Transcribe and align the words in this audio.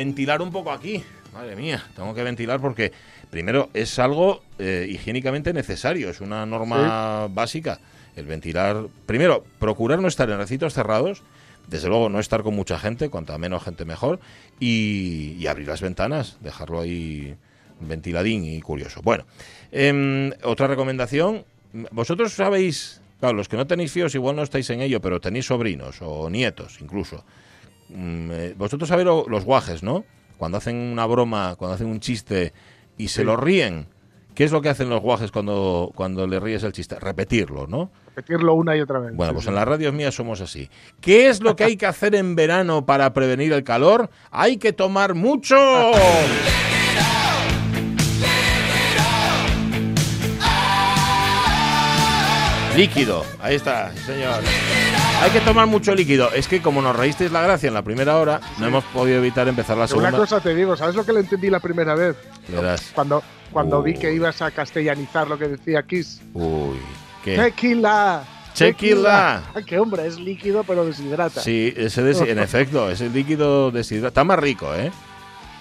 Ventilar 0.00 0.40
un 0.40 0.50
poco 0.50 0.72
aquí. 0.72 1.02
Madre 1.34 1.54
mía, 1.56 1.84
tengo 1.94 2.14
que 2.14 2.22
ventilar 2.22 2.58
porque, 2.58 2.90
primero, 3.30 3.68
es 3.74 3.98
algo 3.98 4.42
eh, 4.58 4.86
higiénicamente 4.88 5.52
necesario. 5.52 6.08
Es 6.08 6.20
una 6.20 6.46
norma 6.46 7.28
básica. 7.28 7.78
El 8.16 8.24
ventilar. 8.24 8.86
Primero, 9.06 9.44
procurar 9.58 10.00
no 10.00 10.08
estar 10.08 10.28
en 10.30 10.38
recintos 10.38 10.72
cerrados. 10.74 11.22
Desde 11.68 11.88
luego, 11.88 12.08
no 12.08 12.18
estar 12.18 12.42
con 12.42 12.56
mucha 12.56 12.78
gente. 12.78 13.10
Cuanta 13.10 13.36
menos 13.38 13.62
gente, 13.62 13.84
mejor. 13.84 14.20
Y, 14.58 15.36
y 15.38 15.46
abrir 15.46 15.68
las 15.68 15.82
ventanas. 15.82 16.38
Dejarlo 16.40 16.80
ahí 16.80 17.36
ventiladín 17.78 18.44
y 18.44 18.60
curioso. 18.60 19.02
Bueno, 19.02 19.24
em, 19.70 20.32
otra 20.42 20.66
recomendación. 20.66 21.44
Vosotros 21.92 22.32
sabéis. 22.32 23.00
Claro, 23.20 23.36
los 23.36 23.48
que 23.48 23.58
no 23.58 23.66
tenéis 23.66 23.92
fíos 23.92 24.14
igual 24.14 24.36
no 24.36 24.42
estáis 24.42 24.70
en 24.70 24.80
ello, 24.80 25.00
pero 25.00 25.20
tenéis 25.20 25.46
sobrinos 25.46 25.98
o 26.00 26.30
nietos 26.30 26.78
incluso. 26.80 27.22
Mm, 27.94 28.30
eh, 28.32 28.54
vosotros 28.56 28.88
sabéis 28.88 29.06
lo- 29.06 29.26
los 29.28 29.44
guajes, 29.44 29.82
¿no? 29.82 30.04
Cuando 30.38 30.58
hacen 30.58 30.76
una 30.76 31.06
broma, 31.06 31.54
cuando 31.56 31.74
hacen 31.74 31.86
un 31.88 32.00
chiste 32.00 32.52
y 32.96 33.08
se 33.08 33.24
lo 33.24 33.36
ríen. 33.36 33.86
¿Qué 34.34 34.44
es 34.44 34.52
lo 34.52 34.62
que 34.62 34.68
hacen 34.70 34.88
los 34.88 35.00
guajes 35.02 35.32
cuando, 35.32 35.90
cuando 35.94 36.26
le 36.26 36.38
ríes 36.40 36.62
el 36.62 36.72
chiste? 36.72 36.98
Repetirlo, 36.98 37.66
¿no? 37.66 37.90
Repetirlo 38.14 38.54
una 38.54 38.74
y 38.76 38.80
otra 38.80 38.98
vez. 39.00 39.14
Bueno, 39.14 39.32
Sí, 39.32 39.34
pues 39.34 39.44
sí. 39.44 39.48
en 39.50 39.54
las 39.56 39.66
radios 39.68 39.92
mías 39.92 40.14
somos 40.14 40.40
así. 40.40 40.70
¿Qué 41.00 41.28
es 41.28 41.42
lo 41.42 41.56
que 41.56 41.64
hay 41.64 41.76
que 41.76 41.86
hacer 41.86 42.14
en 42.14 42.36
verano 42.36 42.86
para 42.86 43.12
prevenir 43.12 43.52
el 43.52 43.64
calor? 43.64 44.08
Hay 44.30 44.56
que 44.56 44.72
tomar 44.72 45.14
mucho. 45.14 45.56
Líquido, 52.76 53.24
ahí 53.40 53.56
está, 53.56 53.90
sí, 53.94 53.98
señor. 54.06 54.40
Hay 55.20 55.30
que 55.32 55.40
tomar 55.40 55.66
mucho 55.66 55.94
líquido. 55.94 56.32
Es 56.32 56.48
que 56.48 56.62
como 56.62 56.80
nos 56.80 56.96
reísteis 56.96 57.30
la 57.30 57.42
gracia 57.42 57.68
en 57.68 57.74
la 57.74 57.82
primera 57.82 58.16
hora, 58.16 58.40
no 58.58 58.66
hemos 58.66 58.84
podido 58.84 59.18
evitar 59.18 59.46
empezar 59.48 59.76
la 59.76 59.86
Pero 59.86 59.98
Una 59.98 60.08
segunda. 60.08 60.18
cosa 60.26 60.40
te 60.40 60.54
digo, 60.54 60.76
¿sabes 60.76 60.94
lo 60.94 61.04
que 61.04 61.12
le 61.12 61.20
entendí 61.20 61.50
la 61.50 61.60
primera 61.60 61.94
vez? 61.94 62.16
Cuando, 62.94 63.22
cuando 63.52 63.82
vi 63.82 63.96
Uh. 63.96 64.00
que 64.00 64.14
ibas 64.14 64.40
a 64.40 64.50
castellanizar 64.50 65.28
lo 65.28 65.38
que 65.38 65.48
decía 65.48 65.82
Kiss. 65.82 66.22
Uy, 66.32 66.76
¿qué? 67.22 67.36
Tequila. 67.36 68.22
Tequila. 68.56 69.42
Ay, 69.54 69.64
que 69.64 69.78
hombre, 69.78 70.06
es 70.06 70.18
líquido 70.18 70.64
pero 70.64 70.84
deshidrata. 70.86 71.40
Sí, 71.42 71.72
ese 71.76 72.02
des- 72.02 72.20
en 72.22 72.38
efecto, 72.42 72.90
ese 72.90 73.08
líquido 73.10 73.70
deshidratado. 73.70 74.08
Está 74.08 74.24
más 74.24 74.38
rico, 74.38 74.74
¿eh? 74.74 74.90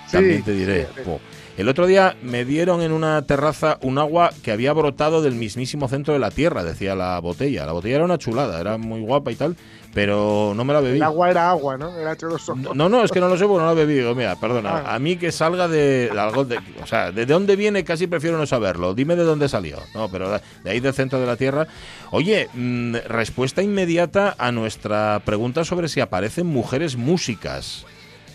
Sí, 0.07 0.13
También 0.13 0.43
te 0.43 0.53
diré. 0.53 0.87
sí. 0.95 1.11
El 1.57 1.67
otro 1.67 1.87
día 1.87 2.15
me 2.23 2.45
dieron 2.45 2.81
en 2.81 2.93
una 2.93 3.21
terraza 3.23 3.79
un 3.81 3.97
agua 3.97 4.31
que 4.43 4.51
había 4.53 4.71
brotado 4.71 5.21
del 5.21 5.35
mismísimo 5.35 5.89
centro 5.89 6.13
de 6.13 6.19
la 6.19 6.31
tierra, 6.31 6.63
decía 6.63 6.95
la 6.95 7.19
botella. 7.19 7.65
La 7.65 7.73
botella 7.73 7.95
era 7.97 8.05
una 8.05 8.17
chulada, 8.17 8.61
era 8.61 8.77
muy 8.77 9.01
guapa 9.01 9.29
y 9.33 9.35
tal, 9.35 9.57
pero 9.93 10.53
no 10.55 10.63
me 10.63 10.71
la 10.71 10.79
bebí. 10.79 10.95
El 10.97 11.03
agua 11.03 11.29
era 11.29 11.49
agua, 11.49 11.77
¿no? 11.77 11.93
Era. 11.97 12.15
No, 12.55 12.73
no, 12.73 12.87
no, 12.87 13.03
es 13.03 13.11
que 13.11 13.19
no 13.19 13.27
lo 13.27 13.37
sé 13.37 13.43
porque 13.45 13.59
no 13.61 13.65
lo 13.65 13.81
he 13.81 13.85
bebido. 13.85 14.15
Mira, 14.15 14.37
perdona. 14.39 14.83
Ah. 14.85 14.95
A 14.95 14.99
mí 14.99 15.17
que 15.17 15.33
salga 15.33 15.67
de, 15.67 16.09
algo 16.17 16.45
de- 16.45 16.59
O 16.81 16.87
sea, 16.87 17.11
¿de 17.11 17.25
dónde 17.25 17.57
viene? 17.57 17.83
Casi 17.83 18.07
prefiero 18.07 18.37
no 18.37 18.45
saberlo. 18.45 18.93
Dime 18.93 19.17
de 19.17 19.23
dónde 19.23 19.49
salió. 19.49 19.79
No, 19.93 20.07
pero 20.09 20.31
de 20.31 20.39
de 20.63 20.69
ahí 20.71 20.79
del 20.79 20.93
centro 20.93 21.19
de 21.19 21.25
la 21.27 21.35
Tierra. 21.35 21.67
Oye, 22.11 22.47
mm, 22.53 22.95
respuesta 23.07 23.61
inmediata 23.61 24.33
a 24.37 24.53
nuestra 24.53 25.21
pregunta 25.25 25.65
sobre 25.65 25.89
si 25.89 25.99
aparecen 25.99 26.47
mujeres 26.47 26.95
músicas. 26.95 27.85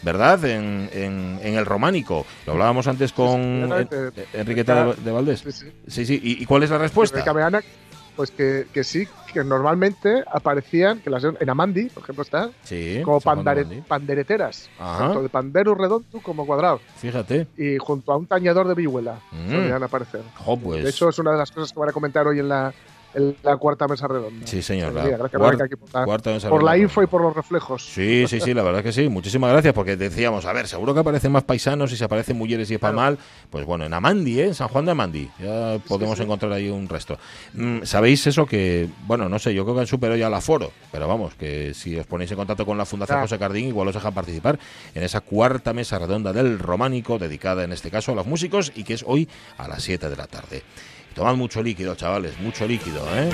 ¿Verdad? 0.05 0.45
En, 0.45 0.91
en- 0.93 1.41
en 1.43 1.55
el 1.55 1.65
románico. 1.67 2.27
Lo 2.47 2.53
hablábamos 2.53 2.87
antes 2.87 3.13
con 3.13 3.71
sí. 3.91 4.23
Enriqueta 4.35 4.87
de, 4.87 4.95
de 4.95 5.11
Valdés. 5.11 5.45
Sí, 5.89 6.05
sí. 6.07 6.21
¿Y, 6.23 6.43
y 6.43 6.47
cuál 6.47 6.63
es 6.63 6.71
la 6.71 6.79
respuesta? 6.79 7.33
Beana, 7.33 7.61
pues 8.17 8.31
que, 8.31 8.67
que 8.73 8.85
sí, 8.85 9.09
que 9.33 9.43
normalmente 9.43 10.23
aparecían, 10.33 11.01
que 11.01 11.11
las 11.11 11.25
en 11.25 11.51
Amandi, 11.51 11.87
por 11.89 12.03
ejemplo, 12.05 12.23
está, 12.23 12.51
como 13.03 13.21
pandare- 13.21 13.83
pandereteras, 13.89 14.69
Ajá. 14.79 14.99
tanto 14.99 15.23
de 15.23 15.29
pandero 15.29 15.75
redondo 15.75 16.21
como 16.23 16.47
cuadrado, 16.47 16.81
Fíjate. 16.99 17.49
y 17.57 17.77
junto 17.79 18.13
a 18.13 18.17
un 18.17 18.27
tañador 18.27 18.69
de 18.69 18.75
vihuela 18.75 19.19
Mm. 19.33 19.51
solían 19.51 19.83
aparecer. 19.83 20.21
Pues. 20.63 20.85
De 20.85 20.91
hecho, 20.91 21.09
es 21.09 21.19
una 21.19 21.33
de 21.33 21.39
las 21.39 21.51
cosas 21.51 21.73
que 21.73 21.81
van 21.81 21.89
a 21.89 21.93
comentar 21.93 22.25
hoy 22.29 22.39
en 22.39 22.49
la, 22.49 22.73
en 23.15 23.37
la 23.43 23.57
cuarta 23.57 23.87
mesa 23.87 24.07
redonda. 24.09 24.47
Sí, 24.47 24.63
señor. 24.63 24.93
Gracias, 24.93 25.21
cuar- 25.33 25.51
Rebeca, 25.53 25.65
aquí 25.65 25.77
por 25.77 25.95
la, 25.95 26.05
cuarta 26.05 26.31
mesa 26.31 26.49
por 26.49 26.63
la 26.63 26.77
info 26.79 27.03
y 27.03 27.07
por 27.07 27.23
los 27.23 27.35
reflejos. 27.35 27.85
Sí, 27.85 28.27
sí, 28.29 28.41
sí, 28.41 28.55
la 28.55 28.63
verdad 28.63 28.83
que 28.83 28.93
sí. 28.93 29.09
Muchísimas 29.09 29.51
gracias 29.53 29.75
porque 29.75 29.97
decíamos, 29.97 30.45
a 30.45 30.53
ver, 30.53 30.67
seguro 30.67 30.95
que 30.95 31.01
aparecen 31.01 31.33
más 31.33 31.45
paisanos 31.45 31.93
y 31.93 31.97
se 31.97 32.05
aparecen 32.05 32.37
mujeres 32.37 32.71
y 32.71 32.75
es 32.75 32.81
para 32.81 32.95
mal. 32.95 33.19
Pues 33.51 33.65
bueno, 33.65 33.85
en 33.85 33.95
Amandi, 33.95 34.41
¿eh? 34.41 34.47
en 34.47 34.55
San 34.55 34.69
Juan 34.69 34.85
de 34.85 34.91
Amandi, 34.93 35.31
ya 35.39 35.79
podemos 35.87 36.17
sí. 36.19 36.25
encontrar 36.25 36.53
ahí 36.53 36.69
un 36.69 36.89
resto. 36.89 37.19
Mm, 37.55 37.83
¿Sabéis 37.85 38.27
eso 38.27 38.47
que, 38.47 38.89
bueno, 39.07 39.29
no 39.29 39.39
sé, 39.39 39.55
yo 39.55 39.65
creo 39.65 39.75
que 39.75 39.81
han 39.83 39.87
superado 39.87 40.17
ya 40.19 40.27
el 40.27 40.35
aforo, 40.35 40.73
pero 40.93 41.09
vamos, 41.09 41.35
que 41.35 41.75
si 41.75 41.97
os 41.99 42.07
ponéis 42.07 42.31
en 42.31 42.37
contacto 42.37 42.67
con 42.67 42.77
la 42.79 42.85
Fundación. 42.85 43.21
José 43.21 43.39
Cardín, 43.39 43.69
igual 43.69 43.89
os 43.89 43.95
dejan 43.95 44.13
participar 44.13 44.59
en 44.95 45.03
esa 45.03 45.21
cuarta 45.21 45.73
mesa 45.73 45.99
redonda 45.99 46.33
del 46.33 46.59
románico, 46.59 47.19
dedicada 47.19 47.65
en 47.65 47.73
este 47.73 47.91
caso 47.91 48.13
a 48.13 48.15
los 48.15 48.27
músicos 48.27 48.73
y 48.75 48.85
que 48.85 48.95
es 48.95 49.05
hoy 49.07 49.29
a 49.59 49.69
las 49.69 49.83
7 49.83 50.09
de 50.09 50.17
la 50.17 50.27
tarde. 50.27 50.63
Tomad 51.15 51.37
mucho 51.37 51.63
líquido, 51.63 51.95
chavales, 51.95 52.39
mucho 52.41 52.67
líquido, 52.67 53.07
¿eh? 53.17 53.31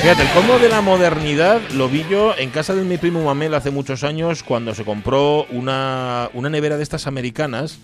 Fíjate, 0.00 0.22
el 0.22 0.28
colmo 0.30 0.58
de 0.58 0.68
la 0.68 0.82
modernidad 0.82 1.60
lo 1.72 1.88
vi 1.88 2.04
yo 2.10 2.34
en 2.36 2.50
casa 2.50 2.74
de 2.74 2.84
mi 2.84 2.98
primo 2.98 3.24
Mamel 3.24 3.54
hace 3.54 3.70
muchos 3.70 4.04
años 4.04 4.42
cuando 4.42 4.74
se 4.74 4.84
compró 4.84 5.46
una, 5.50 6.28
una 6.34 6.50
nevera 6.50 6.76
de 6.76 6.82
estas 6.82 7.06
americanas 7.06 7.78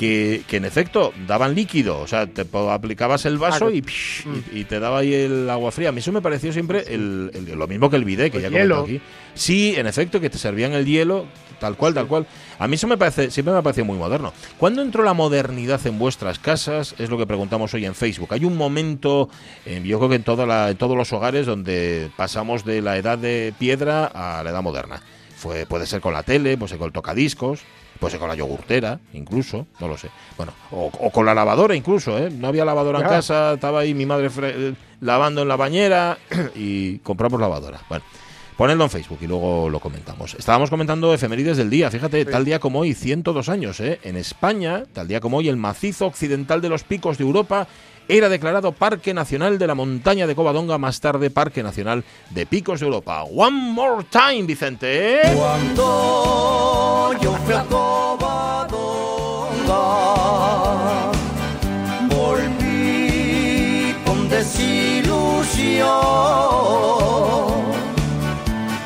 que, 0.00 0.42
que 0.48 0.56
en 0.56 0.64
efecto 0.64 1.12
daban 1.26 1.54
líquido. 1.54 1.98
O 2.00 2.06
sea, 2.06 2.26
te 2.26 2.46
aplicabas 2.70 3.26
el 3.26 3.36
vaso 3.36 3.66
Ah, 3.66 3.70
y, 3.70 3.82
psh, 3.82 4.24
y, 4.54 4.60
y 4.60 4.64
te 4.64 4.80
daba 4.80 5.00
ahí 5.00 5.12
el 5.12 5.50
agua 5.50 5.70
fría. 5.72 5.90
A 5.90 5.92
mí 5.92 5.98
eso 5.98 6.10
me 6.10 6.22
pareció 6.22 6.54
siempre 6.54 6.84
el- 6.88 7.30
el- 7.34 7.58
lo 7.58 7.66
mismo 7.68 7.90
que 7.90 7.96
el 7.96 8.04
bidet, 8.06 8.32
que 8.32 8.38
El 8.38 8.44
ya 8.44 8.48
hielo. 8.60 8.80
aquí. 8.84 8.98
Sí, 9.34 9.74
en 9.76 9.86
efecto, 9.86 10.18
que 10.18 10.30
te 10.30 10.38
servían 10.38 10.72
el 10.72 10.86
hielo, 10.86 11.26
tal 11.60 11.76
cual, 11.76 11.92
tal 11.92 12.06
cual. 12.06 12.26
A 12.58 12.66
mí 12.66 12.76
eso 12.76 12.86
me 12.86 12.96
parece, 12.96 13.30
siempre 13.30 13.52
me 13.52 13.58
ha 13.58 13.62
parecido 13.62 13.84
muy 13.84 13.98
moderno. 13.98 14.32
¿Cuándo 14.56 14.80
entró 14.80 15.04
la 15.04 15.12
modernidad 15.12 15.86
en 15.86 15.98
vuestras 15.98 16.38
casas? 16.38 16.94
Es 16.98 17.10
lo 17.10 17.18
que 17.18 17.26
preguntamos 17.26 17.74
hoy 17.74 17.84
en 17.84 17.94
Facebook. 17.94 18.28
Hay 18.32 18.46
un 18.46 18.56
momento, 18.56 19.28
eh, 19.66 19.82
yo 19.84 19.98
creo 19.98 20.08
que 20.08 20.16
en, 20.16 20.22
toda 20.24 20.46
la- 20.46 20.70
en 20.70 20.76
todos 20.78 20.96
los 20.96 21.12
hogares, 21.12 21.44
donde 21.44 22.10
pasamos 22.16 22.64
de 22.64 22.80
la 22.80 22.96
edad 22.96 23.18
de 23.18 23.52
piedra 23.58 24.06
a 24.06 24.42
la 24.42 24.48
edad 24.50 24.62
moderna. 24.62 25.02
Fue, 25.40 25.64
puede 25.66 25.86
ser 25.86 26.00
con 26.00 26.12
la 26.12 26.22
tele, 26.22 26.56
puede 26.58 26.68
ser 26.68 26.78
con 26.78 26.86
el 26.88 26.92
tocadiscos, 26.92 27.60
puede 27.98 28.10
ser 28.12 28.20
con 28.20 28.28
la 28.28 28.34
yogurtera, 28.34 29.00
incluso, 29.14 29.66
no 29.80 29.88
lo 29.88 29.96
sé. 29.96 30.08
Bueno, 30.36 30.52
o, 30.70 30.90
o 31.00 31.10
con 31.10 31.24
la 31.24 31.34
lavadora 31.34 31.74
incluso, 31.74 32.18
¿eh? 32.18 32.28
No 32.30 32.48
había 32.48 32.64
lavadora 32.66 32.98
en 33.00 33.04
casa, 33.16 33.54
estaba 33.54 33.80
ahí 33.80 33.94
mi 33.94 34.04
madre 34.04 34.30
fre- 34.30 34.52
eh, 34.54 34.74
lavando 35.00 35.40
en 35.42 35.48
la 35.48 35.56
bañera 35.56 36.18
y 36.54 36.98
compramos 36.98 37.40
lavadora. 37.40 37.80
Bueno. 37.88 38.04
Ponedlo 38.56 38.84
en 38.84 38.90
Facebook 38.90 39.18
y 39.22 39.26
luego 39.26 39.70
lo 39.70 39.80
comentamos. 39.80 40.34
Estábamos 40.34 40.68
comentando 40.68 41.14
efemérides 41.14 41.56
del 41.56 41.70
día. 41.70 41.90
Fíjate, 41.90 42.26
tal 42.26 42.44
día 42.44 42.58
como 42.58 42.80
hoy, 42.80 42.92
102 42.92 43.48
años, 43.48 43.80
¿eh? 43.80 43.98
En 44.02 44.18
España, 44.18 44.82
tal 44.92 45.08
día 45.08 45.18
como 45.20 45.38
hoy, 45.38 45.48
el 45.48 45.56
macizo 45.56 46.04
occidental 46.04 46.60
de 46.60 46.68
los 46.68 46.84
picos 46.84 47.16
de 47.16 47.24
Europa 47.24 47.66
era 48.10 48.28
declarado 48.28 48.72
Parque 48.72 49.14
Nacional 49.14 49.56
de 49.56 49.68
la 49.68 49.76
Montaña 49.76 50.26
de 50.26 50.34
Covadonga, 50.34 50.78
más 50.78 50.98
tarde 51.00 51.30
Parque 51.30 51.62
Nacional 51.62 52.02
de 52.30 52.44
Picos 52.44 52.80
de 52.80 52.86
Europa. 52.86 53.22
One 53.22 53.72
more 53.72 54.04
time, 54.10 54.42
Vicente. 54.42 55.20
Cuando 55.36 57.12
yo 57.22 57.32
fui 57.44 57.54
a 57.54 57.62
Covadonga, 57.64 58.72
volví 62.08 63.94
con 64.04 64.28
desilusión, 64.28 65.86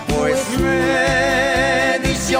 pues 0.06 0.38
me 0.60 1.98
dice 2.06 2.36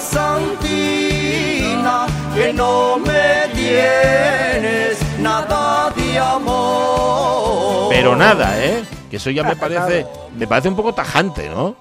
santina 0.00 2.06
que 2.34 2.52
no 2.52 2.98
me 2.98 3.48
tienes 3.54 4.98
nada 5.20 5.83
amor. 6.24 7.88
Pero 7.90 8.16
nada, 8.16 8.62
¿eh? 8.64 8.82
Que 9.10 9.16
eso 9.16 9.30
ya 9.30 9.42
me 9.44 9.56
parece, 9.56 10.06
me 10.36 10.46
parece 10.46 10.68
un 10.68 10.76
poco 10.76 10.92
tajante, 10.94 11.48
¿no? 11.48 11.76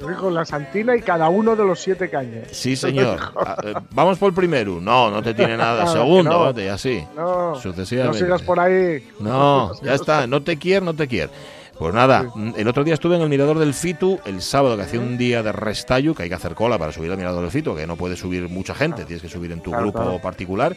Dijo 0.00 0.30
la 0.30 0.46
Santina 0.46 0.96
y 0.96 1.02
cada 1.02 1.28
uno 1.28 1.54
de 1.54 1.62
los 1.62 1.78
siete 1.78 2.08
caños. 2.08 2.48
Sí, 2.52 2.74
señor. 2.74 3.18
Ah, 3.36 3.56
eh, 3.62 3.74
Vamos 3.90 4.16
por 4.18 4.28
el 4.30 4.34
primero. 4.34 4.80
No, 4.80 5.10
no 5.10 5.22
te 5.22 5.34
tiene 5.34 5.56
nada. 5.58 5.86
Segundo, 5.92 6.52
No. 6.54 6.60
y 6.60 6.68
así. 6.68 7.04
No, 7.14 7.50
no 7.50 7.54
Sucesivamente. 7.56 8.18
sigas 8.18 8.40
por 8.42 8.58
ahí. 8.60 9.06
No, 9.18 9.72
ya 9.82 9.94
está. 9.94 10.26
No 10.26 10.42
te 10.42 10.56
quiero, 10.56 10.86
no 10.86 10.94
te 10.94 11.06
quiero. 11.06 11.30
Pues 11.78 11.94
nada, 11.94 12.26
el 12.56 12.68
otro 12.68 12.84
día 12.84 12.92
estuve 12.92 13.16
en 13.16 13.22
el 13.22 13.28
Mirador 13.30 13.58
del 13.58 13.72
Fitu, 13.72 14.18
el 14.26 14.42
sábado 14.42 14.76
que 14.76 14.82
hacía 14.82 15.00
un 15.00 15.16
día 15.16 15.42
de 15.42 15.50
restallo, 15.50 16.14
que 16.14 16.24
hay 16.24 16.28
que 16.28 16.34
hacer 16.34 16.54
cola 16.54 16.78
para 16.78 16.92
subir 16.92 17.10
al 17.10 17.16
Mirador 17.16 17.40
del 17.40 17.50
Fitu, 17.50 17.74
que 17.74 17.86
no 17.86 17.96
puede 17.96 18.16
subir 18.16 18.50
mucha 18.50 18.74
gente, 18.74 19.06
tienes 19.06 19.22
que 19.22 19.30
subir 19.30 19.50
en 19.52 19.60
tu 19.62 19.70
Claro, 19.70 19.84
grupo 19.84 20.02
claro. 20.02 20.18
particular. 20.20 20.76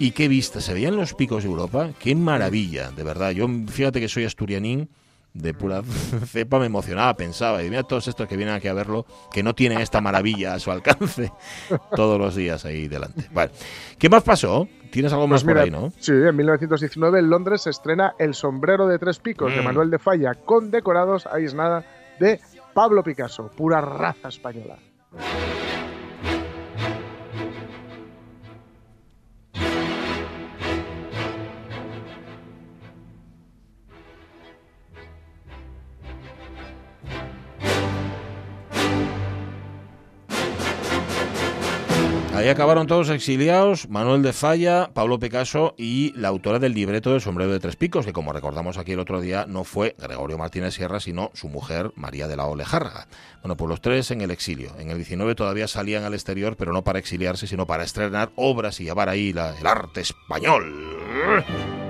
Y 0.00 0.12
qué 0.12 0.28
vista, 0.28 0.62
se 0.62 0.72
veían 0.72 0.96
los 0.96 1.12
picos 1.12 1.44
de 1.44 1.50
Europa, 1.50 1.90
qué 1.98 2.14
maravilla, 2.14 2.90
de 2.90 3.02
verdad. 3.04 3.32
Yo, 3.32 3.46
fíjate 3.68 4.00
que 4.00 4.08
soy 4.08 4.24
asturianín, 4.24 4.88
de 5.34 5.52
pura 5.52 5.82
cepa, 6.26 6.58
me 6.58 6.64
emocionaba, 6.66 7.14
pensaba, 7.14 7.62
y 7.62 7.68
mira 7.68 7.82
todos 7.82 8.08
estos 8.08 8.26
que 8.26 8.36
vienen 8.38 8.54
aquí 8.54 8.66
a 8.66 8.72
verlo, 8.72 9.04
que 9.30 9.42
no 9.42 9.54
tienen 9.54 9.78
esta 9.78 10.00
maravilla 10.00 10.54
a 10.54 10.58
su 10.58 10.70
alcance 10.70 11.30
todos 11.94 12.18
los 12.18 12.34
días 12.34 12.64
ahí 12.64 12.88
delante. 12.88 13.28
Vale. 13.30 13.50
¿Qué 13.98 14.08
más 14.08 14.22
pasó? 14.22 14.66
¿Tienes 14.90 15.12
algo 15.12 15.28
más 15.28 15.44
Pues 15.44 15.54
mira, 15.54 15.66
por 15.66 15.74
ahí, 15.82 15.82
no? 15.88 15.92
Sí, 16.00 16.12
en 16.12 16.34
1919 16.34 17.18
en 17.18 17.28
Londres 17.28 17.60
se 17.60 17.70
estrena 17.70 18.14
El 18.18 18.32
sombrero 18.34 18.88
de 18.88 18.98
tres 18.98 19.18
picos 19.18 19.54
de 19.54 19.60
Mm. 19.60 19.64
Manuel 19.64 19.90
de 19.90 19.98
Falla, 19.98 20.34
con 20.34 20.70
decorados, 20.70 21.28
ahí 21.30 21.44
es 21.44 21.52
nada, 21.54 21.84
de 22.18 22.40
Pablo 22.72 23.04
Picasso, 23.04 23.50
pura 23.54 23.82
raza 23.82 24.28
española. 24.28 24.78
Ahí 42.40 42.48
acabaron 42.48 42.86
todos 42.86 43.10
exiliados, 43.10 43.90
Manuel 43.90 44.22
de 44.22 44.32
Falla, 44.32 44.88
Pablo 44.94 45.18
Picasso 45.18 45.74
y 45.76 46.14
la 46.16 46.28
autora 46.28 46.58
del 46.58 46.72
libreto 46.72 47.12
del 47.12 47.20
sombrero 47.20 47.52
de 47.52 47.60
tres 47.60 47.76
picos, 47.76 48.06
que 48.06 48.14
como 48.14 48.32
recordamos 48.32 48.78
aquí 48.78 48.92
el 48.92 48.98
otro 48.98 49.20
día, 49.20 49.44
no 49.46 49.62
fue 49.62 49.94
Gregorio 49.98 50.38
Martínez 50.38 50.72
Sierra, 50.72 51.00
sino 51.00 51.30
su 51.34 51.48
mujer 51.48 51.92
María 51.96 52.28
de 52.28 52.36
la 52.38 52.46
Olejárraga. 52.46 53.08
Bueno, 53.42 53.58
pues 53.58 53.68
los 53.68 53.82
tres 53.82 54.10
en 54.10 54.22
el 54.22 54.30
exilio. 54.30 54.72
En 54.78 54.88
el 54.88 54.96
19 54.96 55.34
todavía 55.34 55.68
salían 55.68 56.04
al 56.04 56.14
exterior, 56.14 56.56
pero 56.56 56.72
no 56.72 56.82
para 56.82 56.98
exiliarse, 56.98 57.46
sino 57.46 57.66
para 57.66 57.84
estrenar 57.84 58.30
obras 58.36 58.80
y 58.80 58.84
llevar 58.84 59.10
ahí 59.10 59.34
el 59.36 59.66
arte 59.66 60.00
español. 60.00 61.89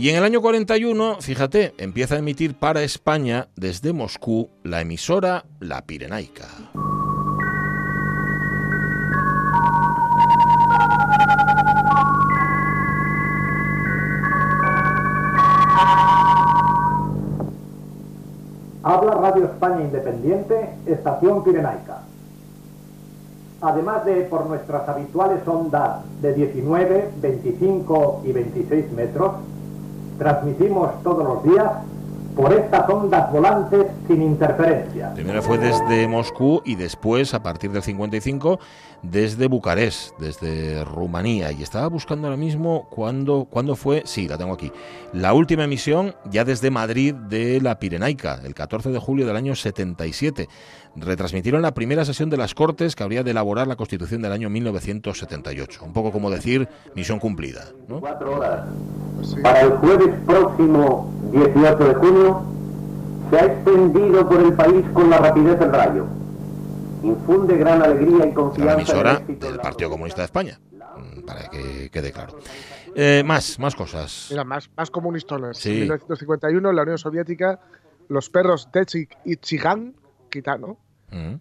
Y 0.00 0.08
en 0.08 0.16
el 0.16 0.24
año 0.24 0.40
41, 0.40 1.18
fíjate, 1.20 1.74
empieza 1.76 2.14
a 2.14 2.20
emitir 2.20 2.54
para 2.54 2.80
España 2.80 3.48
desde 3.54 3.92
Moscú 3.92 4.48
la 4.62 4.80
emisora 4.80 5.44
La 5.58 5.82
Pirenaica. 5.82 6.46
Habla 18.82 19.14
Radio 19.16 19.44
España 19.44 19.82
Independiente, 19.82 20.70
Estación 20.86 21.44
Pirenaica. 21.44 22.04
Además 23.60 24.06
de 24.06 24.22
por 24.22 24.46
nuestras 24.46 24.88
habituales 24.88 25.46
ondas 25.46 26.00
de 26.22 26.32
19, 26.32 27.10
25 27.20 28.22
y 28.24 28.32
26 28.32 28.92
metros, 28.92 29.32
transmitimos 30.20 31.02
todos 31.02 31.24
los 31.24 31.42
días 31.42 31.72
por 32.36 32.52
estas 32.52 32.88
ondas 32.88 33.32
volantes 33.32 33.86
sin 34.06 34.22
interferencia. 34.22 35.12
Primero 35.14 35.42
fue 35.42 35.58
desde 35.58 36.06
Moscú 36.06 36.60
y 36.64 36.76
después, 36.76 37.34
a 37.34 37.42
partir 37.42 37.72
del 37.72 37.82
55, 37.82 38.60
desde 39.02 39.46
Bucarest, 39.46 40.18
desde 40.18 40.84
Rumanía. 40.84 41.52
Y 41.52 41.62
estaba 41.62 41.88
buscando 41.88 42.26
ahora 42.26 42.36
mismo 42.36 42.88
cuándo, 42.90 43.46
cuándo 43.50 43.76
fue, 43.76 44.02
sí, 44.04 44.28
la 44.28 44.38
tengo 44.38 44.52
aquí, 44.52 44.72
la 45.12 45.32
última 45.32 45.64
emisión 45.64 46.14
ya 46.30 46.44
desde 46.44 46.70
Madrid 46.70 47.14
de 47.14 47.60
la 47.60 47.78
Pirenaica, 47.78 48.40
el 48.44 48.54
14 48.54 48.90
de 48.90 48.98
julio 48.98 49.26
del 49.26 49.36
año 49.36 49.54
77. 49.54 50.48
Retransmitieron 50.96 51.62
la 51.62 51.72
primera 51.72 52.04
sesión 52.04 52.30
de 52.30 52.36
las 52.36 52.54
Cortes 52.54 52.96
que 52.96 53.04
habría 53.04 53.22
de 53.22 53.30
elaborar 53.30 53.68
la 53.68 53.76
Constitución 53.76 54.22
del 54.22 54.32
año 54.32 54.50
1978. 54.50 55.84
Un 55.84 55.92
poco 55.92 56.10
como 56.10 56.30
decir, 56.30 56.68
misión 56.96 57.20
cumplida. 57.20 57.66
Cuatro 58.00 58.36
horas. 58.36 58.66
Para 59.42 59.60
el 59.60 59.70
jueves 59.72 60.14
próximo 60.26 61.12
18 61.32 61.76
de 61.76 61.94
junio 61.94 62.42
se 63.30 63.38
ha 63.38 63.44
extendido 63.44 64.28
por 64.28 64.40
el 64.40 64.52
país 64.54 64.84
con 64.92 65.10
la 65.10 65.18
rapidez 65.18 65.58
del 65.60 65.72
rayo. 65.72 66.19
Infunde 67.02 67.56
gran 67.56 67.82
alegría 67.82 68.26
y 68.26 68.28
la 68.28 68.34
confianza. 68.34 68.72
el 68.74 68.78
emisora 68.80 69.22
del 69.26 69.56
la 69.56 69.62
Partido 69.62 69.90
Comunista 69.90 70.20
de 70.22 70.24
España, 70.26 70.60
mm, 70.96 71.20
para 71.22 71.48
que 71.48 71.90
quede 71.90 72.12
claro. 72.12 72.38
Eh, 72.94 73.22
más, 73.24 73.58
más 73.58 73.74
cosas. 73.74 74.26
Mira, 74.30 74.44
más, 74.44 74.68
más 74.76 74.90
comunistones. 74.90 75.58
Sí. 75.58 75.70
En 75.70 75.80
1951, 75.80 76.70
en 76.70 76.76
la 76.76 76.82
Unión 76.82 76.98
Soviética, 76.98 77.60
los 78.08 78.28
perros 78.30 78.70
Techik 78.72 79.16
y 79.24 79.36
Chigan, 79.36 79.94
gitano, 80.32 80.76
Mm. 81.12 81.34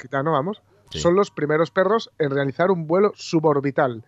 gitano, 0.00 0.32
vamos, 0.32 0.62
Sí. 0.90 1.00
son 1.00 1.14
los 1.16 1.30
primeros 1.30 1.70
perros 1.70 2.10
en 2.18 2.30
realizar 2.30 2.70
un 2.70 2.86
vuelo 2.86 3.12
suborbital. 3.14 4.04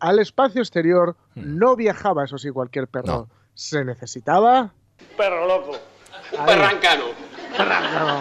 Al 0.00 0.18
espacio 0.18 0.60
exterior 0.60 1.16
Mm. 1.34 1.58
no 1.58 1.76
viajaba, 1.76 2.24
eso 2.24 2.38
sí, 2.38 2.50
cualquier 2.50 2.88
perro. 2.88 3.06
No. 3.06 3.28
Se 3.54 3.84
necesitaba. 3.84 4.72
Perro 5.16 5.46
loco. 5.46 5.70
Un 6.32 6.40
Ahí. 6.40 6.46
perrancano. 6.46 7.04
Perro. 7.56 8.20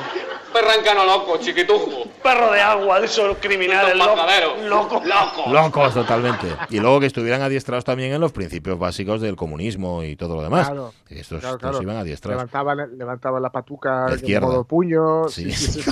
Perrancano 0.54 1.06
loco, 1.06 1.38
chiquitujo. 1.40 2.04
Perro 2.22 2.52
de 2.52 2.62
agua, 2.62 3.00
de 3.00 3.06
esos 3.08 3.38
criminales 3.40 3.96
locos. 3.98 4.14
pasadero. 4.20 4.56
Loco. 4.70 5.02
Loco. 5.04 5.52
Locos 5.52 5.94
totalmente. 5.94 6.48
Y 6.70 6.80
luego 6.80 7.00
que 7.00 7.08
estuvieran 7.08 7.42
adiestrados 7.42 7.84
también 7.84 8.14
en 8.14 8.22
los 8.22 8.32
principios 8.32 8.78
básicos 8.80 9.20
del 9.22 9.36
comunismo 9.36 10.04
y 10.04 10.16
todo 10.16 10.36
lo 10.36 10.42
demás. 10.44 10.68
Claro. 10.68 10.94
Estos, 11.10 11.40
Claro, 11.42 11.56
estos 11.56 11.70
claro. 11.72 11.82
iban 11.84 11.98
adiestrados. 11.98 12.38
Levantaban, 12.42 12.98
levantaban 12.98 13.42
la 13.42 13.50
patuca 13.52 14.06
izquierda. 14.16 14.48
modo 14.48 14.64
puño. 14.64 15.28
Sí. 15.30 15.52
Sí, 15.52 15.68
sí, 15.72 15.82
sí, 15.82 15.92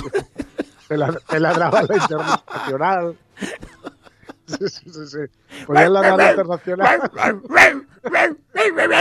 Te, 0.88 0.96
la- 0.96 1.12
te 1.12 1.40
ladraba 1.40 1.82
la 1.82 1.96
internacional. 1.96 3.16
Sí, 4.46 4.68
sí, 4.68 4.90
sí. 5.06 5.64
Podían 5.66 5.92
ladrar 5.92 6.18
la 6.18 6.30
internacional. 6.30 7.10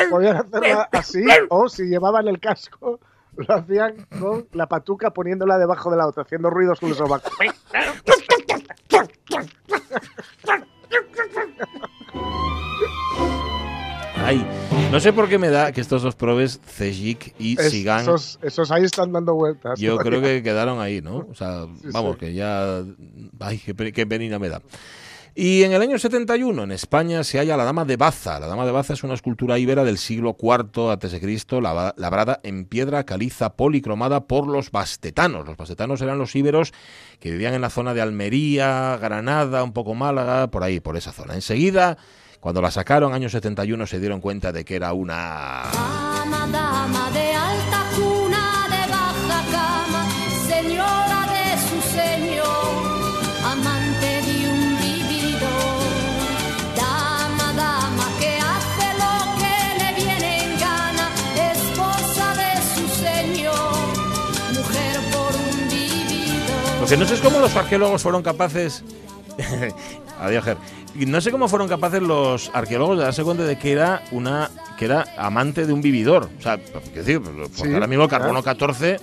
Podían 0.10 0.36
hacerla 0.38 0.90
así, 0.92 1.24
o 1.50 1.68
si 1.70 1.84
llevaban 1.84 2.28
el 2.28 2.40
casco, 2.40 3.00
lo 3.48 3.56
hacían 3.56 3.96
con 4.20 4.48
la 4.54 4.68
patuca 4.68 5.12
poniéndola 5.12 5.58
debajo 5.58 5.90
de 5.92 5.98
la 5.98 6.08
otra, 6.08 6.24
haciendo 6.24 6.50
ruidos 6.50 6.80
con 6.80 6.90
los 6.90 6.98
sobacos. 6.98 7.32
Ay, 14.24 14.46
no 14.92 15.00
sé 15.00 15.14
por 15.14 15.28
qué 15.28 15.40
me 15.40 15.50
da 15.50 15.72
que 15.72 15.82
estos 15.82 16.04
dos 16.04 16.16
probes, 16.16 16.62
Cejik 16.66 17.34
y 17.40 17.60
Es- 17.60 17.72
Sigan, 17.72 18.02
esos, 18.02 18.40
esos 18.44 18.72
ahí 18.72 18.84
están 18.84 19.12
dando 19.12 19.34
vueltas. 19.34 19.80
yo 19.80 19.98
creo 19.98 20.22
que 20.22 20.44
quedaron 20.44 20.80
ahí, 20.80 21.02
¿no? 21.02 21.26
O 21.30 21.34
sea, 21.36 21.66
Sí, 21.82 21.88
vamos, 21.92 22.14
sí. 22.14 22.20
que 22.20 22.34
ya... 22.34 22.84
Ay, 23.40 23.58
qué, 23.58 23.92
qué 23.92 24.06
penina 24.06 24.38
me 24.38 24.50
da. 24.50 24.62
Y 25.34 25.64
en 25.64 25.72
el 25.72 25.82
año 25.82 25.98
71 25.98 26.64
en 26.64 26.72
España 26.74 27.24
se 27.24 27.38
halla 27.38 27.56
la 27.56 27.64
Dama 27.64 27.86
de 27.86 27.96
Baza. 27.96 28.38
La 28.38 28.48
Dama 28.48 28.66
de 28.66 28.72
Baza 28.72 28.94
es 28.94 29.04
una 29.04 29.14
escultura 29.14 29.58
íbera 29.58 29.86
del 29.86 29.98
siglo 29.98 30.36
IV 30.38 30.92
a.C., 30.92 31.22
labrada 31.96 32.42
en 32.44 32.66
piedra 32.66 33.06
caliza 33.06 33.54
policromada 33.54 34.28
por 34.28 34.46
los 34.46 34.72
bastetanos. 34.72 35.48
Los 35.48 35.56
bastetanos 35.56 36.02
eran 36.02 36.18
los 36.18 36.36
íberos 36.36 36.74
que 37.20 37.32
vivían 37.32 37.54
en 37.54 37.62
la 37.62 37.70
zona 37.70 37.94
de 37.94 38.02
Almería, 38.02 38.98
Granada, 39.02 39.64
un 39.64 39.72
poco 39.72 39.96
Málaga, 39.96 40.52
por 40.52 40.64
ahí, 40.64 40.82
por 40.82 40.98
esa 40.98 41.14
zona. 41.14 41.34
Enseguida, 41.36 41.98
cuando 42.42 42.62
la 42.62 42.70
sacaron, 42.70 43.14
año 43.14 43.30
71, 43.30 43.88
se 43.88 44.00
dieron 44.00 44.20
cuenta 44.20 44.52
de 44.52 44.66
que 44.66 44.76
era 44.76 44.92
una... 44.92 46.11
Porque 66.92 67.06
no 67.06 67.10
sé 67.10 67.24
cómo 67.24 67.40
los 67.40 67.56
arqueólogos 67.56 68.02
fueron 68.04 68.22
capaces. 68.22 68.84
Adiós, 70.20 70.44
Ger. 70.44 70.58
Y 70.94 71.06
No 71.06 71.22
sé 71.22 71.32
cómo 71.32 71.48
fueron 71.48 71.70
capaces 71.70 72.02
los 72.02 72.52
arqueólogos 72.54 72.98
de 72.98 73.06
darse 73.06 73.24
cuenta 73.24 73.46
de 73.46 73.58
que 73.58 73.72
era 73.72 74.02
una 74.12 74.52
que 74.78 74.84
era 74.84 75.06
amante 75.18 75.66
de 75.66 75.72
un 75.72 75.82
vividor. 75.82 76.28
O 76.38 76.42
sea, 76.42 76.58
quiero 76.58 76.82
decir, 76.92 77.22
porque 77.22 77.48
Sí, 77.54 77.74
ahora 77.74 77.88
mismo 77.88 78.04
el 78.04 78.10
claro. 78.10 78.26
carbono 78.26 78.44
14, 78.44 79.00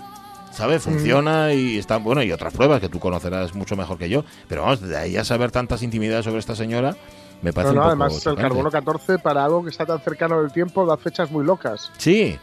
¿sabes? 0.53 0.83
Funciona 0.83 1.55
y 1.55 1.79
está 1.79 1.97
bueno 1.97 2.23
y 2.23 2.31
otras 2.31 2.53
pruebas 2.53 2.83
que 2.83 2.91
tú 2.91 3.01
conocerás 3.01 3.55
mucho 3.55 3.75
mejor 3.75 3.97
que 3.97 4.11
yo. 4.11 4.23
Pero 4.49 4.65
vamos, 4.65 4.83
de 4.83 4.95
ahí 4.95 5.17
a 5.17 5.25
saber 5.25 5.51
tantas 5.51 5.83
intimidades 5.83 6.27
sobre 6.27 6.41
esta 6.41 6.55
señora, 6.55 6.95
me 7.41 7.55
parece 7.55 7.73
no, 7.73 7.81
un 7.81 7.85
poco 7.85 8.05
además 8.05 8.27
el 8.27 8.37
carbono 8.37 8.71
14 8.71 9.19
para 9.19 9.47
algo 9.47 9.65
que 9.65 9.71
está 9.71 9.87
tan 9.87 10.01
cercano 10.01 10.43
del 10.43 10.53
tiempo 10.53 10.85
da 10.85 10.99
fechas 10.99 11.31
muy 11.31 11.43
locas. 11.43 11.91
Sí, 11.97 12.39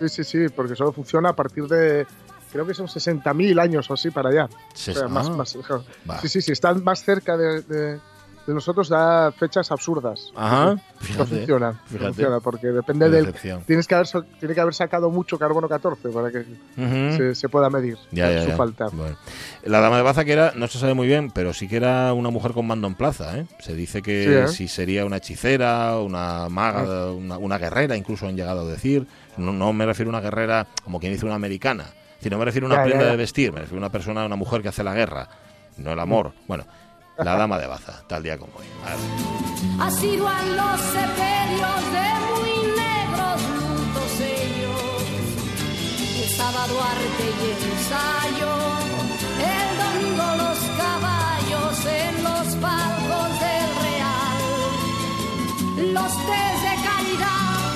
Sí, 0.00 0.08
sí, 0.08 0.24
sí, 0.24 0.48
porque 0.48 0.74
solo 0.74 0.92
funciona 0.92 1.28
a 1.28 1.36
partir 1.36 1.64
de, 1.68 2.06
creo 2.52 2.66
que 2.66 2.74
son 2.74 2.86
60.000 2.88 3.58
años 3.60 3.90
o 3.90 3.94
así 3.94 4.10
para 4.10 4.30
allá. 4.30 4.48
se- 4.74 4.92
O 4.92 4.94
sea, 4.94 5.08
más, 5.08 5.28
ah, 5.28 5.30
más, 5.30 5.56
va. 6.08 6.20
sí, 6.20 6.28
sí, 6.28 6.42
sí, 6.42 6.52
están 6.52 6.82
más 6.84 7.02
cerca 7.04 7.36
de, 7.36 7.62
de- 7.62 7.98
de 8.46 8.54
nosotros 8.54 8.88
da 8.88 9.30
fechas 9.32 9.70
absurdas. 9.70 10.32
Ajá, 10.34 10.74
No 10.74 10.80
fíjate. 10.98 11.26
funciona, 11.36 11.72
no 11.72 11.78
fíjate. 11.86 12.04
funciona, 12.06 12.40
porque 12.40 12.66
depende 12.68 13.04
Qué 13.06 13.10
del. 13.12 13.26
decepción. 13.26 13.62
Tienes 13.64 13.86
que 13.86 13.94
haber, 13.94 14.08
tiene 14.40 14.54
que 14.54 14.60
haber 14.60 14.74
sacado 14.74 15.10
mucho 15.10 15.38
carbono 15.38 15.68
14 15.68 16.08
para 16.08 16.30
que 16.32 16.44
se, 16.74 17.34
se 17.34 17.48
pueda 17.50 17.68
medir 17.70 17.98
Ya, 18.10 18.32
ya, 18.32 18.42
su 18.42 18.48
ya. 18.48 18.56
falta. 18.56 18.88
Bueno. 18.92 19.14
La 19.64 19.80
dama 19.80 19.98
de 19.98 20.02
Baza, 20.02 20.24
que 20.24 20.32
era, 20.32 20.52
no 20.56 20.66
se 20.68 20.78
sabe 20.78 20.94
muy 20.94 21.06
bien, 21.06 21.30
pero 21.30 21.52
sí 21.52 21.68
que 21.68 21.76
era 21.76 22.12
una 22.14 22.30
mujer 22.30 22.52
con 22.52 22.66
mando 22.66 22.88
en 22.88 22.94
plaza. 22.94 23.38
¿eh? 23.38 23.46
Se 23.60 23.74
dice 23.74 24.00
que 24.00 24.24
Sí, 24.24 24.30
¿eh? 24.32 24.48
si 24.48 24.68
sería 24.68 25.04
una 25.04 25.18
hechicera, 25.18 25.98
una 26.00 26.48
maga, 26.48 27.12
una, 27.12 27.36
una 27.38 27.58
guerrera, 27.58 27.94
incluso 27.94 28.26
han 28.26 28.36
llegado 28.36 28.62
a 28.62 28.64
decir. 28.64 29.06
No, 29.36 29.52
no 29.52 29.72
me 29.74 29.86
refiero 29.86 30.10
a 30.10 30.14
una 30.14 30.20
guerrera 30.22 30.66
como 30.82 30.98
quien 30.98 31.12
dice 31.12 31.26
una 31.26 31.34
americana, 31.36 31.84
sino 32.20 32.38
me 32.38 32.44
refiero 32.44 32.66
a 32.66 32.70
una 32.70 32.76
Ya, 32.76 32.82
ya, 32.82 32.88
prenda 32.88 33.04
ya. 33.06 33.10
de 33.12 33.16
vestir, 33.16 33.52
me 33.52 33.60
refiero 33.60 33.78
a 33.78 33.82
una 33.86 33.92
persona, 33.92 34.24
una 34.26 34.36
mujer 34.36 34.62
que 34.62 34.68
hace 34.68 34.82
la 34.84 34.94
guerra, 34.94 35.28
no 35.78 35.92
el 35.92 35.98
amor. 36.00 36.32
Bueno, 36.46 36.64
la 37.18 37.36
dama 37.36 37.58
de 37.58 37.66
Baza, 37.66 38.02
tal 38.06 38.22
día 38.22 38.38
como 38.38 38.52
hoy. 38.56 38.66
A 38.84 38.90
ver. 38.90 38.98
Así 39.80 40.16
van 40.18 40.56
los 40.56 40.80
sepelios 40.80 41.82
de 41.92 42.08
muy 42.30 42.52
negros 42.76 43.42
lutos 43.56 44.20
ellos. 44.20 45.02
El 46.22 46.28
sábado 46.30 46.74
arte 46.82 47.24
y 47.40 47.44
el 47.50 47.62
ensayo, 47.72 48.52
el 49.56 49.68
domingo 49.78 50.26
los 50.44 50.58
caballos 50.78 51.86
en 51.86 52.14
los 52.24 52.46
palcos 52.56 53.30
del 53.40 53.70
Real. 53.84 54.40
Los 55.94 56.12
test 56.26 56.62
de 56.64 56.74
calidad 56.88 57.74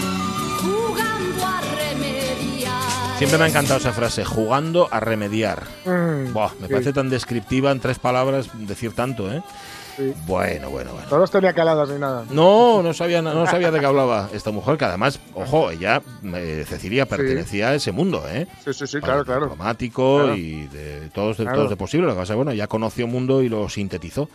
jugando 0.62 1.40
a 1.46 1.60
remediar. 1.76 2.93
Siempre 3.24 3.38
me 3.38 3.44
ha 3.46 3.48
encantado 3.48 3.80
esa 3.80 3.94
frase, 3.94 4.22
jugando 4.22 4.86
a 4.90 5.00
remediar. 5.00 5.62
Mm, 5.86 6.34
Buah, 6.34 6.50
me 6.60 6.66
sí. 6.66 6.72
parece 6.74 6.92
tan 6.92 7.08
descriptiva 7.08 7.70
en 7.72 7.80
tres 7.80 7.98
palabras 7.98 8.50
decir 8.52 8.92
tanto, 8.92 9.32
¿eh? 9.32 9.42
Sí. 9.96 10.12
Bueno, 10.26 10.68
bueno, 10.68 10.92
bueno. 10.92 11.06
No 11.10 11.16
los 11.16 11.30
tenía 11.30 11.54
caladas 11.54 11.88
ni 11.88 11.98
nada. 11.98 12.24
No, 12.28 12.82
no 12.82 12.92
sabía, 12.92 13.22
no 13.22 13.46
sabía 13.46 13.70
de 13.70 13.80
qué 13.80 13.86
hablaba 13.86 14.28
esta 14.34 14.50
mujer, 14.50 14.76
que 14.76 14.84
además, 14.84 15.20
ojo, 15.32 15.70
ella, 15.70 16.02
eh, 16.34 16.66
Cecilia, 16.68 17.06
pertenecía 17.06 17.70
a 17.70 17.74
ese 17.76 17.92
mundo, 17.92 18.22
¿eh? 18.28 18.46
Sí, 18.62 18.74
sí, 18.74 18.86
sí, 18.86 19.00
claro, 19.00 19.24
claro. 19.24 19.46
Diplomático 19.46 20.18
Claro. 20.18 20.36
y 20.36 20.66
de 20.66 21.08
todos 21.14 21.38
de, 21.38 21.44
Claro. 21.44 21.56
todos 21.60 21.70
de 21.70 21.76
posible. 21.76 22.06
Lo 22.06 22.12
que 22.12 22.18
pasa 22.20 22.34
bueno, 22.34 22.52
ya 22.52 22.66
conoció 22.66 23.06
mundo 23.06 23.40
y 23.40 23.48
lo 23.48 23.70
sintetizó 23.70 24.28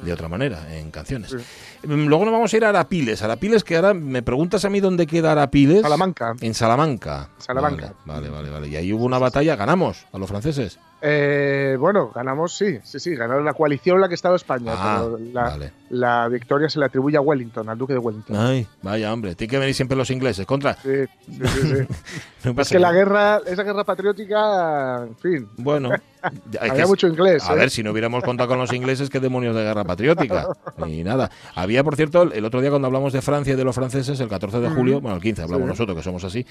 de 0.00 0.10
otra 0.10 0.26
manera 0.28 0.74
en 0.74 0.90
canciones. 0.90 1.36
Luego 1.84 2.24
nos 2.24 2.32
vamos 2.32 2.52
a 2.52 2.56
ir 2.56 2.64
a 2.64 2.68
Arapiles. 2.70 3.22
Arapiles, 3.22 3.64
que 3.64 3.76
ahora 3.76 3.94
me 3.94 4.22
preguntas 4.22 4.64
a 4.64 4.70
mí 4.70 4.80
dónde 4.80 5.06
queda 5.06 5.32
Arapiles. 5.32 5.82
Salamanca. 5.82 6.34
En 6.40 6.54
Salamanca. 6.54 7.28
Salamanca. 7.38 7.94
Vale, 8.04 8.28
vale, 8.28 8.30
vale, 8.30 8.50
vale. 8.50 8.68
Y 8.68 8.76
ahí 8.76 8.92
hubo 8.92 9.04
una 9.04 9.18
batalla, 9.18 9.56
ganamos 9.56 10.06
a 10.12 10.18
los 10.18 10.28
franceses. 10.28 10.78
Eh, 11.04 11.76
bueno, 11.80 12.12
ganamos, 12.14 12.56
sí, 12.56 12.78
sí, 12.84 13.00
sí, 13.00 13.16
ganaron 13.16 13.44
la 13.44 13.54
coalición 13.54 14.00
la 14.00 14.08
que 14.08 14.14
estaba 14.14 14.36
España. 14.36 14.72
Ah, 14.76 15.00
pero 15.02 15.18
la, 15.32 15.42
vale. 15.42 15.72
la 15.90 16.28
victoria 16.28 16.68
se 16.68 16.78
le 16.78 16.84
atribuye 16.86 17.16
a 17.16 17.20
Wellington, 17.20 17.68
al 17.68 17.76
duque 17.76 17.92
de 17.92 17.98
Wellington. 17.98 18.36
Ay, 18.36 18.68
vaya 18.82 19.12
hombre, 19.12 19.34
tiene 19.34 19.50
que 19.50 19.58
venir 19.58 19.74
siempre 19.74 19.96
los 19.96 20.10
ingleses. 20.10 20.46
Contra. 20.46 20.74
Sí, 20.74 21.04
sí, 21.26 21.40
sí. 21.60 21.74
No 22.44 22.60
es 22.60 22.68
que 22.70 22.78
la 22.80 22.90
guerra, 22.92 23.40
esa 23.46 23.62
guerra 23.62 23.84
patriótica, 23.84 25.04
en 25.06 25.16
fin, 25.16 25.48
Bueno, 25.56 25.90
había 26.60 26.74
que- 26.74 26.86
mucho 26.86 27.06
inglés. 27.06 27.48
A 27.48 27.54
¿eh? 27.54 27.56
ver, 27.56 27.70
si 27.70 27.82
no 27.84 27.90
hubiéramos 27.92 28.22
contado 28.24 28.48
con 28.48 28.58
los 28.58 28.72
ingleses, 28.72 29.10
qué 29.10 29.20
demonios 29.20 29.54
de 29.56 29.62
guerra 29.62 29.84
patriótica. 29.84 30.48
Ni 30.86 31.02
nada. 31.04 31.30
Había, 31.54 31.71
por 31.82 31.96
cierto, 31.96 32.22
el 32.32 32.44
otro 32.44 32.60
día 32.60 32.70
cuando 32.70 32.86
hablamos 32.86 33.12
de 33.12 33.22
Francia 33.22 33.54
y 33.54 33.56
de 33.56 33.64
los 33.64 33.74
franceses, 33.74 34.18
el 34.20 34.28
14 34.28 34.60
de 34.60 34.68
julio, 34.70 35.00
bueno, 35.00 35.16
el 35.16 35.22
15 35.22 35.42
hablamos 35.42 35.64
Sí. 35.64 35.68
nosotros, 35.70 35.96
que 35.96 36.02
somos 36.02 36.24
así, 36.24 36.44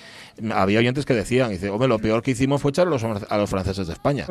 había 0.54 0.80
oyentes 0.80 1.06
que 1.06 1.14
decían, 1.14 1.50
dice, 1.52 1.70
hombre, 1.70 1.88
lo 1.88 2.00
peor 2.00 2.22
que 2.22 2.32
hicimos 2.32 2.62
fue 2.62 2.70
echar 2.72 2.88
a 2.88 2.90
los, 2.90 3.04
a 3.04 3.38
los 3.38 3.50
franceses 3.50 3.88
de 3.88 3.94
España. 3.94 4.26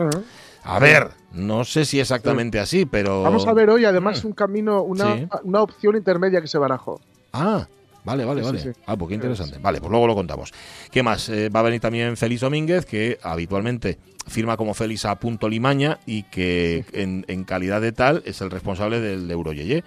A 0.63 0.79
ver, 0.79 1.09
no 1.33 1.65
sé 1.65 1.85
si 1.85 2.01
exactamente 2.01 2.59
así, 2.59 2.87
pero... 2.87 3.23
Vamos 3.23 3.47
a 3.47 3.53
ver 3.53 3.71
hoy, 3.71 3.85
además, 3.85 4.25
un 4.25 4.33
camino, 4.33 4.83
una. 4.83 5.15
Mm. 5.15 5.19
Sí. 5.19 5.27
una 5.45 5.63
opción 5.63 5.97
intermedia 5.97 6.41
que 6.41 6.49
se 6.49 6.59
barajó. 6.59 7.01
Ah, 7.33 7.67
vale, 8.05 8.25
vale, 8.25 8.43
vale. 8.43 8.59
sí, 8.61 8.73
sí. 8.73 8.81
Ah, 8.87 8.97
pues 8.97 9.09
qué 9.09 9.15
interesante. 9.15 9.59
Vale, 9.59 9.79
pues 9.81 9.91
luego 9.91 10.07
lo 10.07 10.15
contamos. 10.15 10.53
¿Qué 10.91 11.03
más? 11.03 11.29
Eh, 11.29 11.49
va 11.49 11.61
a 11.61 11.63
venir 11.65 11.81
también 11.81 12.17
Félix 12.17 12.41
Domínguez, 12.43 12.85
que 12.87 13.19
habitualmente 13.23 13.99
firma 14.27 14.57
como 14.57 14.75
Félix 14.75 15.07
a 15.07 15.15
punto 15.19 15.49
Limaña 15.49 15.99
y 16.07 16.25
que 16.25 16.85
en, 16.93 17.25
en 17.29 17.45
calidad 17.45 17.81
de 17.81 17.93
tal 17.93 18.23
es 18.27 18.41
el 18.43 18.51
responsable 18.51 19.01
del 19.01 19.31
Euroyeye, 19.31 19.83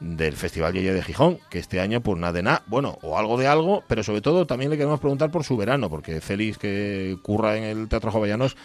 del 0.00 0.34
Festival 0.36 0.72
Yeye 0.72 0.92
de 0.94 1.02
Gijón, 1.02 1.38
que 1.50 1.58
este 1.58 1.78
año 1.80 2.00
pues 2.00 2.18
nada 2.18 2.32
de 2.32 2.42
nada, 2.42 2.62
bueno, 2.66 2.98
o 3.02 3.18
algo 3.18 3.36
de 3.38 3.46
algo, 3.46 3.84
pero 3.86 4.02
sobre 4.02 4.20
todo 4.22 4.46
también 4.46 4.70
le 4.70 4.76
queremos 4.76 4.98
preguntar 5.00 5.30
por 5.30 5.44
su 5.44 5.56
verano, 5.56 5.90
porque 5.90 6.20
Félix 6.20 6.56
que 6.58 7.18
curra 7.22 7.56
en 7.56 7.64
el 7.64 7.88
Teatro 7.88 8.10
Jovellanos 8.10 8.56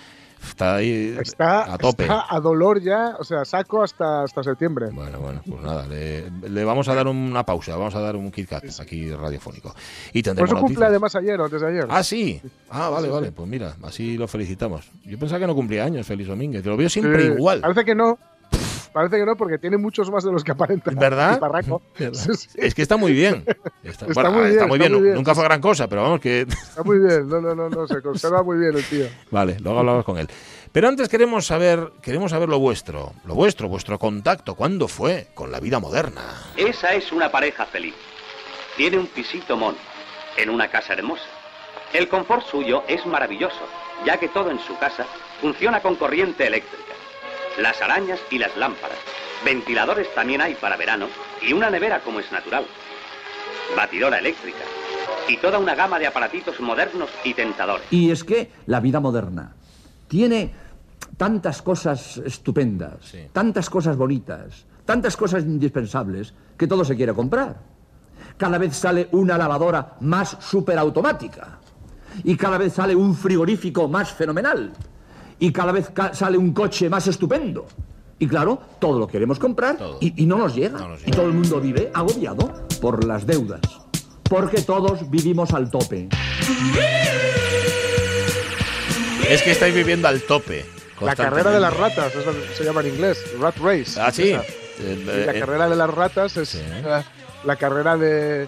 está 0.42 0.76
ahí 0.76 1.16
Está 1.20 1.74
a 1.74 1.78
tope. 1.78 2.04
está 2.04 2.26
a 2.30 2.40
dolor 2.40 2.80
ya, 2.82 3.16
o 3.20 3.24
sea, 3.24 3.44
saco 3.46 3.82
hasta, 3.84 4.24
hasta 4.24 4.44
septiembre. 4.44 4.90
Bueno, 4.94 5.20
bueno, 5.20 5.42
pues 5.50 5.62
nada, 5.62 5.88
le, 5.88 6.30
le 6.50 6.64
vamos 6.64 6.88
a 6.88 6.94
dar 6.96 7.08
una 7.08 7.44
pausa, 7.46 7.76
vamos 7.76 7.96
a 7.96 8.00
dar 8.00 8.16
un 8.16 8.32
Kit 8.32 8.48
Kat 8.50 8.64
aquí 8.80 9.10
radiofónico. 9.12 9.74
Y 10.14 10.22
Por 10.22 10.36
tendremos 10.36 10.52
eso 10.52 10.60
cumple 10.62 10.86
además 10.86 11.16
ayer 11.16 11.40
o 11.42 11.46
antes 11.46 11.62
de 11.62 11.68
ayer. 11.68 11.86
Ah, 11.90 12.04
sí. 12.04 12.42
Ah, 12.70 12.90
vale, 12.90 13.08
Sí, 13.08 13.14
vale. 13.14 13.28
sí. 13.28 13.34
Pues 13.36 13.50
mira, 13.50 13.76
así 13.84 14.18
lo 14.18 14.28
felicitamos. 14.28 14.90
Yo 15.04 15.18
pensaba 15.18 15.40
que 15.40 15.48
no 15.48 15.56
cumplía 15.56 15.84
años, 15.84 16.06
Félix 16.06 16.30
Domínguez. 16.30 16.62
Te 16.64 16.70
lo 16.70 16.78
veo 16.78 16.90
siempre 16.90 17.24
Sí, 17.24 17.28
igual. 17.34 17.62
Parece 17.62 17.84
que 17.84 17.96
no. 17.96 18.18
Parece 18.96 19.18
que 19.18 19.26
no, 19.26 19.36
porque 19.36 19.58
tiene 19.58 19.76
muchos 19.76 20.10
más 20.10 20.24
de 20.24 20.32
los 20.32 20.42
que 20.42 20.54
aparenta. 20.54 20.90
¿Verdad? 20.90 21.38
Es 22.56 22.74
que 22.74 22.82
está 22.82 22.96
muy 22.96 23.12
bien. 23.12 23.44
Está, 23.84 24.06
Está 24.06 24.30
bueno, 24.30 24.32
muy 24.32 24.42
bien, 24.44 24.52
está 24.54 24.68
muy 24.68 24.78
está 24.78 24.88
bien. 24.88 24.94
muy 24.94 25.02
bien. 25.02 25.16
Nunca 25.16 25.36
fue 25.36 25.44
gran 25.44 25.60
cosa, 25.60 25.90
pero 25.90 26.04
vamos 26.04 26.22
que... 26.22 26.44
Está 26.44 26.82
muy 26.82 27.00
bien. 27.00 27.28
No, 27.28 27.42
no, 27.42 27.54
no, 27.54 27.70
no. 27.70 27.88
Se 27.88 28.02
conserva 28.02 28.42
muy 28.42 28.58
bien 28.58 28.74
el 28.74 28.86
tío. 28.86 29.06
Vale, 29.32 29.58
luego 29.60 29.80
hablamos 29.80 30.06
con 30.06 30.18
él. 30.18 30.30
Pero 30.72 30.88
antes 30.88 31.10
queremos 31.10 31.46
saber, 31.46 31.92
queremos 32.02 32.32
saber 32.32 32.48
lo 32.48 32.58
vuestro. 32.58 33.12
Lo 33.26 33.36
vuestro, 33.36 33.68
vuestro 33.68 34.00
contacto. 34.00 34.56
¿Cuándo 34.56 34.88
fue 34.88 35.28
con 35.34 35.52
la 35.52 35.60
vida 35.60 35.82
moderna? 35.82 36.22
Esa 36.56 36.94
es 36.94 37.12
una 37.12 37.30
pareja 37.30 37.66
feliz. 37.66 37.96
Tiene 38.78 38.98
un 38.98 39.08
pisito 39.08 39.58
mono, 39.58 39.78
en 40.38 40.50
una 40.50 40.70
casa 40.72 40.94
hermosa. 40.94 41.26
El 41.92 42.08
confort 42.08 42.46
suyo 42.46 42.84
es 42.88 43.06
maravilloso, 43.06 43.68
ya 44.06 44.16
que 44.16 44.30
todo 44.30 44.52
en 44.52 44.60
su 44.60 44.78
casa 44.78 45.06
funciona 45.42 45.82
con 45.82 45.96
corriente 45.96 46.48
eléctrica. 46.48 46.94
Las 47.60 47.82
arañas 47.82 48.20
y 48.30 48.38
las 48.38 48.56
lámparas. 48.58 48.98
Ventiladores 49.44 50.14
también 50.14 50.42
hay 50.42 50.56
para 50.56 50.78
verano 50.78 51.08
y 51.42 51.54
una 51.54 51.70
nevera 51.70 52.02
como 52.02 52.20
es 52.20 52.32
natural. 52.32 52.66
Batidora 53.76 54.20
eléctrica. 54.20 54.60
Y 55.28 55.38
toda 55.38 55.58
una 55.58 55.74
gama 55.76 55.98
de 56.00 56.08
aparatitos 56.08 56.60
modernos 56.60 57.10
y 57.24 57.34
tentadores. 57.34 57.86
Y 57.92 58.12
es 58.12 58.24
que 58.24 58.52
la 58.68 58.80
vida 58.80 59.00
moderna 59.00 59.54
tiene 60.08 60.52
tantas 61.18 61.62
cosas 61.62 62.18
estupendas, 62.18 62.94
Sí. 63.02 63.28
tantas 63.32 63.70
cosas 63.70 63.96
bonitas, 63.98 64.66
tantas 64.86 65.16
cosas 65.18 65.44
indispensables, 65.44 66.34
que 66.58 66.68
todo 66.68 66.84
se 66.86 66.96
quiere 66.96 67.14
comprar. 67.14 67.58
Cada 68.38 68.58
vez 68.58 68.76
sale 68.76 69.08
una 69.14 69.38
lavadora 69.38 69.96
más 70.02 70.38
superautomática. 70.42 71.60
Y 72.24 72.38
cada 72.38 72.58
vez 72.58 72.74
sale 72.74 72.96
un 72.96 73.16
frigorífico 73.16 73.88
más 73.88 74.12
fenomenal. 74.14 74.72
Y 75.40 75.52
cada 75.52 75.72
vez 75.72 75.90
ca- 75.94 76.14
sale 76.14 76.38
un 76.38 76.54
coche 76.54 76.90
más 76.90 77.08
estupendo. 77.08 77.66
Y 78.20 78.28
claro, 78.28 78.62
todo 78.80 78.98
lo 79.00 79.08
queremos 79.08 79.40
comprar 79.40 79.78
y, 80.00 80.24
y 80.24 80.26
no 80.26 80.38
nos 80.38 80.56
llega. 80.56 80.80
No 80.80 80.88
nos 80.90 81.06
Y 81.06 81.12
todo 81.12 81.26
el 81.26 81.34
mundo 81.34 81.60
vive 81.60 81.92
agobiado 81.94 82.66
por 82.80 83.04
las 83.04 83.26
deudas. 83.28 83.60
Porque 84.30 84.62
todos 84.62 85.10
vivimos 85.12 85.54
al 85.54 85.70
tope. 85.70 86.08
Es 89.30 89.42
que 89.42 89.52
estáis 89.52 89.74
viviendo 89.76 90.08
al 90.08 90.22
tope. 90.22 90.66
La 91.02 91.16
carrera 91.16 91.52
de 91.52 91.60
las 91.60 91.76
ratas, 91.76 92.16
es 92.16 92.26
lo 92.26 92.32
que 92.32 92.54
se 92.56 92.64
llama 92.64 92.82
en 92.82 92.88
inglés. 92.88 93.18
Rat 93.40 93.58
Race. 93.58 94.00
Ah, 94.00 94.12
sí. 94.12 94.30
Esa. 94.32 94.44
Eh, 94.80 95.24
la 95.26 95.34
eh, 95.34 95.40
carrera 95.40 95.70
de 95.70 95.76
las 95.76 95.90
ratas 95.90 96.38
es 96.38 96.50
Sí. 96.50 96.60
eh, 96.62 97.04
la 97.44 97.56
carrera 97.56 97.98
de 97.98 98.48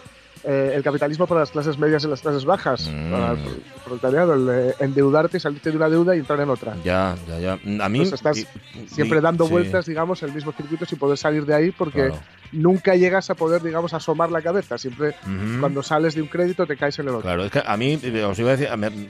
eh, 0.50 0.72
el 0.76 0.82
capitalismo 0.82 1.28
para 1.28 1.42
las 1.42 1.52
clases 1.52 1.78
medias 1.78 2.04
y 2.06 2.08
las 2.08 2.22
clases 2.22 2.46
bajas, 2.46 2.90
Mm. 2.90 3.12
para 3.12 3.32
el 3.34 3.38
proletariado, 3.84 4.34
el 4.34 4.46
de 4.46 4.76
endeudarte, 4.80 5.40
salirte 5.42 5.72
de 5.72 5.76
una 5.78 5.90
deuda 5.90 6.16
y 6.16 6.20
entrar 6.20 6.40
en 6.40 6.50
otra. 6.50 6.76
Ya, 6.86 7.16
ya, 7.28 7.38
ya. 7.40 7.54
A 7.84 7.90
mí. 7.90 8.00
Entonces 8.00 8.14
estás 8.14 8.38
y- 8.40 8.48
siempre 8.88 9.20
y- 9.20 9.22
dando 9.22 9.46
sí, 9.46 9.52
vueltas, 9.52 9.86
digamos, 9.86 10.24
el 10.24 10.32
mismo 10.32 10.54
circuito 10.54 10.86
sin 10.86 10.98
poder 10.98 11.18
salir 11.18 11.46
de 11.46 11.54
ahí 11.54 11.72
porque 11.72 12.08
Claro. 12.08 12.20
nunca 12.54 12.96
llegas 12.96 13.30
a 13.30 13.36
poder, 13.36 13.62
digamos, 13.62 13.94
asomar 13.94 14.32
la 14.32 14.42
cabeza. 14.42 14.78
Siempre 14.78 15.16
cuando 15.60 15.84
sales 15.84 16.16
de 16.16 16.22
un 16.22 16.30
crédito 16.30 16.66
te 16.66 16.78
caes 16.78 16.98
en 17.00 17.06
el 17.10 17.16
otro. 17.16 17.24
Claro, 17.24 17.44
es 17.44 17.52
que 17.52 17.62
a 17.66 17.76
mí, 17.76 18.00
eh, 18.02 18.24
os 18.24 18.40
iba 18.40 18.52
a 18.52 18.56
decir, 18.56 18.70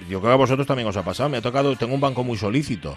yo 0.09 0.19
creo 0.19 0.21
que 0.21 0.27
a 0.33 0.35
vosotros 0.35 0.65
también 0.65 0.87
os 0.87 0.97
ha 0.97 1.03
pasado, 1.03 1.29
me 1.29 1.37
ha 1.37 1.41
tocado, 1.43 1.75
tengo 1.75 1.93
un 1.93 2.01
banco 2.01 2.23
muy 2.23 2.37
solícito. 2.37 2.95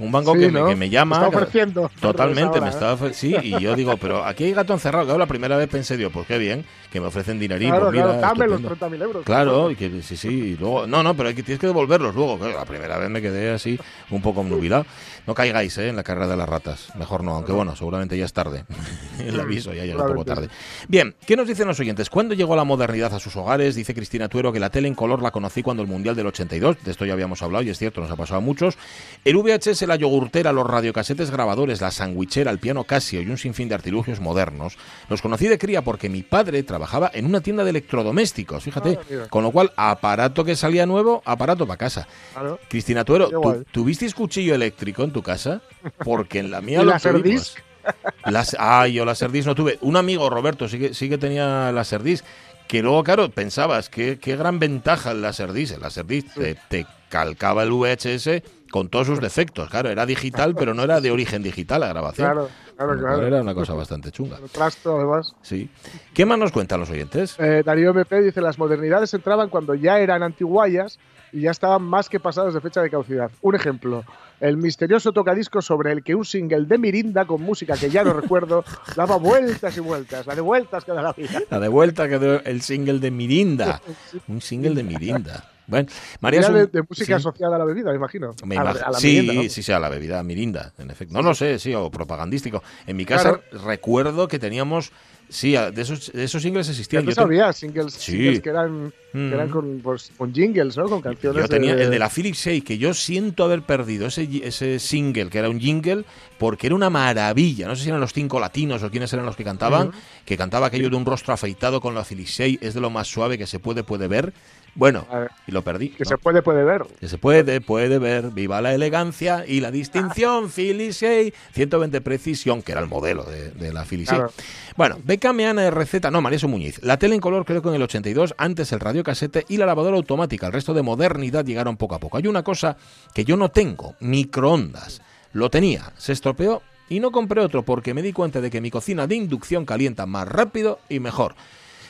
Un 0.00 0.10
banco 0.10 0.32
Sí, 0.34 0.40
que, 0.40 0.50
¿no? 0.50 0.64
me, 0.64 0.70
que 0.70 0.76
me 0.76 0.88
llama. 0.90 1.16
Está 1.16 1.28
ofreciendo. 1.28 1.90
Totalmente, 2.00 2.42
ahora, 2.58 2.60
me 2.62 2.66
¿eh? 2.66 2.70
está 2.70 2.94
ofre- 2.96 3.12
Sí, 3.12 3.36
y 3.42 3.60
yo 3.60 3.76
digo, 3.76 3.96
pero 3.98 4.24
aquí 4.24 4.44
hay 4.44 4.52
gato 4.52 4.72
encerrado. 4.72 5.04
Claro, 5.04 5.18
la 5.18 5.26
primera 5.26 5.56
vez 5.56 5.68
pensé, 5.68 5.96
digo, 5.96 6.10
pues 6.10 6.26
qué 6.26 6.38
bien, 6.38 6.64
que 6.90 7.00
me 7.00 7.06
ofrecen 7.06 7.38
dinerín. 7.38 7.68
Claro, 7.68 7.84
pues 7.86 7.92
mira, 7.92 8.04
claro, 8.06 8.20
dame 8.20 8.46
los 8.48 8.60
estupendo. 8.62 8.96
30.000 8.96 9.02
euros. 9.02 9.24
Claro, 9.24 9.70
y 9.70 9.76
que 9.76 10.02
sí, 10.02 10.16
sí, 10.16 10.28
y 10.28 10.56
luego, 10.56 10.86
no, 10.86 11.02
no, 11.02 11.14
pero 11.14 11.28
hay 11.28 11.34
que, 11.34 11.42
tienes 11.42 11.60
que 11.60 11.66
devolverlos 11.66 12.14
luego. 12.14 12.38
Claro, 12.38 12.54
la 12.58 12.64
primera 12.64 12.98
vez 12.98 13.10
me 13.10 13.20
quedé 13.20 13.50
así, 13.50 13.78
un 14.10 14.22
poco 14.22 14.42
nubilado. 14.42 14.86
No 15.26 15.34
caigáis 15.34 15.76
¿eh? 15.78 15.88
en 15.90 15.96
la 15.96 16.02
carrera 16.02 16.26
de 16.28 16.36
las 16.36 16.48
ratas, 16.48 16.88
mejor 16.98 17.22
no, 17.22 17.34
aunque 17.36 17.52
bueno, 17.52 17.76
seguramente 17.76 18.16
ya 18.16 18.24
es 18.24 18.32
tarde. 18.32 18.64
El 19.18 19.38
aviso 19.38 19.74
ya 19.74 19.84
llega 19.84 20.02
un 20.02 20.08
poco 20.08 20.24
tarde. 20.24 20.48
Bien, 20.88 21.14
¿qué 21.26 21.36
nos 21.36 21.46
dicen 21.46 21.68
los 21.68 21.78
oyentes? 21.78 22.08
¿Cuándo 22.08 22.34
llegó 22.34 22.56
la 22.56 22.64
modernidad 22.64 23.12
a 23.14 23.20
sus 23.20 23.36
hogares? 23.36 23.74
Dice 23.74 23.94
Cristina 23.94 24.28
Tuero 24.28 24.50
que 24.50 24.58
la 24.60 24.70
tele 24.70 24.88
en 24.88 24.94
color 24.94 25.20
la 25.22 25.30
conocí 25.30 25.62
cuando 25.62 25.82
el 25.82 25.88
Mundial 25.88 26.16
del 26.16 26.26
82, 26.28 26.82
de 26.82 26.90
esto 26.90 27.04
ya 27.04 27.12
habíamos 27.12 27.42
hablado 27.42 27.62
y 27.64 27.68
es 27.68 27.78
cierto, 27.78 28.00
nos 28.00 28.10
ha 28.10 28.16
pasado 28.16 28.38
a 28.38 28.40
muchos. 28.40 28.78
El 29.24 29.36
VHS 29.36 29.82
la 29.90 29.96
yogurtera, 29.96 30.52
los 30.52 30.66
radiocasetes 30.66 31.30
grabadores, 31.30 31.80
la 31.80 31.90
sandwichera, 31.90 32.50
el 32.50 32.58
piano 32.58 32.84
Casio 32.84 33.20
y 33.20 33.28
un 33.28 33.36
sinfín 33.36 33.68
de 33.68 33.74
artilugios 33.74 34.20
modernos, 34.20 34.78
los 35.08 35.20
conocí 35.20 35.46
de 35.46 35.58
cría 35.58 35.82
porque 35.82 36.08
mi 36.08 36.22
padre 36.22 36.62
trabajaba 36.62 37.10
en 37.12 37.26
una 37.26 37.40
tienda 37.42 37.64
de 37.64 37.70
electrodomésticos, 37.70 38.64
fíjate, 38.64 38.98
Ah, 39.10 39.26
con 39.28 39.42
lo 39.42 39.50
cual 39.50 39.72
aparato 39.76 40.44
que 40.44 40.56
salía 40.56 40.86
nuevo, 40.86 41.22
aparato 41.24 41.66
para 41.66 41.76
casa. 41.76 42.08
Claro. 42.32 42.58
Cristina 42.68 43.04
Tuero, 43.04 43.28
¿tú-. 43.28 43.64
¿tuvisteis 43.70 44.14
cuchillo 44.14 44.54
eléctrico 44.54 45.04
en 45.04 45.12
tu 45.12 45.22
casa? 45.22 45.60
Porque 46.04 46.38
en 46.38 46.50
la 46.50 46.60
mía 46.62 46.82
¿Y 46.82 46.84
lo 46.84 46.98
tuvimos. 46.98 47.56
Las, 48.24 48.56
ay, 48.58 48.94
yo 48.94 49.04
Laserdisc 49.04 49.46
no 49.46 49.54
tuve. 49.54 49.78
Un 49.80 49.96
amigo, 49.96 50.28
Roberto, 50.28 50.68
sí 50.68 50.78
que, 50.78 50.94
sí 50.94 51.08
que 51.08 51.18
tenía 51.18 51.72
Laserdisc, 51.72 52.24
que 52.68 52.82
luego, 52.82 53.02
claro, 53.02 53.30
pensabas, 53.30 53.88
qué, 53.88 54.18
qué 54.20 54.36
gran 54.36 54.58
ventaja 54.58 55.12
el 55.12 55.22
Laserdisc. 55.22 55.74
El 55.74 55.80
Laserdisc 55.80 56.34
te, 56.34 56.56
te 56.68 56.86
calcaba 57.10 57.62
el 57.62 57.72
VHS 57.72 58.42
con 58.70 58.88
todos 58.88 59.08
sus 59.08 59.20
defectos. 59.20 59.68
Claro, 59.68 59.90
era 59.90 60.06
digital, 60.06 60.54
pero 60.54 60.72
no 60.72 60.84
era 60.84 61.00
de 61.00 61.10
origen 61.10 61.42
digital 61.42 61.80
la 61.80 61.88
grabación. 61.88 62.30
Claro, 62.30 62.48
claro, 62.76 62.98
claro. 62.98 63.26
Era 63.26 63.42
una 63.42 63.52
cosa 63.52 63.74
bastante 63.74 64.10
chunga. 64.10 64.38
El 64.38 64.48
trasto, 64.48 64.96
además. 64.96 65.34
Sí. 65.42 65.68
¿Qué 66.14 66.24
más 66.24 66.38
nos 66.38 66.52
cuentan 66.52 66.80
los 66.80 66.88
oyentes? 66.88 67.36
Eh, 67.38 67.62
Darío 67.66 67.90
MP 67.90 68.22
dice: 68.22 68.40
Las 68.40 68.58
modernidades 68.58 69.12
entraban 69.12 69.50
cuando 69.50 69.74
ya 69.74 69.98
eran 69.98 70.22
antiguayas 70.22 70.98
y 71.32 71.42
ya 71.42 71.50
estaban 71.50 71.82
más 71.82 72.08
que 72.08 72.20
pasadas 72.20 72.54
de 72.54 72.60
fecha 72.60 72.80
de 72.80 72.90
caducidad. 72.90 73.30
Un 73.42 73.56
ejemplo: 73.56 74.04
el 74.38 74.56
misterioso 74.56 75.12
tocadiscos 75.12 75.66
sobre 75.66 75.92
el 75.92 76.04
que 76.04 76.14
un 76.14 76.24
single 76.24 76.64
de 76.66 76.78
Mirinda 76.78 77.24
con 77.24 77.42
música 77.42 77.76
que 77.76 77.90
ya 77.90 78.04
no 78.04 78.12
recuerdo 78.12 78.64
daba 78.96 79.16
vueltas 79.16 79.76
y 79.76 79.80
vueltas, 79.80 80.26
la 80.26 80.34
de 80.34 80.40
vueltas 80.40 80.84
que 80.84 80.92
da 80.92 81.02
la 81.02 81.12
vida. 81.12 81.40
La 81.50 81.58
de 81.58 81.68
vuelta 81.68 82.08
quedó 82.08 82.40
el 82.40 82.62
single 82.62 83.00
de 83.00 83.10
Mirinda. 83.10 83.82
Un 84.28 84.40
single 84.40 84.74
de 84.74 84.84
Mirinda. 84.84 85.44
Bueno, 85.70 85.88
María 86.20 86.40
Era 86.40 86.48
es 86.48 86.54
de, 86.54 86.64
un- 86.64 86.70
de 86.72 86.82
música 86.82 87.06
sí. 87.06 87.12
asociada 87.14 87.56
a 87.56 87.58
la 87.58 87.64
bebida, 87.64 87.90
me 87.90 87.96
imagino. 87.96 88.34
Me 88.44 88.56
A 88.58 88.64
la- 88.64 88.74
imag- 88.74 88.82
a 88.86 88.90
la 88.90 88.98
sí, 88.98 89.22
¿no? 89.22 89.42
sí, 89.44 89.62
sí, 89.62 89.72
a 89.72 89.78
la 89.78 89.88
bebida 89.88 90.22
mirinda, 90.22 90.72
en 90.78 90.90
efecto. 90.90 91.14
No 91.14 91.22
lo 91.22 91.34
sé, 91.34 91.58
sí, 91.58 91.72
o 91.74 91.90
propagandístico. 91.90 92.62
En 92.86 92.96
mi 92.96 93.04
casa 93.06 93.38
Claro. 93.40 93.64
recuerdo 93.66 94.28
que 94.28 94.38
teníamos, 94.38 94.92
sí, 95.28 95.52
de 95.52 95.80
esos, 95.82 96.12
de 96.12 96.24
esos 96.24 96.42
singles 96.42 96.68
existían. 96.68 97.04
Yo, 97.06 97.14
te- 97.14 97.20
había 97.20 97.52
singles, 97.52 97.94
Sí. 97.94 98.12
singles 98.12 98.40
que 98.40 98.50
eran, 98.50 98.92
que 99.12 99.18
Mm. 99.18 99.32
eran 99.32 99.48
con, 99.48 99.80
pues, 99.82 100.10
con 100.16 100.32
jingles, 100.34 100.76
¿no? 100.76 100.84
Con 100.86 101.00
canciones. 101.00 101.42
yo 101.42 101.48
tenía 101.48 101.72
el 101.74 101.90
de 101.90 101.98
la 101.98 102.08
Philips 102.08 102.38
6, 102.38 102.62
que 102.64 102.78
yo 102.78 102.92
siento 102.94 103.44
haber 103.44 103.62
perdido 103.62 104.06
ese, 104.06 104.28
ese 104.44 104.78
single, 104.78 105.28
que 105.30 105.38
era 105.38 105.48
un 105.48 105.60
jingle, 105.60 106.04
porque 106.38 106.66
era 106.68 106.74
una 106.76 106.90
maravilla. 106.90 107.66
No 107.68 107.76
sé 107.76 107.82
si 107.84 107.88
eran 107.88 108.00
los 108.00 108.12
cinco 108.12 108.40
latinos 108.40 108.82
o 108.82 108.90
quiénes 108.90 109.12
eran 109.12 109.26
los 109.26 109.36
que 109.36 109.44
cantaban, 109.44 109.90
que 110.24 110.36
cantaba 110.36 110.68
aquello 110.68 110.88
de 110.90 110.96
un 110.96 111.04
rostro 111.04 111.34
afeitado 111.34 111.80
con 111.80 111.94
la 111.94 112.04
Philips 112.04 112.34
6, 112.34 112.58
es 112.60 112.74
de 112.74 112.80
lo 112.80 112.88
más 112.90 113.08
suave 113.08 113.36
que 113.36 113.46
se 113.46 113.58
puede, 113.58 113.82
puede 113.84 114.08
ver. 114.08 114.32
Bueno, 114.74 115.06
y 115.46 115.52
lo 115.52 115.62
perdí. 115.62 115.90
Que 115.90 116.04
¿no? 116.04 116.10
se 116.10 116.18
puede, 116.18 116.42
puede 116.42 116.64
ver. 116.64 116.84
Que 116.98 117.08
se 117.08 117.18
puede, 117.18 117.60
puede 117.60 117.98
ver, 117.98 118.30
viva 118.30 118.60
la 118.60 118.72
elegancia 118.74 119.44
y 119.46 119.60
la 119.60 119.70
distinción, 119.70 120.50
6, 120.50 121.32
120 121.52 122.00
precisión, 122.00 122.62
que 122.62 122.72
era 122.72 122.80
el 122.80 122.86
modelo 122.86 123.24
de, 123.24 123.50
de 123.50 123.72
la 123.72 123.84
6. 123.84 124.08
Claro. 124.08 124.32
Bueno, 124.76 124.98
Beca 125.04 125.32
Meana 125.32 125.62
de 125.62 125.70
receta, 125.70 126.10
no, 126.10 126.20
Mariso 126.20 126.48
Muñiz. 126.48 126.82
La 126.82 126.98
tele 126.98 127.14
en 127.14 127.20
color 127.20 127.44
creo 127.44 127.62
que 127.62 127.68
en 127.68 127.74
el 127.74 127.82
82, 127.82 128.34
antes 128.38 128.72
el 128.72 128.80
radiocasete 128.80 129.44
y 129.48 129.56
la 129.56 129.66
lavadora 129.66 129.96
automática. 129.96 130.46
El 130.46 130.52
resto 130.52 130.74
de 130.74 130.82
modernidad 130.82 131.44
llegaron 131.44 131.76
poco 131.76 131.96
a 131.96 132.00
poco. 132.00 132.16
Hay 132.16 132.26
una 132.26 132.42
cosa 132.42 132.76
que 133.14 133.24
yo 133.24 133.36
no 133.36 133.50
tengo, 133.50 133.94
microondas. 134.00 135.02
Lo 135.32 135.50
tenía, 135.50 135.92
se 135.96 136.12
estropeó 136.12 136.62
y 136.88 137.00
no 137.00 137.12
compré 137.12 137.40
otro 137.40 137.62
porque 137.62 137.94
me 137.94 138.02
di 138.02 138.12
cuenta 138.12 138.40
de 138.40 138.50
que 138.50 138.60
mi 138.60 138.70
cocina 138.70 139.06
de 139.06 139.14
inducción 139.14 139.64
calienta 139.64 140.06
más 140.06 140.26
rápido 140.26 140.80
y 140.88 140.98
mejor. 140.98 141.34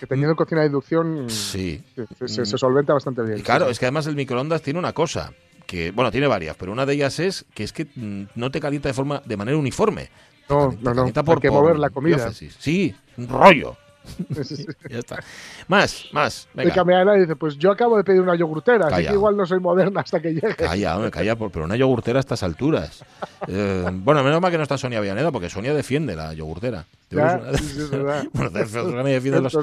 Que 0.01 0.07
teniendo 0.07 0.35
cocina 0.35 0.63
de 0.63 0.69
inducción 0.69 1.29
Sí. 1.29 1.85
se, 2.19 2.27
se- 2.29 2.47
se 2.47 2.59
solventa 2.59 2.95
bastante 2.95 3.23
bien. 3.23 3.39
Y 3.39 3.43
claro, 3.43 3.69
es 3.69 3.79
que 3.79 3.85
además 3.85 4.07
el 4.07 4.17
microondas 4.17 4.63
tiene 4.63 4.79
una 4.79 4.95
cosa, 4.95 5.33
que, 5.67 5.91
bueno, 5.91 6.11
tiene 6.11 6.27
varias, 6.27 6.57
pero 6.57 6.73
una 6.73 6.87
de 6.87 6.95
ellas 6.95 7.21
es 7.21 7.45
que 7.55 7.63
es 7.65 7.73
que 7.75 7.87
mm, 7.95 8.23
no 8.35 8.51
te 8.51 8.59
calienta 8.61 8.89
de 8.89 8.95
forma 8.95 9.23
de 9.25 9.37
manera 9.37 9.59
uniforme. 9.59 10.09
No, 10.49 10.75
no, 10.81 10.95
no. 10.95 11.05
Hay 11.05 11.13
que 11.41 11.51
mover 11.51 11.79
la 11.79 11.91
comida. 11.91 12.17
diócesis. 12.17 12.57
Sí, 12.59 12.93
un 13.19 13.29
rollo. 13.29 13.77
ya 14.91 14.99
está. 14.99 15.21
Más, 15.69 16.07
más. 16.13 16.49
Venga. 16.55 16.71
Beca 16.71 16.85
Meana 16.85 17.15
dice, 17.15 17.37
pues 17.37 17.57
yo 17.57 17.71
acabo 17.71 17.97
de 17.97 18.05
pedir 18.05 18.21
una 18.21 18.35
yogurtera, 18.35 18.89
así 18.89 19.07
que 19.07 19.13
igual 19.13 19.37
no 19.37 19.47
soy 19.47 19.61
moderna 19.61 20.01
hasta 20.01 20.21
que 20.21 20.33
llegue. 20.35 20.55
Calla, 20.57 20.97
hombre, 20.97 21.11
calla, 21.11 21.37
pero 21.37 21.65
una 21.65 21.77
yogurtera 21.77 22.19
a 22.19 22.21
estas 22.21 22.43
alturas. 22.43 23.05
Eh, 23.49 23.89
bueno, 23.91 24.23
menos 24.23 24.41
mal 24.41 24.51
que 24.51 24.59
no 24.59 24.63
está 24.65 24.77
Sonia 24.77 25.01
Villaneda, 25.01 25.33
porque 25.33 25.49
Sonia 25.49 25.73
defiende 25.73 26.15
la 26.15 26.35
yogurtera. 26.35 26.85
Ya, 27.11 27.39
Tú 27.39 27.45
eres 27.47 27.61
sí, 27.61 27.67
sí, 27.69 27.81
es 27.81 27.91
verdad. 27.91 28.25
bueno, 28.35 28.67
Sonia 28.67 29.03
defiende 29.03 29.41
los. 29.41 29.59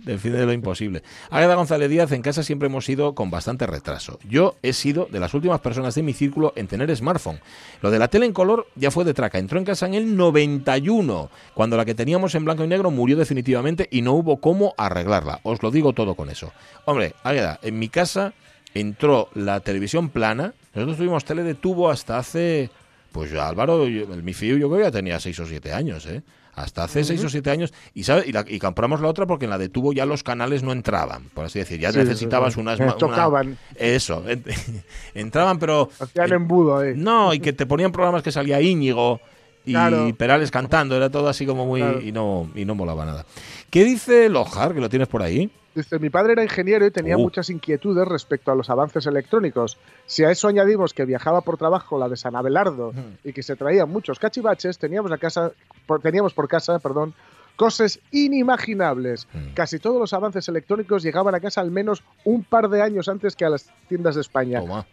Defiende 0.00 0.44
lo 0.44 0.52
imposible. 0.52 1.02
Águeda 1.30 1.54
González 1.54 1.88
Díaz, 1.88 2.10
en 2.12 2.20
casa 2.20 2.42
siempre 2.42 2.66
hemos 2.66 2.86
ido 2.88 3.14
con 3.14 3.30
bastante 3.30 3.66
retraso. 3.66 4.18
Yo 4.28 4.56
he 4.62 4.72
sido 4.72 5.06
de 5.10 5.20
las 5.20 5.32
últimas 5.34 5.60
personas 5.60 5.94
de 5.94 6.02
mi 6.02 6.12
círculo 6.12 6.52
en 6.56 6.66
tener 6.66 6.94
smartphone. 6.94 7.40
Lo 7.80 7.90
de 7.90 7.98
la 7.98 8.08
tele 8.08 8.26
en 8.26 8.32
color 8.32 8.66
ya 8.74 8.90
fue 8.90 9.04
de 9.04 9.14
traca. 9.14 9.38
Entró 9.38 9.58
en 9.58 9.64
casa 9.64 9.86
en 9.86 9.94
el 9.94 10.16
91, 10.16 11.30
cuando 11.54 11.76
la 11.76 11.84
que 11.84 11.94
teníamos 11.94 12.34
en 12.34 12.44
blanco 12.44 12.64
y 12.64 12.68
negro 12.68 12.90
murió 12.90 13.16
definitivamente 13.16 13.81
y 13.90 14.02
no 14.02 14.12
hubo 14.12 14.40
cómo 14.40 14.74
arreglarla. 14.76 15.40
Os 15.42 15.62
lo 15.62 15.70
digo 15.70 15.92
todo 15.92 16.14
con 16.14 16.30
eso. 16.30 16.52
Hombre, 16.84 17.14
Águeda, 17.22 17.58
en 17.62 17.78
mi 17.78 17.88
casa 17.88 18.32
entró 18.74 19.28
la 19.34 19.60
televisión 19.60 20.08
plana. 20.08 20.54
Nosotros 20.74 20.96
tuvimos 20.98 21.24
tele 21.24 21.42
de 21.42 21.54
tubo 21.54 21.90
hasta 21.90 22.18
hace... 22.18 22.70
Pues 23.12 23.32
Álvaro, 23.34 23.86
yo- 23.88 24.12
el 24.14 24.22
mi 24.22 24.32
fío 24.32 24.56
yo 24.56 24.68
creo 24.68 24.78
que 24.80 24.84
ya 24.86 24.90
tenía 24.90 25.20
6 25.20 25.38
o 25.40 25.46
7 25.46 25.72
años, 25.74 26.06
¿eh? 26.06 26.22
Hasta 26.54 26.84
hace 26.84 27.04
6 27.04 27.22
o 27.24 27.28
7 27.28 27.50
años. 27.50 27.72
Y, 27.92 28.04
¿sabe? 28.04 28.24
Y, 28.26 28.32
la- 28.32 28.44
y 28.48 28.58
compramos 28.58 29.00
la 29.02 29.08
otra 29.08 29.26
porque 29.26 29.44
en 29.44 29.50
la 29.50 29.58
de 29.58 29.68
tubo 29.68 29.92
ya 29.92 30.06
los 30.06 30.22
canales 30.22 30.62
no 30.62 30.72
entraban, 30.72 31.24
por 31.34 31.44
así 31.44 31.58
decir. 31.58 31.78
Ya 31.78 31.92
Sí, 31.92 31.98
necesitabas 31.98 32.54
sí, 32.54 32.56
sí. 32.56 32.60
unas... 32.62 32.80
Una- 32.80 32.96
chocaban. 32.96 33.58
Eso. 33.74 34.24
en- 34.26 34.42
entraban, 35.14 35.58
pero... 35.58 35.90
Hacían 36.00 36.32
embudo 36.32 36.78
ahí. 36.78 36.92
No, 36.96 37.34
y 37.34 37.40
que 37.40 37.52
te 37.52 37.66
ponían 37.66 37.92
programas 37.92 38.22
que 38.22 38.32
salía 38.32 38.60
Íñigo 38.62 39.20
y 39.64 39.72
Claro. 39.72 40.08
Perales 40.16 40.50
cantando. 40.50 40.96
Era 40.96 41.10
todo 41.10 41.28
así 41.28 41.46
como 41.46 41.66
muy... 41.66 41.80
Claro. 41.80 42.00
Y, 42.00 42.12
no, 42.12 42.48
y 42.54 42.64
no 42.64 42.74
molaba 42.74 43.04
nada. 43.04 43.24
¿Qué 43.70 43.84
dice 43.84 44.28
Lojar, 44.28 44.74
que 44.74 44.80
lo 44.80 44.88
tienes 44.88 45.08
por 45.08 45.22
ahí? 45.22 45.50
Dice, 45.74 45.98
mi 45.98 46.10
padre 46.10 46.32
era 46.34 46.42
ingeniero 46.42 46.84
y 46.84 46.90
tenía 46.90 47.16
Uh. 47.16 47.20
muchas 47.20 47.48
inquietudes 47.48 48.06
respecto 48.06 48.52
a 48.52 48.54
los 48.54 48.68
avances 48.68 49.06
electrónicos. 49.06 49.78
Si 50.04 50.22
a 50.22 50.30
eso 50.30 50.48
añadimos 50.48 50.92
que 50.92 51.06
viajaba 51.06 51.40
por 51.40 51.56
trabajo 51.56 51.98
la 51.98 52.10
de 52.10 52.16
San 52.18 52.36
Abelardo 52.36 52.92
y 53.24 53.32
que 53.32 53.42
se 53.42 53.56
traían 53.56 53.88
muchos 53.88 54.18
cachivaches, 54.18 54.76
teníamos, 54.78 55.10
a 55.12 55.16
casa, 55.16 55.52
por, 55.86 56.02
teníamos 56.02 56.34
por 56.34 56.46
casa 56.46 56.78
perdón, 56.78 57.14
cosas 57.56 58.00
inimaginables. 58.10 59.26
Mm. 59.32 59.54
Casi 59.54 59.78
todos 59.78 59.98
los 59.98 60.12
avances 60.12 60.46
electrónicos 60.48 61.02
llegaban 61.02 61.34
a 61.34 61.40
casa 61.40 61.60
al 61.60 61.70
menos 61.70 62.02
un 62.24 62.44
par 62.44 62.68
de 62.68 62.82
años 62.82 63.08
antes 63.08 63.34
que 63.36 63.44
a 63.44 63.50
las 63.50 63.70
tiendas 63.88 64.14
de 64.14 64.20
España. 64.20 64.60
Toma. 64.60 64.86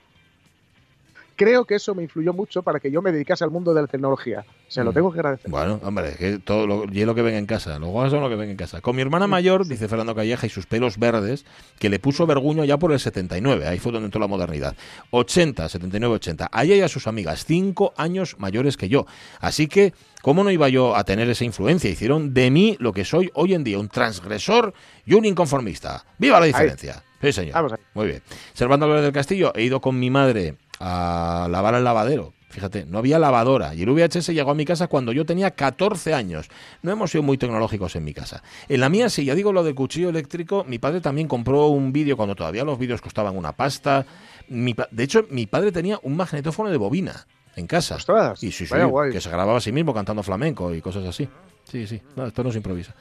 Creo 1.39 1.63
que 1.63 1.75
eso 1.75 1.95
me 1.95 2.03
influyó 2.03 2.33
mucho 2.33 2.63
para 2.63 2.81
que 2.81 2.91
yo 2.91 3.01
me 3.01 3.13
dedicase 3.13 3.45
al 3.45 3.49
mundo 3.49 3.73
de 3.73 3.79
la 3.81 3.87
tecnología. 3.87 4.43
Se 4.67 4.83
lo 4.83 4.91
Mm. 4.91 4.93
tengo 4.93 5.13
que 5.13 5.19
agradecer. 5.19 5.49
Bueno, 5.49 5.79
hombre, 5.83 6.09
es 6.09 6.17
que 6.17 6.37
todo 6.39 6.67
lo, 6.67 6.83
y 6.91 6.99
es 6.99 7.05
lo 7.07 7.15
que 7.15 7.21
ven 7.21 7.35
en 7.35 7.45
casa. 7.45 7.79
Los 7.79 7.89
guasos 7.91 8.11
son 8.11 8.21
lo 8.21 8.27
que 8.27 8.35
ven 8.35 8.49
en 8.49 8.57
casa. 8.57 8.81
Con 8.81 8.97
mi 8.97 9.01
hermana 9.01 9.25
mayor, 9.25 9.65
dice 9.65 9.87
Fernando 9.87 10.13
Calleja, 10.13 10.45
y 10.45 10.49
sus 10.49 10.65
pelos 10.65 10.97
verdes, 10.99 11.45
que 11.79 11.87
le 11.89 11.97
puso 11.97 12.27
verguño 12.27 12.65
ya 12.65 12.77
por 12.77 12.91
el 12.91 12.99
79. 12.99 13.65
Ahí 13.67 13.79
fue 13.79 13.93
donde 13.93 14.07
entró 14.07 14.19
la 14.19 14.27
modernidad. 14.27 14.75
80, 15.11 15.69
79, 15.69 16.15
80. 16.15 16.49
A 16.51 16.63
ella 16.65 16.75
y 16.75 16.81
a 16.81 16.89
sus 16.89 17.07
amigas, 17.07 17.45
cinco 17.45 17.93
años 17.95 18.35
mayores 18.37 18.75
que 18.75 18.89
yo. 18.89 19.05
Así 19.39 19.67
que, 19.67 19.93
¿cómo 20.21 20.43
no 20.43 20.51
iba 20.51 20.67
yo 20.67 20.93
a 20.97 21.05
tener 21.05 21.29
esa 21.29 21.45
influencia? 21.45 21.89
Hicieron 21.89 22.33
de 22.33 22.51
mí 22.51 22.75
lo 22.81 22.91
que 22.91 23.05
soy 23.05 23.31
hoy 23.33 23.53
en 23.53 23.63
día, 23.63 23.79
un 23.79 23.87
transgresor 23.87 24.73
y 25.05 25.13
un 25.13 25.23
inconformista. 25.23 26.03
¡Viva 26.17 26.37
la 26.37 26.47
diferencia! 26.47 27.01
Sí, 27.21 27.31
señor. 27.31 27.53
Vamos 27.53 27.71
ahí. 27.71 27.79
Muy 27.93 28.07
bien. 28.07 28.21
Servando 28.53 28.85
Álvarez 28.87 29.05
del 29.05 29.13
Castillo, 29.13 29.53
he 29.55 29.63
ido 29.63 29.79
con 29.79 29.97
mi 29.97 30.09
madre 30.09 30.55
a 30.79 31.47
lavar 31.49 31.75
el 31.75 31.83
lavadero. 31.83 32.33
Fíjate, 32.49 32.85
no 32.87 32.97
había 32.97 33.19
lavadora 33.19 33.75
y 33.75 33.83
el 33.83 33.91
VHS 33.91 34.29
llegó 34.33 34.49
a 34.49 34.55
mi 34.55 34.65
casa 34.65 34.87
cuando 34.87 35.11
yo 35.11 35.23
tenía 35.23 35.51
14 35.51 36.15
años. 36.15 36.49
No 36.81 36.91
hemos 36.91 37.11
sido 37.11 37.21
muy 37.21 37.37
tecnológicos 37.37 37.95
en 37.95 38.03
mi 38.03 38.13
casa. 38.13 38.41
En 38.67 38.79
la 38.79 38.89
mía, 38.89 39.07
sí, 39.09 39.23
ya 39.23 39.35
digo 39.35 39.53
lo 39.53 39.63
del 39.63 39.75
cuchillo 39.75 40.09
eléctrico, 40.09 40.63
mi 40.67 40.79
padre 40.79 40.99
también 40.99 41.27
compró 41.27 41.67
un 41.67 41.93
vídeo 41.93 42.17
cuando 42.17 42.33
todavía 42.33 42.63
los 42.63 42.79
vídeos 42.79 43.01
costaban 43.01 43.37
una 43.37 43.51
pasta. 43.51 44.03
Mi 44.47 44.73
pa- 44.73 44.87
de 44.89 45.03
hecho, 45.03 45.27
mi 45.29 45.45
padre 45.45 45.71
tenía 45.71 45.99
un 46.01 46.17
magnetófono 46.17 46.71
de 46.71 46.77
bobina 46.77 47.27
en 47.55 47.67
casa. 47.67 47.95
Ostras, 47.97 48.41
y 48.43 48.51
sí, 48.51 48.65
sí, 48.65 48.73
que 49.13 49.21
se 49.21 49.29
grababa 49.29 49.59
a 49.59 49.61
sí 49.61 49.71
mismo 49.71 49.93
cantando 49.93 50.23
flamenco 50.23 50.73
y 50.73 50.81
cosas 50.81 51.05
así. 51.05 51.29
Sí, 51.65 51.85
sí, 51.85 52.01
no, 52.15 52.25
esto 52.25 52.43
no 52.43 52.49
se 52.51 52.57
improvisa. 52.57 52.95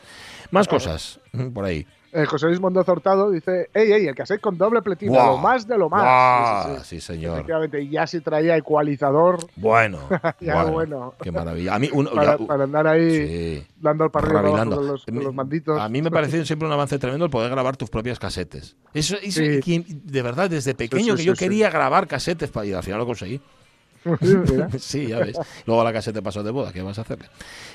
Más 0.51 0.69
cosas 0.69 1.21
por 1.55 1.65
ahí. 1.65 1.87
Eh, 2.13 2.25
José 2.25 2.47
Luis 2.47 2.59
Mondoza 2.61 2.91
Hurtado 2.93 3.31
dice, 3.31 3.69
ey, 3.75 3.93
ey, 3.93 4.07
el 4.07 4.15
cassette 4.15 4.41
con 4.41 4.57
doble 4.57 4.81
pletina, 4.81 5.13
Guau, 5.13 5.33
lo 5.33 5.39
más 5.39 5.67
de 5.69 5.77
lo 5.77 5.91
más. 5.91 6.03
guau, 6.03 6.63
Sí, 6.65 6.71
sí, 6.81 6.85
sí. 6.85 7.01
sí, 7.01 7.01
señor. 7.01 7.35
Efectivamente, 7.35 7.83
y 7.83 7.91
ya 7.91 8.07
si 8.07 8.21
traía 8.21 8.57
ecualizador 8.57 9.39
Bueno, 9.57 9.99
Ya, 10.41 10.65
bueno. 10.65 11.15
qué 11.23 11.31
maravilla. 11.31 11.75
A 11.75 11.79
mí, 11.79 11.91
un- 11.93 12.07
para, 12.07 12.39
ya- 12.39 12.47
para 12.47 12.65
andar 12.65 12.87
ahí 12.87 13.67
dando 13.81 14.05
el 14.07 14.11
rabilando. 14.13 14.77
con 14.77 14.87
los, 14.87 15.05
con 15.05 15.15
los 15.23 15.35
manditos. 15.35 15.79
A 15.81 15.89
mí 15.89 16.01
me 16.01 16.11
pareció 16.11 16.45
siempre 16.47 16.67
un 16.67 16.73
avance 16.73 16.99
tremendo 16.99 17.27
el 17.27 17.31
poder 17.31 17.51
grabar 17.51 17.77
tus 17.77 17.91
propias 17.91 18.19
casetes. 18.19 18.77
Eso, 18.95 19.17
eso- 19.23 19.43
de 19.43 20.23
verdad, 20.23 20.49
desde 20.49 20.75
pequeño 20.75 21.15
que 21.15 21.25
yo 21.25 21.35
quería 21.35 21.69
grabar 21.71 22.07
casetes 22.07 22.51
para, 22.51 22.67
y 22.67 22.73
al 22.73 22.83
final 22.83 23.01
lo 23.01 23.07
conseguí. 23.07 23.41
Sí, 24.79 25.07
ya 25.09 25.19
ves. 25.19 25.39
Luego 25.67 25.83
a 25.83 25.85
la 25.85 25.93
casa 25.93 26.13
te 26.13 26.23
pasó 26.23 26.43
de 26.43 26.51
boda, 26.51 26.73
¿qué 26.73 26.83
vas 26.83 26.99
a 26.99 27.03
hacerle? 27.03 27.27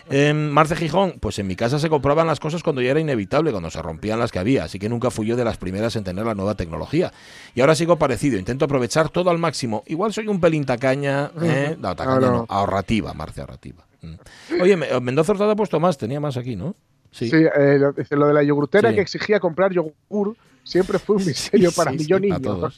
Eh, 0.09 0.33
Marce 0.33 0.75
Gijón, 0.75 1.15
pues 1.19 1.37
en 1.39 1.47
mi 1.47 1.55
casa 1.55 1.79
se 1.79 1.89
compraban 1.89 2.27
las 2.27 2.39
cosas 2.39 2.63
cuando 2.63 2.81
ya 2.81 2.91
era 2.91 2.99
inevitable, 2.99 3.51
cuando 3.51 3.69
se 3.69 3.81
rompían 3.81 4.19
las 4.19 4.31
que 4.31 4.39
había, 4.39 4.63
así 4.65 4.79
que 4.79 4.89
nunca 4.89 5.11
fui 5.11 5.25
yo 5.27 5.35
de 5.35 5.45
las 5.45 5.57
primeras 5.57 5.95
en 5.95 6.03
tener 6.03 6.25
la 6.25 6.35
nueva 6.35 6.55
tecnología. 6.55 7.11
Y 7.55 7.61
ahora 7.61 7.75
sigo 7.75 7.97
parecido, 7.97 8.37
intento 8.37 8.65
aprovechar 8.65 9.09
todo 9.09 9.29
al 9.29 9.37
máximo. 9.37 9.83
Igual 9.87 10.13
soy 10.13 10.27
un 10.27 10.39
pelín 10.39 10.65
tacaña, 10.65 11.31
¿eh? 11.41 11.75
No, 11.79 11.95
tacaña 11.95 12.19
No, 12.19 12.25
no, 12.27 12.37
no. 12.39 12.45
ahorrativa, 12.49 13.13
Marce, 13.13 13.41
ahorrativa. 13.41 13.85
Mm. 14.01 14.61
Oye, 14.61 14.75
Me- 14.77 14.99
Mendoza 14.99 15.31
Hurtado 15.33 15.51
ha 15.51 15.55
puesto 15.55 15.79
más, 15.79 15.97
tenía 15.97 16.19
más 16.19 16.37
aquí, 16.37 16.55
¿no? 16.55 16.75
Sí, 17.11 17.29
eh, 17.31 17.77
lo, 17.79 18.27
de 18.27 18.33
la 18.33 18.41
yogurtera 18.43 18.89
Sí. 18.89 18.95
que 18.95 19.01
exigía 19.01 19.39
comprar 19.39 19.71
yogur 19.71 20.35
siempre 20.63 20.97
fue 20.99 21.17
un 21.17 21.25
misterio 21.25 21.69
Sí, 21.71 21.75
para 21.75 21.91
sí, 21.91 21.97
mí, 21.97 22.03
sí, 22.03 22.09
yo 22.09 22.19
niño. 22.19 22.69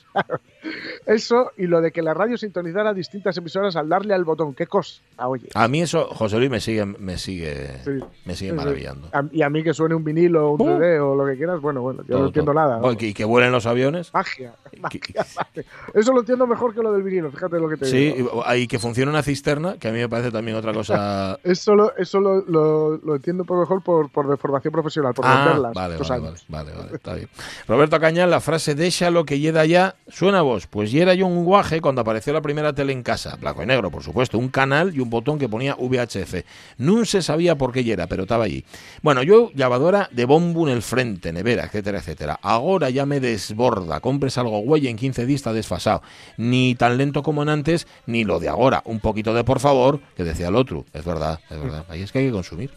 Eso 1.06 1.52
y 1.58 1.68
lo 1.68 1.82
de 1.82 1.92
que 1.92 2.02
la 2.02 2.14
radio 2.16 2.38
sintonizara 2.38 2.94
distintas 2.94 3.38
emisoras 3.38 3.76
al 3.76 3.88
darle 3.88 4.14
al 4.16 4.24
botón. 4.26 4.54
¿Qué 4.56 4.66
cosa? 4.66 5.02
Oye. 5.18 5.50
A 5.54 5.68
mí 5.68 5.82
eso, 5.82 6.08
José 6.08 6.38
Luis, 6.38 6.50
me 6.50 6.60
sigue, 6.60 6.84
me 6.86 7.18
sigue, 7.18 7.68
Sí. 7.84 7.92
me 8.26 8.36
sigue 8.36 8.36
Sí, 8.36 8.46
sí. 8.50 8.52
maravillando. 8.54 9.08
A- 9.14 9.24
y 9.32 9.42
a 9.44 9.50
mí 9.50 9.64
que 9.64 9.74
suene 9.74 9.94
un 9.96 10.04
vinilo, 10.04 10.50
un 10.52 10.58
¡Bum! 10.58 10.68
CD 10.80 11.00
o 11.00 11.16
lo 11.16 11.26
que 11.26 11.38
quieras, 11.38 11.62
bueno, 11.62 11.82
bueno, 11.82 12.02
yo 12.02 12.08
Todo, 12.08 12.20
no 12.22 12.26
entiendo 12.28 12.52
todo. 12.54 12.62
nada. 12.62 12.80
Oye, 12.82 12.98
que- 12.98 13.08
Y 13.10 13.14
que 13.14 13.24
vuelen 13.26 13.52
los 13.52 13.66
aviones. 13.68 14.12
Magia, 14.14 14.56
magia, 14.82 15.02
magia. 15.38 15.64
Eso 15.94 16.12
lo 16.12 16.22
entiendo 16.22 16.48
mejor 16.48 16.74
que 16.74 16.82
lo 16.82 16.92
del 16.92 17.04
vinilo, 17.04 17.30
fíjate 17.32 17.60
lo 17.60 17.70
que 17.70 17.78
te 17.78 17.86
Sí, 17.86 18.12
digo. 18.14 18.44
y, 18.56 18.62
y 18.62 18.68
que 18.68 18.80
funcione 18.80 19.12
una 19.12 19.22
cisterna, 19.22 19.78
que 19.78 19.88
a 19.90 19.92
mí 19.92 20.00
me 20.00 20.10
parece 20.10 20.32
también 20.32 20.58
otra 20.58 20.74
cosa. 20.74 21.38
Eso, 21.44 21.76
lo, 21.76 21.96
eso 21.98 22.20
lo, 22.20 22.42
lo- 22.48 22.98
lo 22.98 23.16
entiendo 23.16 23.44
un 23.44 23.48
poco 23.48 23.62
mejor 23.62 23.84
por, 23.84 24.10
por 24.10 24.38
formación 24.40 24.72
profesional, 24.72 25.14
por 25.14 25.26
Ah, 25.28 25.36
venderlas. 25.46 25.74
vale, 25.76 25.98
vale, 25.98 26.20
vale, 26.20 26.38
vale, 26.50 26.72
vale, 26.74 26.96
está 26.96 27.14
bien. 27.14 27.30
Roberto 27.76 28.00
Cañal, 28.00 28.30
la 28.32 28.40
frase 28.40 28.74
deja 28.74 29.10
lo 29.10 29.26
que 29.26 29.38
llega 29.38 29.66
ya, 29.66 29.96
suena 30.08 30.40
a 30.40 30.42
vos. 30.44 30.66
Pues 30.66 30.94
ya 30.94 31.02
era 31.02 31.14
yo 31.14 31.28
un 31.28 31.44
guaje 31.44 31.82
cuando 31.82 32.00
apareció 32.00 32.32
la 32.32 32.40
primera 32.40 32.72
tele 32.72 32.94
en 32.94 33.04
casa, 33.04 33.36
blanco 33.36 33.64
y 33.64 33.66
negro, 33.66 33.92
por 33.92 34.02
supuesto, 34.02 34.38
un 34.38 34.48
canal 34.48 34.96
y 34.96 35.02
un 35.02 35.10
botón 35.10 35.38
que 35.38 35.50
ponía 35.50 35.76
VHF. 35.78 36.46
No 36.78 37.04
se 37.04 37.22
sabía 37.22 37.58
por 37.58 37.74
qué 37.74 37.82
era, 37.92 38.08
pero 38.08 38.24
estaba 38.24 38.46
allí. 38.46 38.64
Bueno, 39.02 39.24
yo 39.24 39.52
lavadora 39.56 40.08
de 40.14 40.24
bombo 40.24 40.66
en 40.70 40.74
el 40.74 40.84
frente, 40.84 41.34
nevera, 41.34 41.66
etcétera, 41.66 42.00
etcétera. 42.00 42.40
Ahora 42.42 42.90
ya 42.92 43.06
me 43.06 43.20
desborda, 43.20 44.00
compres 44.00 44.38
algo 44.38 44.60
güey 44.60 44.88
en 44.88 44.96
15 44.96 45.26
días 45.26 45.40
está 45.40 45.52
desfasado. 45.52 46.02
Ni 46.38 46.76
tan 46.76 46.98
lento 46.98 47.24
como 47.24 47.44
en 47.44 47.50
antes, 47.50 47.88
ni 48.06 48.24
lo 48.24 48.40
de 48.40 48.48
ahora. 48.48 48.84
Un 48.86 49.02
poquito 49.02 49.34
de 49.34 49.44
por 49.44 49.60
favor, 49.60 50.00
que 50.16 50.24
decía 50.24 50.48
el 50.48 50.56
otro. 50.56 50.86
Es 50.94 51.04
verdad, 51.04 51.42
es 51.50 51.60
verdad. 51.60 51.84
Ahí 51.90 52.04
es 52.04 52.14
que 52.14 52.20
hay 52.20 52.28
que 52.28 52.32
consumir. 52.32 52.72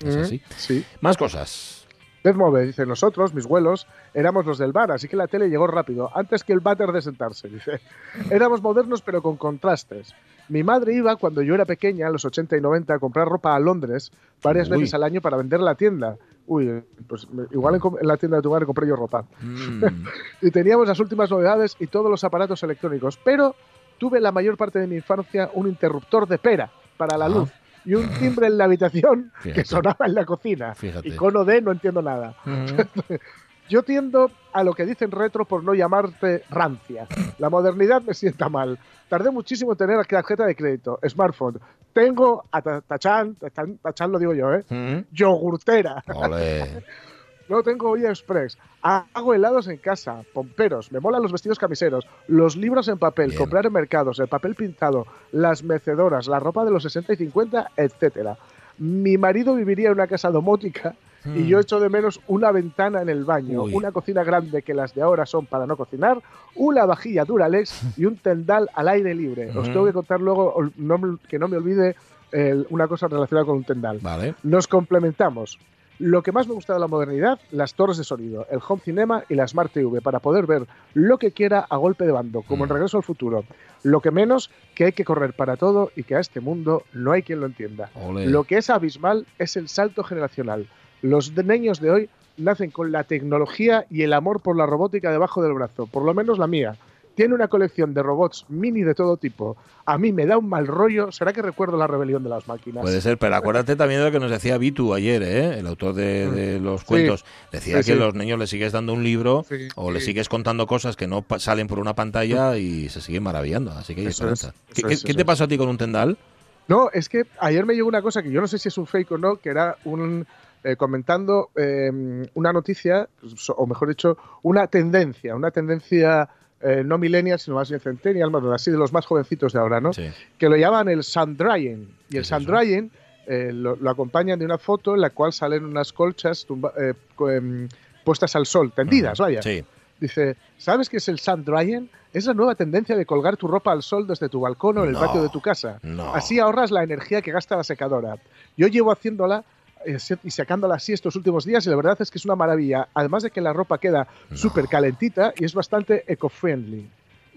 Es 0.00 0.16
Mm, 0.16 0.20
así. 0.20 0.42
Sí. 0.56 0.82
Más 1.02 1.18
cosas. 1.18 1.83
Bedmove 2.24 2.62
dice, 2.64 2.86
nosotros, 2.86 3.34
mis 3.34 3.46
vuelos, 3.46 3.86
éramos 4.14 4.46
los 4.46 4.56
del 4.56 4.72
bar, 4.72 4.90
así 4.90 5.08
que 5.08 5.16
la 5.16 5.26
tele 5.26 5.50
llegó 5.50 5.66
rápido, 5.66 6.10
antes 6.14 6.42
que 6.42 6.54
el 6.54 6.60
váter 6.60 6.90
de 6.90 7.02
sentarse, 7.02 7.48
dice. 7.50 7.80
Éramos 8.30 8.62
modernos 8.62 9.02
pero 9.02 9.20
con 9.22 9.36
contrastes. 9.36 10.14
Mi 10.48 10.62
madre 10.62 10.94
iba, 10.94 11.16
cuando 11.16 11.42
yo 11.42 11.54
era 11.54 11.66
pequeña, 11.66 12.06
en 12.06 12.12
los 12.14 12.24
80 12.24 12.56
y 12.56 12.60
90, 12.62 12.94
a 12.94 12.98
comprar 12.98 13.28
ropa 13.28 13.54
a 13.54 13.60
Londres 13.60 14.10
varias 14.42 14.70
Uy. 14.70 14.78
veces 14.78 14.94
al 14.94 15.02
año 15.02 15.20
para 15.20 15.36
vender 15.36 15.58
en 15.60 15.66
la 15.66 15.74
tienda. 15.74 16.16
Uy, 16.46 16.82
pues 17.06 17.26
igual 17.50 17.74
en 18.00 18.06
la 18.08 18.16
tienda 18.16 18.38
de 18.38 18.42
tu 18.42 18.50
madre 18.50 18.66
compré 18.66 18.86
yo 18.86 18.96
ropa. 18.96 19.24
Mm. 19.40 19.84
y 20.42 20.50
teníamos 20.50 20.88
las 20.88 21.00
últimas 21.00 21.30
novedades 21.30 21.76
y 21.78 21.86
todos 21.88 22.10
los 22.10 22.24
aparatos 22.24 22.62
electrónicos, 22.62 23.18
pero 23.22 23.54
tuve 23.98 24.18
la 24.20 24.32
mayor 24.32 24.56
parte 24.56 24.78
de 24.78 24.86
mi 24.86 24.96
infancia 24.96 25.50
un 25.54 25.68
interruptor 25.68 26.26
de 26.26 26.38
pera 26.38 26.70
para 26.96 27.16
la 27.18 27.26
Ah. 27.26 27.28
luz 27.28 27.50
y 27.84 27.94
un 27.94 28.08
timbre 28.18 28.46
en 28.46 28.58
la 28.58 28.64
habitación 28.64 29.32
Fíjate. 29.40 29.62
que 29.62 29.64
sonaba 29.66 30.06
en 30.06 30.14
la 30.14 30.24
cocina. 30.24 30.74
Fíjate. 30.74 31.08
Icono 31.08 31.44
de 31.44 31.60
no 31.62 31.72
entiendo 31.72 32.02
nada. 32.02 32.34
Yo 33.68 33.82
tiendo 33.82 34.30
a 34.52 34.62
lo 34.62 34.74
que 34.74 34.84
dicen 34.84 35.10
retro 35.10 35.46
por 35.46 35.64
no 35.64 35.72
llamarte 35.74 36.44
rancia. 36.50 37.06
La 37.38 37.48
modernidad 37.48 38.02
me 38.02 38.12
sienta 38.12 38.48
mal. 38.50 38.78
Tardé 39.08 39.30
muchísimo 39.30 39.72
en 39.72 39.78
tener 39.78 40.04
tarjeta 40.06 40.44
de 40.44 40.54
crédito, 40.54 40.98
smartphone. 41.08 41.58
Tengo 41.94 42.44
a 42.50 42.60
ta- 42.60 42.80
Tachan, 42.82 43.36
Tachan, 43.36 43.78
Tachan 43.78 44.12
lo 44.12 44.18
digo 44.18 44.34
yo, 44.34 44.52
¿eh? 44.52 44.64
Mm. 44.68 45.04
Yogurtera. 45.14 46.02
Ole. 46.14 46.84
No 47.48 47.62
tengo 47.62 47.90
olla 47.90 48.08
express. 48.10 48.56
Hago 48.82 49.34
helados 49.34 49.68
en 49.68 49.76
casa, 49.78 50.22
pomperos, 50.32 50.90
me 50.92 51.00
molan 51.00 51.22
los 51.22 51.32
vestidos 51.32 51.58
camiseros, 51.58 52.06
los 52.28 52.56
libros 52.56 52.88
en 52.88 52.98
papel, 52.98 53.28
Bien. 53.28 53.38
comprar 53.38 53.66
en 53.66 53.72
mercados, 53.72 54.18
el 54.18 54.28
papel 54.28 54.54
pintado, 54.54 55.06
las 55.32 55.62
mecedoras, 55.62 56.26
la 56.26 56.40
ropa 56.40 56.64
de 56.64 56.70
los 56.70 56.82
60 56.82 57.12
y 57.12 57.16
50, 57.16 57.70
etcétera. 57.76 58.36
Mi 58.78 59.16
marido 59.18 59.54
viviría 59.54 59.88
en 59.88 59.94
una 59.94 60.06
casa 60.06 60.30
domótica 60.30 60.94
y 61.34 61.46
yo 61.46 61.58
echo 61.58 61.80
de 61.80 61.88
menos 61.88 62.20
una 62.26 62.52
ventana 62.52 63.00
en 63.00 63.08
el 63.08 63.24
baño, 63.24 63.62
Uy. 63.62 63.74
una 63.74 63.92
cocina 63.92 64.22
grande 64.24 64.60
que 64.60 64.74
las 64.74 64.94
de 64.94 65.00
ahora 65.00 65.24
son 65.24 65.46
para 65.46 65.66
no 65.66 65.74
cocinar, 65.74 66.20
una 66.54 66.84
vajilla 66.84 67.24
Duralex 67.24 67.98
y 67.98 68.04
un 68.04 68.16
tendal 68.18 68.68
al 68.74 68.88
aire 68.88 69.14
libre. 69.14 69.48
Os 69.50 69.56
Ujú. 69.56 69.72
tengo 69.72 69.86
que 69.86 69.92
contar 69.94 70.20
luego 70.20 70.54
no 70.76 71.18
que 71.26 71.38
no 71.38 71.48
me 71.48 71.56
olvide 71.56 71.96
eh, 72.32 72.64
una 72.68 72.88
cosa 72.88 73.08
relacionada 73.08 73.46
con 73.46 73.56
un 73.56 73.64
tendal. 73.64 74.00
Vale. 74.02 74.34
Nos 74.42 74.66
complementamos. 74.68 75.58
Lo 75.98 76.22
que 76.22 76.32
más 76.32 76.48
me 76.48 76.54
gusta 76.54 76.74
de 76.74 76.80
la 76.80 76.88
modernidad, 76.88 77.38
las 77.52 77.74
torres 77.74 77.96
de 77.96 78.04
sonido, 78.04 78.46
el 78.50 78.60
home 78.66 78.82
cinema 78.84 79.24
y 79.28 79.34
la 79.34 79.46
Smart 79.46 79.72
TV, 79.72 80.00
para 80.00 80.18
poder 80.18 80.46
ver 80.46 80.66
lo 80.94 81.18
que 81.18 81.30
quiera 81.30 81.66
a 81.68 81.76
golpe 81.76 82.04
de 82.04 82.12
bando, 82.12 82.42
como 82.42 82.64
en 82.64 82.70
Mm. 82.70 82.72
Regreso 82.72 82.96
al 82.96 83.02
Futuro. 83.04 83.44
Lo 83.84 84.00
que 84.00 84.10
menos, 84.10 84.50
que 84.74 84.86
hay 84.86 84.92
que 84.92 85.04
correr 85.04 85.34
para 85.34 85.56
todo 85.56 85.92
y 85.94 86.02
que 86.02 86.16
a 86.16 86.20
este 86.20 86.40
mundo 86.40 86.82
no 86.92 87.12
hay 87.12 87.22
quien 87.22 87.40
lo 87.40 87.46
entienda. 87.46 87.90
Lo 88.12 88.44
que 88.44 88.56
es 88.56 88.70
abismal 88.70 89.26
es 89.38 89.56
el 89.56 89.68
salto 89.68 90.02
generacional. 90.02 90.66
Los 91.02 91.32
niños 91.36 91.80
de 91.80 91.90
hoy 91.90 92.10
nacen 92.36 92.70
con 92.70 92.90
la 92.90 93.04
tecnología 93.04 93.86
y 93.90 94.02
el 94.02 94.12
amor 94.12 94.40
por 94.40 94.56
la 94.56 94.66
robótica 94.66 95.12
debajo 95.12 95.42
del 95.42 95.52
brazo, 95.52 95.86
por 95.86 96.04
lo 96.04 96.14
menos 96.14 96.38
la 96.38 96.46
mía. 96.46 96.76
Tiene 97.14 97.34
una 97.34 97.48
colección 97.48 97.94
de 97.94 98.02
robots 98.02 98.44
mini 98.48 98.82
de 98.82 98.94
todo 98.94 99.16
tipo. 99.16 99.56
A 99.86 99.98
mí 99.98 100.12
me 100.12 100.26
da 100.26 100.36
un 100.36 100.48
mal 100.48 100.66
rollo. 100.66 101.12
¿Será 101.12 101.32
que 101.32 101.42
recuerdo 101.42 101.76
la 101.76 101.86
rebelión 101.86 102.22
de 102.24 102.28
las 102.30 102.48
máquinas? 102.48 102.82
Puede 102.82 103.00
ser, 103.00 103.18
pero 103.18 103.36
acuérdate 103.36 103.76
también 103.76 104.00
de 104.00 104.06
lo 104.06 104.12
que 104.12 104.18
nos 104.18 104.30
decía 104.30 104.58
Vitu 104.58 104.92
ayer, 104.94 105.22
¿eh? 105.22 105.58
el 105.60 105.66
autor 105.66 105.94
de, 105.94 106.30
de 106.30 106.58
los 106.60 106.80
Sí. 106.80 106.86
cuentos. 106.86 107.24
Decía 107.52 107.82
Sí, 107.82 107.90
que 107.90 107.94
sí. 107.94 107.98
los 107.98 108.14
niños 108.14 108.38
le 108.38 108.46
sigues 108.48 108.72
dando 108.72 108.92
un 108.92 109.04
libro 109.04 109.44
o 109.76 109.90
le 109.92 110.00
sí. 110.00 110.06
sigues 110.06 110.28
contando 110.28 110.66
cosas 110.66 110.96
que 110.96 111.06
no 111.06 111.24
salen 111.38 111.68
por 111.68 111.78
una 111.78 111.94
pantalla 111.94 112.56
y 112.56 112.88
se 112.88 113.00
siguen 113.00 113.22
maravillando. 113.22 113.70
Así 113.72 113.94
que 113.94 114.00
hay 114.00 114.06
Eso 114.08 114.28
es, 114.30 114.40
eso 114.44 114.52
¿Qué, 114.74 114.82
qué- 114.82 114.94
es, 114.94 115.04
qué 115.04 115.12
eso 115.12 115.18
te 115.18 115.24
pasó 115.24 115.44
a 115.44 115.48
ti 115.48 115.56
con 115.56 115.68
un 115.68 115.76
tendal? 115.78 116.18
No, 116.66 116.90
es 116.92 117.08
que 117.08 117.26
ayer 117.40 117.64
me 117.66 117.74
llegó 117.74 117.86
una 117.88 118.02
cosa 118.02 118.22
que 118.22 118.30
yo 118.30 118.40
no 118.40 118.48
sé 118.48 118.58
si 118.58 118.68
es 118.68 118.78
un 118.78 118.86
fake 118.86 119.12
o 119.12 119.18
no, 119.18 119.36
que 119.36 119.50
era 119.50 119.76
un 119.84 120.26
eh, 120.64 120.76
comentando 120.76 121.50
eh, 121.56 121.92
una 122.32 122.52
noticia, 122.52 123.06
o 123.54 123.66
mejor 123.66 123.88
dicho, 123.90 124.16
una 124.42 124.66
tendencia, 124.66 125.36
una 125.36 125.50
tendencia 125.50 126.26
eh, 126.64 126.82
no 126.84 126.98
millennial, 126.98 127.38
sino 127.38 127.56
más 127.56 127.68
bien 127.68 127.80
centennial, 127.80 128.30
más 128.30 128.42
así 128.54 128.70
de 128.70 128.76
los 128.78 128.92
más 128.92 129.06
jovencitos 129.06 129.52
de 129.52 129.58
ahora, 129.60 129.80
¿no? 129.80 129.92
Sí. 129.92 130.10
Que 130.38 130.48
lo 130.48 130.56
llaman 130.56 130.88
el 130.88 131.04
sun 131.04 131.36
drying. 131.36 131.86
Y 132.10 132.20
¿Qué 132.20 132.34
el 132.34 132.44
drying 132.46 132.88
eh, 133.26 133.50
lo, 133.52 133.76
lo 133.76 133.90
acompañan 133.90 134.38
de 134.38 134.44
una 134.44 134.58
foto 134.58 134.94
en 134.94 135.00
la 135.00 135.10
cual 135.10 135.32
salen 135.32 135.64
unas 135.64 135.92
colchas 135.92 136.46
tumba- 136.46 136.72
eh, 136.78 136.94
em, 137.30 137.68
puestas 138.04 138.34
al 138.36 138.46
sol, 138.46 138.72
tendidas, 138.74 139.18
vaya. 139.18 139.40
Sí. 139.42 139.64
Dice, 140.00 140.36
¿sabes 140.58 140.88
qué 140.90 140.96
es 140.98 141.08
el 141.08 141.18
sun 141.18 141.44
drying? 141.44 141.86
Es 142.12 142.26
la 142.26 142.34
nueva 142.34 142.54
tendencia 142.54 142.96
de 142.96 143.06
colgar 143.06 143.36
tu 143.36 143.46
ropa 143.48 143.72
al 143.72 143.82
sol 143.82 144.06
desde 144.06 144.28
tu 144.28 144.40
balcón 144.40 144.78
o 144.78 144.82
en 144.82 144.88
el 144.88 144.92
No, 144.94 145.00
patio 145.00 145.22
de 145.22 145.28
tu 145.30 145.40
casa. 145.40 145.78
no. 145.82 146.14
Así 146.14 146.38
ahorras 146.38 146.70
la 146.70 146.82
energía 146.82 147.22
que 147.22 147.32
gasta 147.32 147.56
la 147.56 147.64
secadora. 147.64 148.16
Yo 148.56 148.66
llevo 148.68 148.92
haciéndola 148.92 149.44
y 149.86 150.30
sacándola 150.30 150.76
así 150.76 150.92
estos 150.92 151.16
últimos 151.16 151.44
días 151.44 151.66
y 151.66 151.70
la 151.70 151.76
verdad 151.76 151.96
es 152.00 152.10
que 152.10 152.18
es 152.18 152.24
una 152.24 152.36
maravilla. 152.36 152.88
Además 152.94 153.22
de 153.22 153.30
que 153.30 153.40
la 153.40 153.52
ropa 153.52 153.78
queda 153.78 154.06
No. 154.30 154.36
súper 154.36 154.66
calentita 154.68 155.32
y 155.36 155.44
es 155.44 155.54
bastante 155.54 156.04
eco-friendly. 156.06 156.88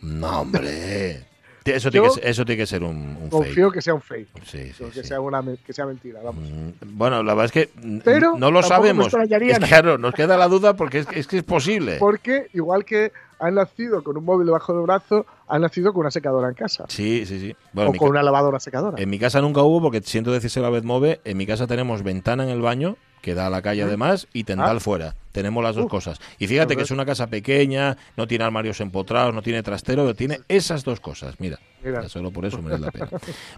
No, 0.02 0.42
hombre. 0.42 1.26
Eso 1.68 1.92
tiene, 1.92 2.08
que, 2.08 2.14
ser- 2.14 2.26
eso 2.28 2.46
tiene 2.46 2.62
que 2.62 2.66
ser 2.66 2.82
un, 2.82 3.18
un 3.24 3.30
Confío 3.30 3.66
fake. 3.66 3.74
que 3.74 3.82
sea 3.82 3.94
un 3.94 4.02
fake. 4.02 4.30
Sí, 4.46 4.72
sí, 4.72 4.86
que, 4.86 5.02
sí. 5.02 5.04
sea 5.10 5.20
una, 5.20 5.44
que 5.66 5.74
sea 5.74 5.86
mentira, 5.86 6.22
vamos. 6.24 6.42
Mm, 6.50 6.70
Bueno, 6.98 7.22
la 7.24 7.34
verdad 7.34 7.46
es 7.48 7.52
que 7.52 7.70
Pero 8.06 8.38
no 8.38 8.52
lo 8.52 8.64
sabemos. 8.64 9.08
Es 9.14 9.14
nada. 9.60 9.68
claro, 9.68 9.98
nos 9.98 10.14
queda 10.14 10.38
la 10.38 10.48
duda 10.48 10.78
porque 10.78 11.00
es, 11.00 11.06
que- 11.08 11.20
es 11.20 11.28
que 11.28 11.40
es 11.40 11.44
posible. 11.44 11.98
Porque 12.00 12.48
igual 12.54 12.86
que 12.86 13.12
han 13.40 13.56
nacido 13.56 14.04
con 14.04 14.18
un 14.18 14.26
móvil 14.26 14.48
debajo 14.48 14.74
del 14.74 14.84
brazo, 14.84 15.26
han 15.48 15.62
nacido 15.62 15.94
con 15.94 16.02
una 16.02 16.12
secadora 16.12 16.48
en 16.50 16.54
casa. 16.56 16.86
Sí, 16.88 17.26
sí, 17.26 17.40
sí. 17.40 17.56
Bueno, 17.74 17.92
o 17.92 17.94
con 17.94 18.10
una 18.10 18.24
lavadora 18.24 18.60
secadora. 18.60 19.02
En 19.02 19.10
mi 19.10 19.20
casa 19.20 19.42
nunca 19.42 19.62
hubo, 19.62 19.82
porque 19.82 20.02
siento 20.02 20.32
decírselo 20.32 20.66
a 20.68 20.70
Betmove, 20.72 21.22
en 21.24 21.38
mi 21.38 21.46
casa 21.46 21.68
tenemos 21.68 22.04
ventana 22.04 22.44
en 22.44 22.50
el 22.50 22.62
baño, 22.62 22.98
que 23.22 23.34
da 23.34 23.48
a 23.48 23.50
la 23.50 23.62
calle 23.62 23.84
además, 23.84 24.28
y 24.34 24.44
tendal 24.44 24.78
Ah. 24.78 24.80
fuera. 24.80 25.16
Tenemos 25.32 25.64
las 25.64 25.76
dos 25.76 25.86
Uh. 25.86 25.90
cosas. 25.90 26.20
Y 26.40 26.48
fíjate 26.48 26.76
que 26.76 26.84
es 26.84 26.92
una 26.92 27.06
casa 27.06 27.28
pequeña, 27.28 27.98
no 28.16 28.28
tiene 28.28 28.44
armarios 28.46 28.80
empotrados, 28.82 29.34
no 29.34 29.42
tiene 29.42 29.62
trastero, 29.64 30.04
pero 30.04 30.16
tiene 30.16 30.40
esas 30.48 30.84
dos 30.84 31.00
cosas. 31.00 31.40
Mira, 31.40 31.60
Solo 32.08 32.32
por 32.32 32.46
eso 32.46 32.62
merece 32.62 32.82
la 32.82 32.92
pena. 32.92 33.10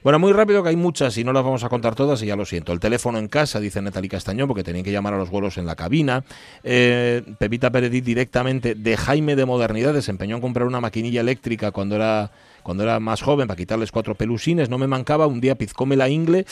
bueno, 0.04 0.20
muy 0.20 0.32
rápido 0.34 0.64
que 0.64 0.70
hay 0.70 0.76
muchas 0.76 1.18
y 1.18 1.24
no 1.24 1.34
las 1.34 1.44
vamos 1.44 1.64
a 1.64 1.70
contar 1.70 1.96
todas 1.96 2.22
y 2.22 2.28
ya 2.28 2.36
lo 2.36 2.46
siento. 2.46 2.74
El 2.74 2.80
teléfono 2.80 3.18
en 3.18 3.28
casa, 3.28 3.60
dice 3.60 3.82
Natalie 3.82 4.10
Castañón, 4.10 4.48
porque 4.48 4.64
tenían 4.64 4.84
que 4.84 4.92
llamar 4.92 5.14
a 5.14 5.18
los 5.18 5.30
vuelos 5.30 5.58
en 5.58 5.66
la 5.66 5.76
cabina. 5.76 6.24
Eh, 6.64 7.24
Pepita 7.38 7.72
Peredit 7.72 8.04
directamente 8.04 8.76
de 8.76 8.98
Jaime 8.98 9.36
de 9.36 9.46
Modernidad 9.46 9.94
desempeñó 9.94 10.36
en 10.36 10.42
comprar 10.42 10.68
una 10.68 10.82
maquinilla 10.82 11.22
eléctrica 11.22 11.72
cuando 11.72 11.96
era 11.96 12.32
cuando 12.64 12.84
era 12.84 13.00
más 13.00 13.22
joven 13.22 13.48
para 13.48 13.58
quitarles 13.58 13.92
cuatro 13.92 14.16
pelusines, 14.16 14.70
no 14.70 14.78
me 14.78 14.86
mancaba, 14.86 15.28
un 15.28 15.42
día 15.42 15.56
pizcóme 15.56 15.96
la 15.96 16.10
ingle 16.10 16.46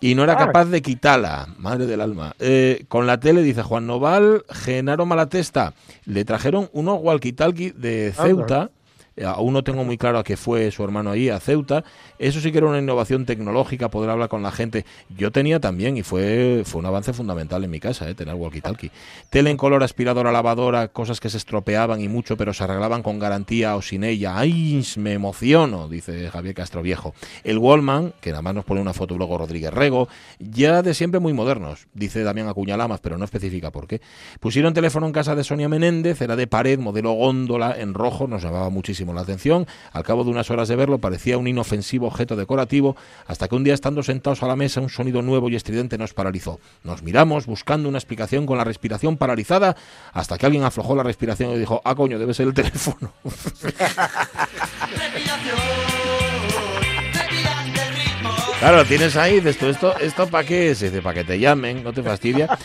y 0.00 0.14
no 0.14 0.24
era 0.24 0.36
capaz 0.36 0.66
de 0.66 0.82
quitarla, 0.82 1.48
madre 1.58 1.86
del 1.86 2.00
alma. 2.00 2.34
Eh, 2.38 2.84
con 2.88 3.06
la 3.06 3.18
tele, 3.18 3.42
dice 3.42 3.62
Juan 3.62 3.86
Noval, 3.86 4.44
Genaro 4.48 5.06
Malatesta, 5.06 5.74
le 6.04 6.24
trajeron 6.24 6.68
unos 6.72 6.98
walkie-talkie 7.00 7.74
de 7.74 8.12
Ceuta 8.14 8.70
Aún 9.24 9.52
no 9.52 9.64
tengo 9.64 9.84
muy 9.84 9.98
claro 9.98 10.18
a 10.18 10.24
qué 10.24 10.36
fue 10.36 10.70
su 10.70 10.84
hermano 10.84 11.10
ahí, 11.10 11.28
a 11.28 11.40
Ceuta. 11.40 11.84
Eso 12.18 12.40
sí 12.40 12.52
que 12.52 12.58
era 12.58 12.66
una 12.66 12.78
innovación 12.78 13.26
tecnológica, 13.26 13.90
poder 13.90 14.10
hablar 14.10 14.28
con 14.28 14.42
la 14.42 14.52
gente. 14.52 14.84
Yo 15.16 15.30
tenía 15.30 15.60
también, 15.60 15.96
y 15.96 16.02
fue, 16.02 16.62
fue 16.64 16.80
un 16.80 16.86
avance 16.86 17.12
fundamental 17.12 17.64
en 17.64 17.70
mi 17.70 17.80
casa, 17.80 18.08
eh, 18.08 18.14
tener 18.14 18.34
walkie-talkie. 18.34 18.90
Tele 19.30 19.50
en 19.50 19.56
color, 19.56 19.82
aspiradora, 19.82 20.32
lavadora, 20.32 20.88
cosas 20.88 21.20
que 21.20 21.30
se 21.30 21.36
estropeaban 21.36 22.00
y 22.00 22.08
mucho, 22.08 22.36
pero 22.36 22.52
se 22.52 22.64
arreglaban 22.64 23.02
con 23.02 23.18
garantía 23.18 23.76
o 23.76 23.82
sin 23.82 24.04
ella. 24.04 24.38
¡Ay, 24.38 24.82
me 24.96 25.12
emociono! 25.12 25.88
Dice 25.88 26.30
Javier 26.30 26.54
Castro 26.54 26.82
Viejo. 26.82 27.14
El 27.44 27.58
Wallman, 27.58 28.14
que 28.20 28.30
nada 28.30 28.42
más 28.42 28.54
nos 28.54 28.64
pone 28.64 28.80
una 28.80 28.92
foto 28.92 29.16
luego 29.16 29.38
Rodríguez 29.38 29.72
Rego, 29.72 30.08
ya 30.38 30.82
de 30.82 30.94
siempre 30.94 31.20
muy 31.20 31.32
modernos, 31.32 31.86
dice 31.94 32.22
Damián 32.22 32.48
Acuñalamas, 32.48 33.00
pero 33.00 33.18
no 33.18 33.24
especifica 33.24 33.70
por 33.70 33.86
qué. 33.86 34.00
Pusieron 34.40 34.74
teléfono 34.74 35.06
en 35.06 35.12
casa 35.12 35.34
de 35.34 35.44
Sonia 35.44 35.68
Menéndez, 35.68 36.20
era 36.20 36.36
de 36.36 36.46
pared, 36.46 36.78
modelo 36.78 37.12
góndola, 37.12 37.76
en 37.78 37.94
rojo, 37.94 38.26
nos 38.26 38.42
llamaba 38.42 38.70
muchísimo 38.70 39.07
la 39.14 39.22
atención. 39.22 39.66
Al 39.92 40.04
cabo 40.04 40.24
de 40.24 40.30
unas 40.30 40.50
horas 40.50 40.68
de 40.68 40.76
verlo, 40.76 40.98
parecía 40.98 41.38
un 41.38 41.46
inofensivo 41.46 42.06
objeto 42.06 42.36
decorativo, 42.36 42.96
hasta 43.26 43.48
que 43.48 43.54
un 43.54 43.64
día, 43.64 43.74
estando 43.74 44.02
sentados 44.02 44.42
a 44.42 44.46
la 44.46 44.56
mesa, 44.56 44.80
un 44.80 44.90
sonido 44.90 45.22
nuevo 45.22 45.48
y 45.48 45.56
estridente 45.56 45.98
nos 45.98 46.14
paralizó. 46.14 46.60
Nos 46.82 47.02
miramos 47.02 47.46
buscando 47.46 47.88
una 47.88 47.98
explicación 47.98 48.46
con 48.46 48.58
la 48.58 48.64
respiración 48.64 49.16
paralizada, 49.16 49.76
hasta 50.12 50.38
que 50.38 50.46
alguien 50.46 50.64
aflojó 50.64 50.96
la 50.96 51.02
respiración 51.02 51.52
y 51.52 51.58
dijo, 51.58 51.80
ah, 51.84 51.94
coño, 51.94 52.18
debe 52.18 52.34
ser 52.34 52.48
el 52.48 52.54
teléfono. 52.54 53.12
Claro, 58.58 58.84
tienes 58.84 59.14
ahí, 59.16 59.36
dices 59.36 59.56
tú, 59.56 59.66
¿esto, 59.66 59.96
esto 59.98 60.26
para 60.26 60.44
qué 60.44 60.70
es? 60.70 60.82
Para 61.00 61.14
que 61.14 61.24
te 61.24 61.38
llamen, 61.38 61.84
no 61.84 61.92
te 61.92 62.02
fastidia. 62.02 62.58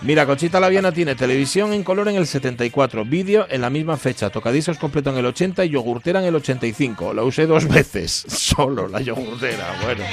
Mira, 0.00 0.24
Conchita 0.24 0.58
Laviana 0.58 0.90
tiene 0.90 1.14
televisión 1.14 1.74
en 1.74 1.84
color 1.84 2.08
en 2.08 2.16
el 2.16 2.26
74, 2.26 3.04
vídeo 3.04 3.46
en 3.50 3.60
la 3.60 3.68
misma 3.68 3.98
fecha, 3.98 4.30
tocadiscos 4.30 4.78
completo 4.78 5.10
en 5.10 5.18
el 5.18 5.26
80 5.26 5.66
y 5.66 5.68
yogurtera 5.68 6.20
en 6.20 6.26
el 6.26 6.36
85. 6.36 7.12
La 7.12 7.24
usé 7.24 7.46
dos 7.46 7.68
veces, 7.68 8.24
solo 8.26 8.88
la 8.88 9.02
yogurtera, 9.02 9.66
bueno. 9.84 10.04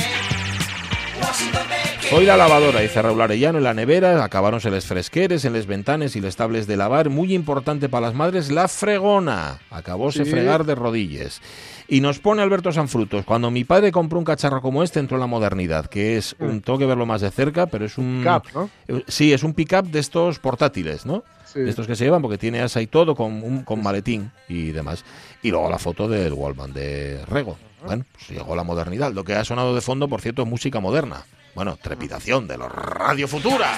Hoy 2.13 2.25
la 2.25 2.35
lavadora, 2.35 2.81
dice 2.81 3.01
Raúl 3.01 3.21
Arellano, 3.21 3.59
en 3.59 3.63
la 3.63 3.73
nevera, 3.73 4.21
acabaronse 4.23 4.69
les 4.69 4.85
fresqueres, 4.85 5.45
en 5.45 5.53
les 5.53 5.65
ventanes 5.65 6.17
y 6.17 6.21
les 6.21 6.35
tables 6.35 6.67
de 6.67 6.75
lavar. 6.75 7.09
Muy 7.09 7.33
importante 7.33 7.87
para 7.87 8.07
las 8.07 8.15
madres, 8.15 8.51
la 8.51 8.67
fregona. 8.67 9.59
Acabóse 9.69 10.25
Sí. 10.25 10.31
fregar 10.31 10.65
de 10.65 10.75
rodillas. 10.75 11.41
Y 11.87 12.01
nos 12.01 12.19
pone 12.19 12.41
Alberto 12.41 12.71
Sanfrutos, 12.73 13.23
cuando 13.23 13.49
mi 13.49 13.63
padre 13.63 13.93
compró 13.93 14.19
un 14.19 14.25
cacharro 14.25 14.61
como 14.61 14.83
este, 14.83 14.99
entró 14.99 15.15
en 15.17 15.21
la 15.21 15.27
modernidad, 15.27 15.85
que 15.85 16.17
es 16.17 16.35
un, 16.39 16.61
tengo 16.61 16.77
que 16.79 16.85
verlo 16.85 17.05
más 17.05 17.21
de 17.21 17.31
cerca, 17.31 17.67
pero 17.67 17.85
es 17.85 17.97
un... 17.97 18.21
Cap, 18.23 18.45
¿no? 18.53 18.69
eh, 18.89 19.03
Sí, 19.07 19.31
es 19.31 19.43
un 19.43 19.53
pick-up 19.53 19.85
de 19.89 19.99
estos 19.99 20.39
portátiles, 20.39 21.05
¿no? 21.05 21.23
Sí. 21.45 21.61
De 21.61 21.69
estos 21.69 21.87
que 21.87 21.95
se 21.95 22.03
llevan 22.03 22.21
porque 22.21 22.37
tiene 22.37 22.59
asa 22.61 22.81
y 22.81 22.87
todo 22.87 23.15
con, 23.15 23.41
un, 23.43 23.63
con 23.63 23.81
maletín 23.81 24.31
y 24.49 24.71
demás. 24.71 25.05
Y 25.41 25.49
luego 25.51 25.69
la 25.69 25.79
foto 25.79 26.09
del 26.09 26.33
Wallman 26.33 26.73
de 26.73 27.23
Rego. 27.25 27.57
Bueno, 27.85 28.03
pues 28.11 28.29
llegó 28.29 28.55
la 28.55 28.63
modernidad. 28.63 29.11
Lo 29.13 29.23
que 29.23 29.33
ha 29.35 29.43
sonado 29.45 29.73
de 29.73 29.81
fondo, 29.81 30.07
por 30.09 30.21
cierto, 30.21 30.41
es 30.43 30.47
música 30.47 30.79
moderna. 30.81 31.23
Bueno, 31.53 31.77
trepidación 31.77 32.47
de 32.47 32.57
los 32.57 32.71
Radio 32.71 33.27
Futura. 33.27 33.77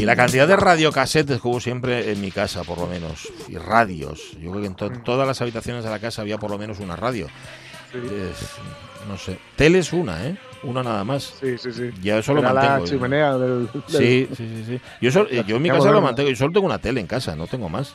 Y 0.00 0.04
la 0.04 0.16
cantidad 0.16 0.48
de 0.48 0.56
radiocasetes 0.56 1.40
que 1.40 1.48
hubo 1.48 1.60
siempre 1.60 2.10
en 2.12 2.20
mi 2.20 2.30
casa, 2.30 2.64
por 2.64 2.78
lo 2.78 2.86
menos. 2.86 3.28
Y 3.48 3.56
radios. 3.56 4.32
Yo 4.40 4.50
creo 4.50 4.60
que 4.62 4.66
en 4.68 4.74
to- 4.74 4.90
todas 5.04 5.26
las 5.26 5.40
habitaciones 5.40 5.84
de 5.84 5.90
la 5.90 5.98
casa 5.98 6.22
había 6.22 6.38
por 6.38 6.50
lo 6.50 6.58
menos 6.58 6.78
una 6.80 6.96
radio. 6.96 7.26
Es- 7.94 8.50
no 9.08 9.16
sé. 9.18 9.38
Tele 9.56 9.78
es 9.80 9.92
una, 9.92 10.26
¿eh? 10.26 10.36
Una 10.62 10.82
nada 10.82 11.04
más. 11.04 11.34
Sí, 11.40 11.56
sí, 11.58 11.72
sí. 11.72 11.90
Ya 12.02 12.18
eso 12.18 12.34
lo 12.34 12.42
mantengo. 12.42 12.78
la 12.78 12.84
chimenea 12.84 13.36
del, 13.38 13.68
del- 13.72 13.82
Sí, 13.88 14.28
sí, 14.36 14.36
sí, 14.36 14.64
sí. 14.66 14.80
Yo, 15.00 15.10
sol- 15.10 15.28
yo 15.46 15.56
en 15.56 15.62
mi 15.62 15.70
casa 15.70 15.90
lo 15.90 16.00
mantengo. 16.00 16.28
Yo 16.30 16.36
solo 16.36 16.52
tengo 16.52 16.66
una 16.66 16.78
tele 16.78 17.00
en 17.00 17.06
casa, 17.06 17.34
no 17.36 17.46
tengo 17.46 17.68
más. 17.68 17.94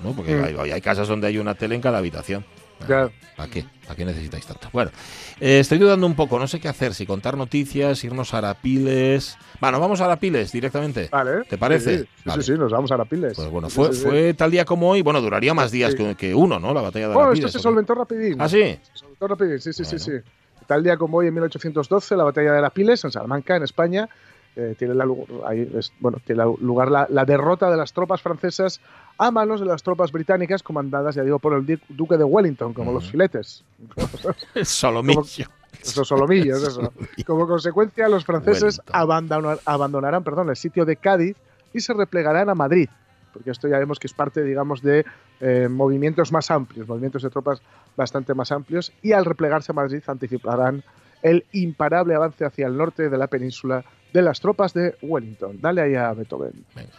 ¿No? 0.00 0.12
Porque 0.12 0.34
Mm. 0.34 0.60
hay, 0.60 0.70
hay 0.70 0.80
casas 0.80 1.08
donde 1.08 1.26
hay 1.26 1.36
una 1.36 1.54
tele 1.54 1.74
en 1.74 1.82
cada 1.82 1.98
habitación. 1.98 2.44
Ya. 2.88 3.10
¿Para 3.36 3.50
qué? 3.50 3.64
¿Para 3.84 3.96
qué 3.96 4.04
necesitáis 4.04 4.46
tanto? 4.46 4.68
Bueno, 4.72 4.90
eh, 5.40 5.60
estoy 5.60 5.78
dudando 5.78 6.06
un 6.06 6.14
poco, 6.14 6.38
no 6.38 6.46
sé 6.46 6.60
qué 6.60 6.68
hacer, 6.68 6.94
si 6.94 7.06
contar 7.06 7.36
noticias, 7.36 8.02
irnos 8.04 8.32
a 8.34 8.38
Arapiles. 8.38 9.36
Bueno, 9.60 9.80
vamos 9.80 10.00
a 10.00 10.04
Arapiles 10.04 10.52
directamente. 10.52 11.08
Vale. 11.10 11.44
¿Te 11.48 11.56
parece? 11.58 11.98
Sí, 12.00 12.04
sí, 12.04 12.22
Vale. 12.24 12.42
sí, 12.42 12.52
sí, 12.52 12.58
nos 12.58 12.70
vamos 12.72 12.90
a 12.92 12.96
la 12.96 13.04
piles. 13.04 13.34
Pues 13.36 13.48
bueno, 13.50 13.68
fue, 13.70 13.92
sí, 13.92 14.02
fue 14.02 14.34
tal 14.34 14.50
día 14.50 14.64
como 14.64 14.90
hoy. 14.90 15.02
Bueno, 15.02 15.20
duraría 15.20 15.54
más 15.54 15.70
días 15.70 15.94
que, 15.94 16.14
que 16.14 16.34
uno, 16.34 16.58
¿no? 16.58 16.72
La 16.74 16.80
batalla 16.82 17.08
de 17.08 17.14
Bueno, 17.14 17.28
Arapiles. 17.30 17.46
esto 17.48 17.58
se 17.58 17.62
solventó 17.62 17.94
rapidín. 17.94 18.36
¿Ah, 18.40 18.48
sí? 18.48 18.78
Se 18.82 18.90
solventó 18.94 19.26
rapidín, 19.28 19.60
sí, 19.60 19.72
sí, 19.72 19.84
sí, 19.84 19.98
sí. 19.98 20.12
Tal 20.66 20.82
día 20.84 20.96
como 20.96 21.18
hoy, 21.18 21.26
en 21.28 21.34
1812, 21.34 22.16
la 22.16 22.24
batalla 22.24 22.52
de 22.52 22.60
las 22.62 22.72
Piles, 22.72 23.02
en 23.04 23.10
Salamanca, 23.10 23.56
en 23.56 23.64
España, 23.64 24.08
eh, 24.54 24.74
tiene, 24.78 24.94
la, 24.94 25.04
ahí 25.46 25.68
es- 25.76 25.92
bueno, 26.00 26.18
tiene 26.24 26.44
la- 26.44 26.52
lugar 26.60 26.90
la, 26.90 27.06
la 27.10 27.24
derrota 27.24 27.70
de 27.70 27.76
las 27.76 27.92
tropas 27.92 28.20
francesas 28.22 28.80
a 29.18 29.30
manos 29.30 29.60
de 29.60 29.66
las 29.66 29.82
tropas 29.82 30.12
británicas 30.12 30.62
comandadas, 30.62 31.14
ya 31.14 31.22
digo, 31.22 31.38
por 31.38 31.52
el 31.54 31.80
duque 31.88 32.16
de 32.16 32.24
Wellington, 32.24 32.72
como 32.72 32.92
los 32.92 33.10
filetes. 33.10 33.62
Solomillo. 34.62 35.22
Esos 35.82 36.08
solomillos, 36.08 36.62
eso. 36.62 36.92
Como 37.26 37.46
consecuencia, 37.46 38.08
los 38.08 38.24
franceses 38.24 38.80
abandonar- 38.92 39.60
abandonarán 39.64 40.24
perdón, 40.24 40.50
el 40.50 40.56
sitio 40.56 40.84
de 40.84 40.96
Cádiz 40.96 41.36
y 41.72 41.80
se 41.80 41.94
replegarán 41.94 42.48
a 42.50 42.54
Madrid. 42.54 42.88
Porque 43.32 43.50
esto 43.50 43.68
ya 43.68 43.78
vemos 43.78 43.98
que 44.00 44.08
es 44.08 44.12
parte, 44.12 44.42
digamos, 44.42 44.82
de 44.82 45.06
eh, 45.40 45.68
movimientos 45.70 46.32
más 46.32 46.50
amplios, 46.50 46.88
movimientos 46.88 47.22
de 47.22 47.30
tropas 47.30 47.62
bastante 47.96 48.34
más 48.34 48.50
amplios. 48.50 48.92
Y 49.02 49.12
al 49.12 49.24
replegarse 49.24 49.70
a 49.72 49.74
Madrid 49.74 50.02
anticiparán 50.06 50.82
el 51.22 51.46
imparable 51.52 52.14
avance 52.14 52.44
hacia 52.44 52.66
el 52.66 52.76
norte 52.76 53.08
de 53.08 53.16
la 53.16 53.28
península 53.28 53.84
de 54.12 54.22
las 54.22 54.40
tropas 54.40 54.74
de 54.74 54.96
Wellington. 55.00 55.60
Dale 55.60 55.80
ahí 55.82 55.94
a 55.94 56.12
Beethoven. 56.12 56.64
Venga. 56.74 56.90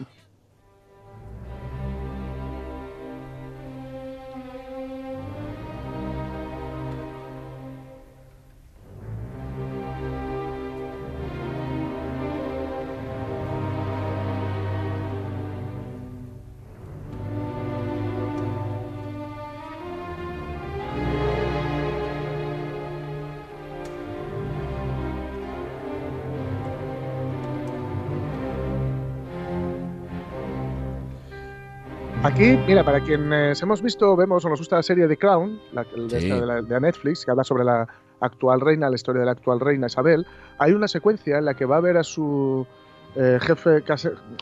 Aquí, 32.33 32.57
mira, 32.65 32.83
para 32.83 33.01
quienes 33.01 33.61
hemos 33.61 33.81
visto, 33.81 34.15
vemos 34.15 34.43
o 34.45 34.49
nos 34.49 34.59
gusta 34.59 34.77
la 34.77 34.83
serie 34.83 35.07
The 35.07 35.17
Crown, 35.17 35.59
la, 35.73 35.83
de, 35.83 36.09
Sí. 36.19 36.27
esta 36.27 36.39
de, 36.39 36.45
la- 36.45 36.61
de 36.61 36.79
Netflix, 36.79 37.25
que 37.25 37.31
habla 37.31 37.43
sobre 37.43 37.63
la 37.63 37.87
actual 38.21 38.61
reina, 38.61 38.89
la 38.89 38.95
historia 38.95 39.19
de 39.21 39.25
la 39.25 39.31
actual 39.33 39.59
reina 39.59 39.87
Isabel, 39.87 40.25
hay 40.57 40.71
una 40.73 40.87
secuencia 40.87 41.37
en 41.37 41.45
la 41.45 41.53
que 41.55 41.65
va 41.65 41.77
a 41.77 41.81
ver 41.81 41.97
a 41.97 42.03
su 42.03 42.65
eh, 43.15 43.37
jefe, 43.41 43.83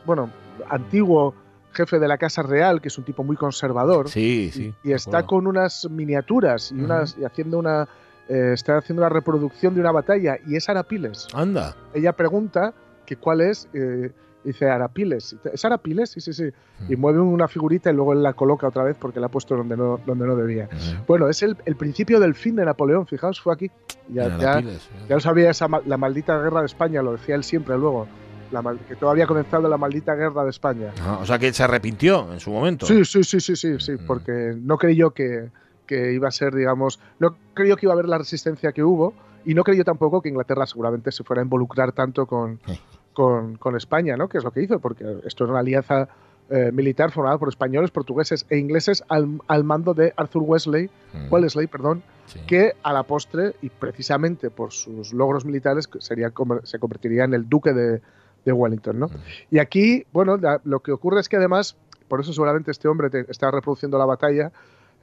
bueno, 0.06 0.30
antiguo 0.70 1.34
jefe 1.72 1.98
de 2.00 2.08
la 2.08 2.18
Casa 2.20 2.44
Real, 2.44 2.80
que 2.82 2.90
es 2.90 2.98
un 3.00 3.04
tipo 3.04 3.24
muy 3.24 3.36
conservador, 3.36 4.08
Sí, 4.10 4.52
sí. 4.54 4.74
y 4.84 4.92
está 4.92 5.26
con 5.26 5.48
unas 5.48 5.88
miniaturas 5.90 6.72
y, 6.72 6.76
Ujú. 6.76 6.86
unas, 6.86 7.18
y 7.18 7.26
haciendo 7.26 7.58
una, 7.58 7.88
eh, 8.28 8.52
está 8.54 8.78
haciendo 8.78 9.02
una 9.02 9.10
reproducción 9.10 9.74
de 9.74 9.82
una 9.82 9.92
batalla, 9.92 10.38
y 10.46 10.56
es 10.56 10.70
Arapiles. 10.70 11.28
Anda. 11.34 11.76
Ella 11.96 12.14
pregunta 12.14 12.74
que 13.08 13.16
cuál 13.16 13.42
es, 13.42 13.68
eh, 13.74 14.12
dice 14.44 14.70
Arapiles. 14.70 15.36
¿Es 15.54 15.66
Arapiles? 15.66 16.12
Sí, 16.12 16.22
sí, 16.22 16.34
sí. 16.34 16.50
Y 16.88 16.96
Mm. 16.96 17.00
mueve 17.00 17.20
una 17.20 17.48
figurita 17.48 17.90
y 17.92 17.94
luego 17.94 18.14
él 18.14 18.24
la 18.24 18.34
coloca 18.34 18.68
otra 18.68 18.84
vez 18.84 18.96
porque 19.00 19.20
la 19.20 19.26
ha 19.28 19.30
puesto 19.30 19.56
donde 19.56 19.76
no, 19.76 20.00
donde 20.06 20.26
no 20.26 20.36
debía. 20.36 20.70
Bueno, 21.08 21.28
es 21.30 21.44
el, 21.44 21.58
el 21.66 21.76
principio 21.76 22.20
del 22.20 22.36
fin 22.36 22.56
de 22.56 22.66
Napoleón, 22.66 23.06
fijaos, 23.08 23.40
fue 23.42 23.54
aquí. 23.54 23.70
Ya, 24.08 24.38
ya, 24.38 24.62
ya 24.62 25.16
lo 25.16 25.20
sabía, 25.20 25.50
esa, 25.50 25.68
la 25.86 25.98
maldita 25.98 26.38
guerra 26.42 26.62
de 26.62 26.66
España, 26.68 27.02
lo 27.02 27.12
decía 27.12 27.36
él 27.36 27.44
siempre 27.44 27.78
luego, 27.78 28.08
la 28.52 28.62
mal- 28.64 28.80
que 28.88 28.96
todavía 28.96 29.26
ha 29.26 29.28
comenzado 29.28 29.68
la 29.70 29.78
maldita 29.78 30.16
guerra 30.16 30.44
de 30.44 30.50
España. 30.50 30.92
Ajá, 31.00 31.18
O 31.20 31.26
sea 31.26 31.38
que 31.38 31.54
se 31.54 31.62
arrepintió 31.64 32.32
en 32.34 32.40
su 32.40 32.50
momento. 32.50 32.86
Sí, 32.88 33.06
sí, 33.06 33.24
sí, 33.24 33.40
sí, 33.40 33.56
sí, 33.56 33.80
sí, 33.80 33.92
Mm. 33.94 34.06
porque 34.08 34.56
no 34.60 34.78
creyó 34.78 35.12
que, 35.12 35.50
que 35.86 36.14
iba 36.14 36.28
a 36.28 36.32
ser, 36.32 36.56
digamos, 36.56 37.00
no 37.20 37.36
creyó 37.54 37.76
que 37.76 37.86
iba 37.86 37.94
a 37.94 37.96
haber 37.96 38.08
la 38.08 38.18
resistencia 38.18 38.72
que 38.72 38.84
hubo 38.84 39.14
y 39.46 39.54
no 39.54 39.64
creyó 39.64 39.84
tampoco 39.84 40.22
que 40.22 40.30
Inglaterra 40.30 40.66
seguramente 40.66 41.12
se 41.12 41.24
fuera 41.24 41.42
a 41.42 41.46
involucrar 41.46 41.92
tanto 41.92 42.26
con. 42.26 42.60
con, 43.14 43.56
con 43.58 43.76
España, 43.76 44.16
¿no? 44.18 44.28
Que 44.30 44.38
es 44.38 44.44
lo 44.44 44.52
que 44.52 44.62
hizo, 44.62 44.80
porque 44.80 45.04
esto 45.26 45.44
era 45.44 45.52
una 45.54 45.60
alianza 45.62 46.08
eh, 46.50 46.72
militar 46.72 47.12
formada 47.12 47.38
por 47.38 47.50
españoles, 47.50 47.92
portugueses 47.92 48.46
e 48.50 48.58
ingleses 48.58 49.04
al, 49.10 49.40
al 49.48 49.64
mando 49.64 49.94
de 49.94 50.14
Arthur 50.18 50.44
Wesley, 50.44 50.90
Mm, 51.14 51.32
Wellesley, 51.34 51.68
perdón, 51.68 52.04
sí. 52.28 52.40
que 52.48 52.74
a 52.84 52.94
la 52.94 53.04
postre 53.04 53.56
y 53.62 53.70
precisamente 53.70 54.50
por 54.52 54.72
sus 54.72 55.12
logros 55.14 55.44
militares 55.46 55.90
sería, 56.00 56.32
se 56.64 56.80
convertiría 56.80 57.24
en 57.24 57.34
el 57.34 57.50
duque 57.50 57.74
de, 57.74 58.02
de 58.46 58.52
Wellington, 58.52 59.00
¿no? 59.00 59.10
Y 59.52 59.60
aquí, 59.60 60.06
bueno, 60.14 60.38
la- 60.38 60.62
lo 60.64 60.80
que 60.82 60.92
ocurre 60.92 61.20
es 61.20 61.30
que 61.30 61.38
además, 61.38 61.76
por 62.08 62.22
eso 62.22 62.32
seguramente 62.34 62.72
este 62.72 62.88
hombre 62.88 63.10
te- 63.10 63.26
está 63.30 63.50
reproduciendo 63.52 63.98
la 63.98 64.06
batalla, 64.06 64.52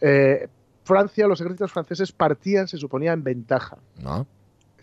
eh, 0.01 0.49
Francia, 0.85 1.27
los 1.27 1.41
ejércitos 1.41 1.73
franceses 1.73 2.13
partían, 2.13 2.69
se 2.69 2.77
suponía, 2.77 3.13
en 3.13 3.25
ventaja. 3.25 3.77
¿No? 4.01 4.27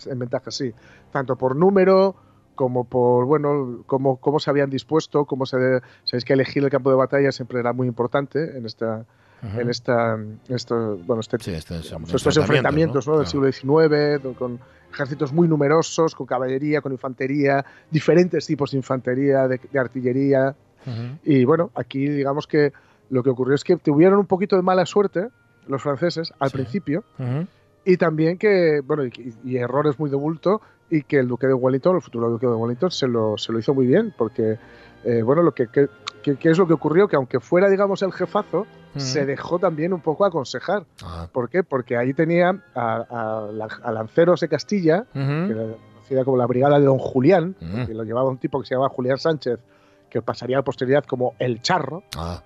En 0.05 0.19
ventaja, 0.19 0.51
sí. 0.51 0.73
Tanto 1.11 1.37
por 1.37 1.55
número 1.55 2.15
como 2.55 2.85
por, 2.85 3.25
bueno, 3.25 3.83
cómo, 3.85 4.17
cómo 4.17 4.39
se 4.39 4.49
habían 4.49 4.69
dispuesto, 4.69 5.25
cómo 5.25 5.45
se... 5.45 5.81
Sabéis 6.03 6.25
que 6.25 6.33
elegir 6.33 6.63
el 6.63 6.69
campo 6.69 6.89
de 6.89 6.95
batalla 6.95 7.31
siempre 7.31 7.59
era 7.59 7.73
muy 7.73 7.87
importante 7.87 8.57
en 8.57 8.65
esta... 8.65 9.05
En 9.57 9.69
esta, 9.69 10.17
esto, 10.47 10.95
bueno, 11.05 11.19
este, 11.19 11.35
digamos, 11.37 12.13
estos 12.13 12.37
enfrentamientos 12.37 13.05
¿no? 13.05 13.17
del 13.17 13.27
siglo 13.27 13.51
XIX, 13.51 14.37
con 14.37 14.57
ejércitos 14.89 15.33
muy 15.33 15.49
numerosos, 15.49 16.15
con 16.15 16.25
caballería, 16.25 16.79
con 16.79 16.93
infantería, 16.93 17.65
diferentes 17.91 18.45
tipos 18.45 18.71
de 18.71 18.77
infantería, 18.77 19.49
de, 19.49 19.59
de 19.69 19.79
artillería. 19.79 20.55
Y 21.25 21.43
bueno, 21.43 21.71
aquí 21.75 22.07
digamos 22.07 22.47
que 22.47 22.71
lo 23.09 23.21
que 23.21 23.31
ocurrió 23.31 23.55
es 23.55 23.65
que 23.65 23.75
tuvieron 23.75 24.19
un 24.19 24.27
poquito 24.27 24.55
de 24.55 24.61
mala 24.61 24.85
suerte 24.85 25.27
los 25.67 25.81
franceses 25.81 26.33
al 26.39 26.51
principio 26.51 27.03
y 27.85 27.97
también 27.97 28.37
que, 28.37 28.81
bueno, 28.85 29.05
y, 29.05 29.33
y 29.43 29.57
errores 29.57 29.99
muy 29.99 30.09
de 30.09 30.15
bulto 30.15 30.61
y 30.89 31.03
que 31.03 31.19
el 31.19 31.27
duque 31.27 31.47
de 31.47 31.53
Wellington, 31.53 31.95
el 31.95 32.01
futuro 32.01 32.29
duque 32.29 32.47
de 32.47 32.53
Wellington, 32.53 32.91
se 32.91 33.07
lo, 33.07 33.37
se 33.37 33.51
lo 33.51 33.59
hizo 33.59 33.73
muy 33.73 33.85
bien 33.87 34.13
porque, 34.17 34.57
eh, 35.03 35.21
bueno, 35.23 35.41
lo 35.43 35.53
que, 35.53 35.67
que, 35.67 35.87
que- 36.21 36.35
que 36.37 36.49
es 36.49 36.57
lo 36.57 36.65
que 36.67 36.73
ocurrió, 36.73 37.07
que 37.07 37.15
aunque 37.17 37.39
fuera, 37.41 37.67
digamos, 37.69 38.01
el 38.01 38.13
jefazo, 38.13 38.65
se 38.95 39.25
dejó 39.25 39.57
también 39.59 39.91
un 39.91 40.01
poco 40.01 40.23
aconsejar. 40.23 40.85
¿Por 41.31 41.49
qué? 41.49 41.63
Porque 41.63 41.97
ahí 41.97 42.13
tenía 42.13 42.61
a, 42.75 42.95
a 43.09 43.51
la- 43.51 43.67
a 43.83 43.91
lanceros 43.91 44.39
de 44.41 44.47
Castilla, 44.47 45.05
que 45.11 45.19
era 45.51 45.63
conocida 45.93 46.23
como 46.23 46.37
la 46.37 46.45
brigada 46.45 46.79
de 46.79 46.85
Don 46.85 46.99
Julián, 46.99 47.55
que 47.87 47.93
lo 47.93 48.03
llevaba 48.03 48.29
un 48.29 48.37
tipo 48.37 48.61
que 48.61 48.67
se 48.67 48.75
llamaba 48.75 48.89
Julián 48.89 49.17
Sánchez, 49.17 49.59
que 50.09 50.21
pasaría 50.21 50.57
a 50.57 50.59
la 50.59 50.63
posteridad 50.63 51.03
como 51.05 51.33
el 51.39 51.61
charro, 51.61 52.03
Ah. 52.15 52.41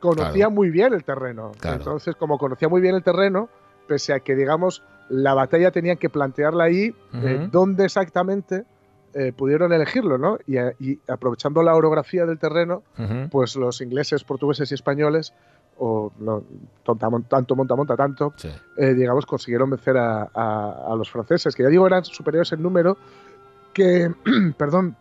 Conocía 0.00 0.32
claro. 0.32 0.50
muy 0.50 0.70
bien 0.70 0.92
el 0.94 1.04
terreno. 1.04 1.52
Claro. 1.60 1.76
Entonces, 1.78 2.14
como 2.16 2.38
conocía 2.38 2.68
muy 2.68 2.80
bien 2.80 2.94
el 2.94 3.02
terreno, 3.02 3.48
pese 3.88 4.12
a 4.12 4.20
que, 4.20 4.36
digamos, 4.36 4.82
la 5.08 5.34
batalla 5.34 5.70
tenían 5.72 5.96
que 5.96 6.10
plantearla 6.10 6.64
ahí, 6.64 6.94
eh, 7.22 7.36
Ujú. 7.40 7.48
dónde 7.50 7.86
exactamente 7.86 8.64
eh, 9.14 9.32
pudieron 9.32 9.72
elegirlo, 9.72 10.18
¿no? 10.18 10.38
Y, 10.46 10.58
a- 10.58 10.74
y 10.78 11.00
aprovechando 11.08 11.62
la 11.62 11.74
orografía 11.74 12.26
del 12.26 12.38
terreno, 12.38 12.82
pues 13.30 13.56
los 13.56 13.80
ingleses, 13.80 14.22
portugueses 14.22 14.70
y 14.70 14.74
españoles, 14.74 15.32
o 15.78 16.12
no, 16.18 16.42
tonta 16.84 17.08
mon- 17.08 17.22
tanto 17.24 17.56
monta 17.56 17.74
monta 17.74 17.96
tanto, 17.96 18.34
eh, 18.76 18.92
digamos, 18.94 19.24
consiguieron 19.24 19.70
vencer 19.70 19.96
a, 19.96 20.28
a- 20.34 20.92
a 20.92 20.94
los 20.94 21.10
franceses, 21.10 21.54
que 21.56 21.62
ya 21.62 21.68
digo 21.70 21.86
eran 21.86 22.04
superiores 22.04 22.52
en 22.52 22.62
número, 22.62 22.98
que, 23.72 24.12
perdón, 24.58 24.94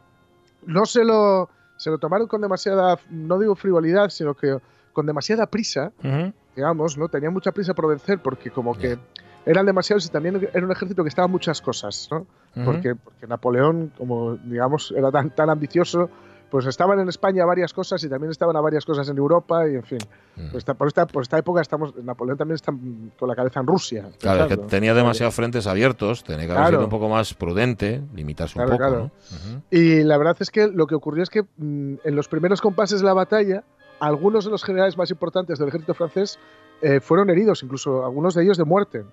no 0.65 0.86
se 0.86 1.04
lo, 1.04 1.50
se 1.76 1.89
lo 1.89 1.97
tomaron 1.97 2.28
con 2.28 2.41
demasiada, 2.41 2.97
no 3.10 3.38
digo 3.39 3.56
frivolidad, 3.56 4.10
sino 4.10 4.34
que 4.36 4.58
con 4.98 5.06
demasiada 5.06 5.46
prisa, 5.46 5.92
Ujú. 6.04 6.34
digamos, 6.56 6.98
¿no? 6.98 7.08
Tenían 7.08 7.32
mucha 7.32 7.52
prisa 7.52 7.76
por 7.76 7.88
vencer 7.88 8.18
porque 8.20 8.50
como 8.50 8.74
que 8.76 8.98
eran 9.46 9.64
demasiados 9.68 10.08
y 10.08 10.10
también 10.10 10.50
era 10.52 10.66
un 10.66 10.72
ejército 10.72 11.04
que 11.04 11.10
estaba 11.10 11.28
muchas 11.28 11.62
cosas, 11.62 12.08
¿no? 12.12 12.26
Ujú. 12.56 12.66
porque, 12.66 12.96
porque 12.96 13.28
Napoleón, 13.28 13.92
como 13.96 14.38
digamos, 14.38 14.92
era 14.98 15.12
tan, 15.12 15.30
tan 15.30 15.52
ambicioso, 15.52 16.10
pues 16.50 16.66
estaban 16.66 16.98
en 17.00 17.10
España 17.10 17.46
varias 17.46 17.74
cosas 17.74 18.04
y 18.04 18.10
también 18.10 18.32
estaban 18.32 18.56
a 18.56 18.62
varias 18.62 18.86
cosas 18.86 19.08
en 19.10 19.18
Europa 19.18 19.70
y 19.70 19.76
en 19.76 19.84
fin. 19.84 20.00
Mm. 20.36 20.42
Pues 20.50 20.56
esta- 20.56 20.74
por, 20.74 20.88
esta, 20.88 21.06
por 21.06 21.22
esta 21.22 21.38
época 21.38 21.62
estamos, 21.62 21.94
Napoleón 22.04 22.38
también 22.40 22.56
está 22.56 22.74
con 23.20 23.28
la 23.30 23.36
cabeza 23.36 23.60
en 23.60 23.68
Rusia. 23.68 24.10
Claro, 24.20 24.46
es 24.46 24.48
que 24.48 24.58
tenía 24.58 24.96
demasiados 24.96 25.36
frentes 25.36 25.68
abiertos, 25.68 26.24
tenía 26.24 26.48
que 26.48 26.54
haber 26.54 26.70
sido 26.70 26.84
un 26.86 26.90
poco 26.90 27.08
más 27.08 27.36
prudente, 27.36 28.02
limitarse 28.16 28.58
un 28.58 28.66
Claro, 28.66 28.78
poco, 28.80 28.90
claro. 28.90 29.12
¿no? 29.52 29.54
Ujú. 29.54 29.62
Y 29.70 30.04
la 30.04 30.18
verdad 30.18 30.38
es 30.40 30.50
que 30.50 30.68
lo 30.68 30.88
que 30.88 30.96
ocurrió 30.96 31.22
es 31.22 31.30
que 31.30 31.44
mm, 31.44 31.96
en 32.04 32.16
los 32.16 32.28
primeros 32.30 32.62
compases 32.62 33.02
de 33.02 33.06
la 33.06 33.14
batalla, 33.14 33.64
algunos 34.00 34.46
de 34.46 34.52
los 34.52 34.64
generales 34.64 34.98
más 34.98 35.10
importantes 35.12 35.60
del 35.60 35.68
ejército 35.70 35.94
francés 35.94 36.40
eh, 36.82 37.00
fueron 37.00 37.30
heridos, 37.30 37.64
incluso 37.64 38.06
algunos 38.06 38.34
de 38.36 38.44
ellos 38.44 38.58
de 38.58 38.64
muerte. 38.64 39.04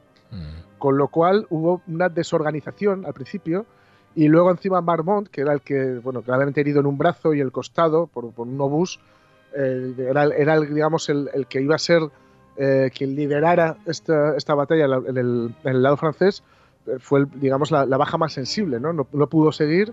Con 0.79 0.99
lo 0.99 1.09
cual 1.09 1.47
hubo 1.51 1.81
una 1.87 2.09
desorganización 2.09 3.07
al 3.07 3.15
principio 3.15 3.65
y 4.17 4.29
luego 4.29 4.51
encima 4.51 4.81
Marmont, 4.81 5.29
que 5.29 5.41
era 5.41 5.53
el 5.53 5.61
que, 5.61 5.99
bueno, 6.03 6.23
gravemente 6.27 6.61
herido 6.61 6.81
en 6.81 6.87
un 6.87 6.99
brazo 6.99 7.33
y 7.35 7.41
el 7.41 7.53
costado 7.53 8.07
por, 8.07 8.31
por 8.33 8.47
un 8.47 8.61
obús, 8.61 9.01
eh, 9.57 9.95
era, 9.99 10.25
el- 10.25 10.33
era 10.33 10.55
el, 10.55 10.75
digamos, 10.75 11.09
el, 11.09 11.31
el 11.33 11.47
que 11.47 11.61
iba 11.63 11.75
a 11.77 11.79
ser 11.79 12.03
eh, 12.57 12.91
quien 12.97 13.15
liderara 13.17 13.77
esta, 13.87 14.37
esta 14.37 14.55
batalla 14.55 14.85
en 15.07 15.17
el, 15.17 15.55
en 15.65 15.83
lado 15.83 15.97
francés, 15.97 16.43
fue, 16.99 17.21
el- 17.21 17.41
digamos, 17.41 17.71
la, 17.71 17.87
la 17.87 17.97
baja 17.97 18.19
más 18.19 18.33
sensible, 18.33 18.79
¿no? 18.79 18.93
No, 18.93 19.07
no 19.13 19.27
pudo 19.29 19.53
seguir 19.53 19.93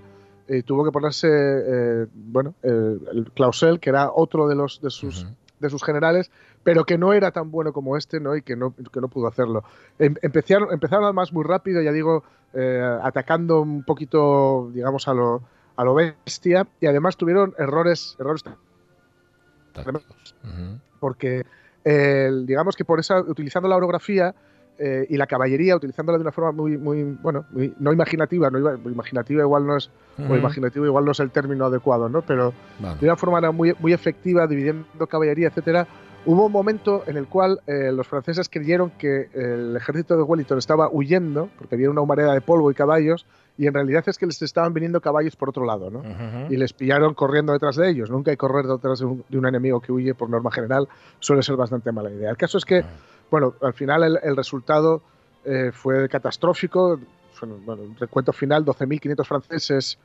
y 0.51 0.63
tuvo 0.63 0.83
que 0.83 0.91
ponerse, 0.91 1.27
eh, 1.29 2.07
bueno, 2.13 2.55
el, 2.61 2.99
el 3.13 3.31
Clausel, 3.33 3.79
que 3.79 3.89
era 3.89 4.11
otro 4.13 4.47
de, 4.47 4.55
los, 4.55 4.81
de, 4.81 4.89
sus, 4.89 5.25
de 5.59 5.69
sus 5.69 5.83
generales, 5.83 6.29
pero 6.63 6.83
que 6.83 6.97
no 6.97 7.13
era 7.13 7.31
tan 7.31 7.51
bueno 7.51 7.71
como 7.71 7.95
este, 7.95 8.19
¿no? 8.19 8.35
Y 8.35 8.41
que 8.41 8.55
no, 8.55 8.75
que 8.75 8.99
no 8.99 9.07
pudo 9.07 9.27
hacerlo. 9.27 9.63
Em- 9.97 10.15
empezaron, 10.21 10.73
empezaron 10.73 11.05
además 11.05 11.31
muy 11.31 11.45
rápido, 11.45 11.81
ya 11.81 11.93
digo, 11.93 12.23
eh, 12.53 12.83
atacando 13.01 13.61
un 13.61 13.83
poquito, 13.83 14.69
digamos, 14.73 15.07
a 15.07 15.13
lo, 15.13 15.41
a 15.77 15.85
lo 15.85 15.93
bestia, 15.93 16.67
y 16.81 16.87
además 16.87 17.15
tuvieron 17.15 17.53
errores, 17.57 18.17
errores 18.19 18.43
tremendos, 19.71 20.05
porque 20.99 21.45
eh, 21.85 22.29
digamos 22.43 22.75
que 22.75 22.83
por 22.83 22.99
esa, 22.99 23.21
utilizando 23.21 23.69
la 23.69 23.77
orografía 23.77 24.35
eh, 24.77 25.05
y 25.09 25.17
la 25.17 25.27
caballería, 25.27 25.75
utilizándola 25.75 26.17
de 26.17 26.23
una 26.23 26.31
forma 26.31 26.51
muy, 26.51 26.77
muy 26.77 27.03
bueno, 27.21 27.45
muy- 27.51 27.73
no 27.79 27.93
imaginativa, 27.93 28.49
no 28.49 28.59
imaginativa 28.89 29.41
igual 29.43 29.67
no 29.67 29.77
es, 29.77 29.89
o 30.17 30.35
imaginativo 30.35 30.85
igual 30.85 31.05
no 31.05 31.11
es 31.11 31.19
el 31.19 31.31
término 31.31 31.65
adecuado, 31.65 32.09
¿no? 32.09 32.21
Pero 32.21 32.53
de 32.99 33.05
una 33.05 33.15
forma 33.15 33.51
muy, 33.51 33.75
muy 33.79 33.93
efectiva, 33.93 34.47
dividiendo 34.47 35.07
caballería, 35.07 35.47
etcétera. 35.49 35.87
Hubo 36.23 36.45
un 36.45 36.51
momento 36.51 37.03
en 37.07 37.17
el 37.17 37.25
cual 37.27 37.59
eh, 37.65 37.91
los 37.91 38.07
franceses 38.07 38.47
creyeron 38.47 38.91
que 38.91 39.29
el 39.33 39.75
ejército 39.75 40.15
de 40.15 40.21
Wellington 40.21 40.59
estaba 40.59 40.87
huyendo, 40.91 41.49
porque 41.57 41.73
había 41.73 41.89
una 41.89 42.01
humareda 42.01 42.33
de 42.33 42.41
polvo 42.41 42.69
y 42.69 42.75
caballos, 42.75 43.25
y 43.57 43.65
en 43.65 43.73
realidad 43.73 44.03
es 44.07 44.19
que 44.19 44.27
les 44.27 44.39
estaban 44.43 44.71
viniendo 44.71 45.01
caballos 45.01 45.35
por 45.35 45.49
otro 45.49 45.65
lado, 45.65 45.89
¿no? 45.89 46.03
Y 46.51 46.57
les 46.57 46.73
pillaron 46.73 47.15
corriendo 47.15 47.53
detrás 47.53 47.75
de 47.75 47.89
ellos. 47.89 48.11
Nunca 48.11 48.29
hay 48.29 48.37
correr 48.37 48.65
detrás 48.67 48.99
de 48.99 49.05
un, 49.05 49.23
de 49.29 49.37
un 49.37 49.47
enemigo 49.47 49.79
que 49.81 49.91
huye, 49.91 50.13
por 50.13 50.29
norma 50.29 50.51
general, 50.51 50.87
suele 51.19 51.41
ser 51.41 51.55
bastante 51.55 51.91
mala 51.91 52.11
idea. 52.11 52.29
El 52.29 52.37
caso 52.37 52.59
es 52.59 52.65
que, 52.65 52.83
bueno, 53.31 53.55
al 53.61 53.73
final 53.73 54.03
el, 54.03 54.19
el 54.21 54.35
resultado 54.35 55.01
eh, 55.45 55.71
fue 55.73 56.07
catastrófico. 56.09 56.99
Bueno, 57.65 57.81
el 57.83 57.95
recuento 57.97 58.31
final, 58.33 58.63
12.500 58.63 59.25
franceses 59.25 59.97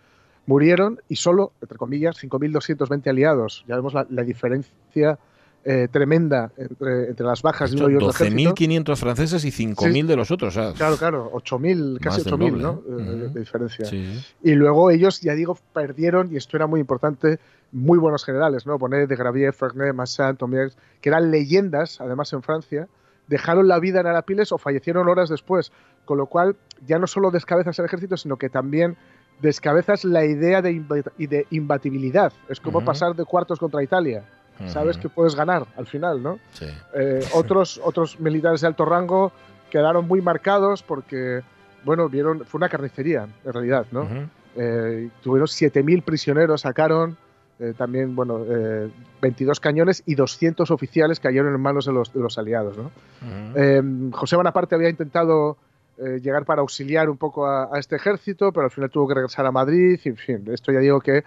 murieron 0.46 1.00
y 1.08 1.16
solo, 1.16 1.52
entre 1.60 1.76
comillas, 1.76 2.16
5.220 2.22 3.08
aliados. 3.10 3.64
Ya 3.68 3.76
vemos 3.76 3.92
la, 3.92 4.06
la 4.08 4.22
diferencia 4.22 5.18
eh, 5.64 5.88
tremenda 5.90 6.52
entre, 6.56 7.08
entre 7.10 7.26
las 7.26 7.42
bajas 7.42 7.72
de 7.72 7.76
uno 7.78 7.90
y 7.90 7.96
otro 7.96 8.10
ejército. 8.10 8.54
12.500 8.54 8.96
franceses 8.96 9.44
y 9.44 9.48
5.000 9.50 9.92
Sí. 9.92 10.02
de 10.02 10.16
los 10.16 10.30
otros. 10.30 10.54
sea, 10.54 10.72
Claro, 10.74 10.96
claro, 10.96 11.30
8.000, 11.32 11.98
casi 12.00 12.18
Más 12.18 12.24
del 12.24 12.34
8.000, 12.34 12.38
doble, 12.38 12.62
¿no? 12.62 12.72
¿eh? 12.72 13.02
Eh, 13.26 13.28
de- 13.34 13.40
diferencia. 13.40 13.84
Sí. 13.84 14.24
Y 14.44 14.54
luego 14.54 14.90
ellos, 14.92 15.20
ya 15.20 15.34
digo, 15.34 15.58
perdieron, 15.74 16.32
y 16.32 16.36
esto 16.36 16.56
era 16.56 16.68
muy 16.68 16.78
importante, 16.80 17.40
muy 17.72 17.98
buenos 17.98 18.24
generales, 18.24 18.64
¿no? 18.64 18.78
Bonet, 18.78 19.08
de 19.08 19.16
Gravier, 19.16 19.52
Fernet, 19.52 19.92
Massin, 19.92 20.36
Tomiers, 20.36 20.78
que 21.00 21.08
eran 21.08 21.32
leyendas, 21.32 22.00
además 22.00 22.32
en 22.32 22.42
Francia, 22.42 22.86
dejaron 23.28 23.68
la 23.68 23.78
vida 23.80 24.00
en 24.00 24.06
Arapiles 24.06 24.52
o 24.52 24.58
fallecieron 24.58 25.08
horas 25.08 25.28
después, 25.28 25.72
con 26.04 26.18
lo 26.18 26.26
cual 26.26 26.56
ya 26.86 26.98
no 26.98 27.06
solo 27.06 27.30
descabezas 27.30 27.78
el 27.78 27.86
ejército, 27.86 28.16
sino 28.16 28.36
que 28.36 28.48
también 28.48 28.96
descabezas 29.40 30.04
la 30.04 30.24
idea 30.24 30.62
de, 30.62 30.82
de 31.18 31.46
imbatibilidad. 31.50 32.32
Es 32.48 32.60
como 32.60 32.84
pasar 32.84 33.14
de 33.14 33.24
cuartos 33.24 33.58
contra 33.58 33.82
Italia. 33.82 34.24
Sabes 34.66 34.96
que 34.96 35.10
puedes 35.10 35.34
ganar 35.34 35.66
al 35.76 35.86
final, 35.86 36.22
¿no? 36.22 36.38
Sí. 36.52 36.66
Eh, 36.94 37.20
otros, 37.34 37.78
otros 37.84 38.18
militares 38.18 38.62
de 38.62 38.66
alto 38.66 38.86
rango 38.86 39.32
quedaron 39.70 40.08
muy 40.08 40.22
marcados 40.22 40.82
porque, 40.82 41.42
bueno, 41.84 42.08
vieron, 42.08 42.44
fue 42.46 42.58
una 42.58 42.68
carnicería, 42.70 43.28
en 43.44 43.52
realidad, 43.52 43.86
¿no? 43.90 44.02
Ujú. 44.02 44.28
Eh, 44.56 45.10
tuvieron 45.22 45.46
7.000 45.46 46.02
prisioneros, 46.02 46.62
sacaron 46.62 47.18
eh, 47.59 47.73
también, 47.77 48.14
bueno, 48.14 48.45
eh, 48.49 48.90
22 49.23 49.61
cañones 49.61 50.03
y 50.07 50.14
200 50.14 50.71
oficiales 50.71 51.21
cayeron 51.21 51.55
en 51.55 51.61
manos 51.61 51.87
de 51.87 51.92
los, 51.92 52.12
de 52.12 52.21
los 52.21 52.37
aliados, 52.38 52.77
¿no? 52.77 52.90
Eh, 53.57 53.83
José 54.12 54.37
Bonaparte 54.37 54.75
había 54.75 54.90
intentado 54.90 55.57
eh, 55.99 56.21
llegar 56.23 56.45
para 56.45 56.61
auxiliar 56.61 57.09
un 57.09 57.16
poco 57.16 57.47
a, 57.47 57.75
a 57.75 57.79
este 57.79 57.97
ejército, 57.97 58.53
pero 58.53 58.64
al 58.64 58.71
final 58.71 58.90
tuvo 58.90 59.09
que 59.09 59.14
regresar 59.14 59.47
a 59.47 59.53
Madrid. 59.53 59.99
Y, 60.05 60.09
en 60.11 60.16
fin, 60.16 60.45
esto 60.53 60.71
ya 60.73 60.81
digo 60.81 61.01
que 61.01 61.25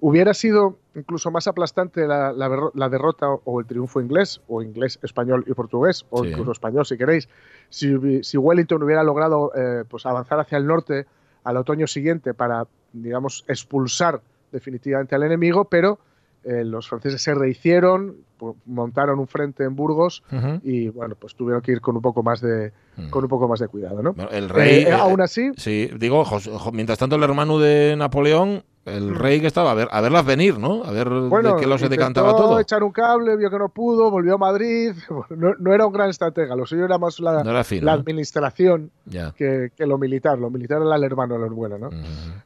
hubiera 0.00 0.34
sido 0.34 0.76
incluso 0.94 1.30
más 1.30 1.46
aplastante 1.46 2.06
la, 2.06 2.32
la 2.32 2.48
berro- 2.48 2.72
la 2.74 2.88
derrota 2.90 3.30
o, 3.30 3.40
o 3.44 3.60
el 3.60 3.66
triunfo 3.66 4.00
inglés, 4.02 4.42
o 4.48 4.60
inglés, 4.62 4.98
español 5.02 5.44
y 5.46 5.54
portugués, 5.54 6.04
o 6.10 6.24
Sí. 6.24 6.30
incluso 6.30 6.52
español 6.52 6.84
si 6.84 6.98
queréis, 6.98 7.28
si, 7.70 8.22
si 8.22 8.36
Wellington 8.36 8.82
hubiera 8.82 9.02
logrado 9.02 9.52
eh, 9.56 9.84
pues 9.88 10.04
avanzar 10.04 10.40
hacia 10.40 10.58
el 10.58 10.66
norte 10.66 11.06
al 11.44 11.56
otoño 11.56 11.86
siguiente 11.86 12.34
para, 12.34 12.66
digamos, 12.92 13.44
expulsar 13.48 14.20
definitivamente 14.52 15.14
al 15.14 15.22
enemigo, 15.22 15.64
pero 15.66 15.98
eh, 16.44 16.64
los 16.64 16.88
franceses 16.88 17.20
se 17.22 17.34
rehicieron, 17.34 18.16
montaron 18.64 19.18
un 19.18 19.26
frente 19.28 19.64
en 19.64 19.76
Burgos 19.76 20.22
y 20.62 20.88
bueno, 20.88 21.14
pues 21.14 21.34
tuvieron 21.34 21.60
que 21.60 21.72
ir 21.72 21.80
con 21.82 21.96
un 21.96 22.02
poco 22.02 22.22
más 22.22 22.40
de, 22.40 22.72
con 23.10 23.24
un 23.24 23.28
poco 23.28 23.46
más 23.46 23.60
de 23.60 23.68
cuidado, 23.68 24.02
¿no? 24.02 24.12
Mm. 24.14 24.20
El 24.32 24.48
rey. 24.48 24.78
Eh, 24.84 24.88
eh, 24.88 24.92
aún 24.92 25.20
así, 25.20 25.50
Sí, 25.56 25.90
digo, 25.98 26.24
Jos- 26.24 26.48
Jo- 26.50 26.72
mientras 26.72 26.98
tanto, 26.98 27.16
el 27.16 27.22
hermano 27.22 27.58
de 27.58 27.94
Napoleón 27.96 28.62
El 28.86 29.14
rey 29.14 29.40
que 29.42 29.46
estaba 29.46 29.72
a, 29.72 29.74
ver, 29.74 29.88
a 29.90 30.00
verlas 30.00 30.24
venir, 30.24 30.58
¿no? 30.58 30.82
A 30.84 30.90
ver 30.90 31.06
Bueno, 31.08 31.54
de 31.56 31.60
qué 31.60 31.66
lo 31.66 31.76
se 31.76 31.88
decantaba 31.90 32.34
todo. 32.34 32.58
echar 32.58 32.82
un 32.82 32.92
cable, 32.92 33.36
vio 33.36 33.50
que 33.50 33.58
no 33.58 33.68
pudo, 33.68 34.10
volvió 34.10 34.34
a 34.34 34.38
Madrid. 34.38 34.94
No, 35.30 35.52
no 35.58 35.74
era 35.74 35.84
un 35.86 35.92
gran 35.92 36.08
estratega, 36.08 36.56
lo 36.56 36.64
suyo 36.66 36.86
era 36.86 36.96
más 36.98 37.20
la, 37.20 37.44
No 37.44 37.50
era 37.50 37.62
fino, 37.62 37.84
la 37.86 37.94
¿no? 37.94 38.00
administración 38.00 38.90
que, 39.36 39.70
que 39.76 39.86
lo 39.86 39.98
militar. 39.98 40.38
Lo 40.38 40.48
militar 40.50 40.80
era 40.82 40.96
el 40.96 41.04
hermano 41.04 41.34
de 41.34 41.40
lo 41.40 41.54
bueno, 41.54 41.78
¿no? 41.78 41.90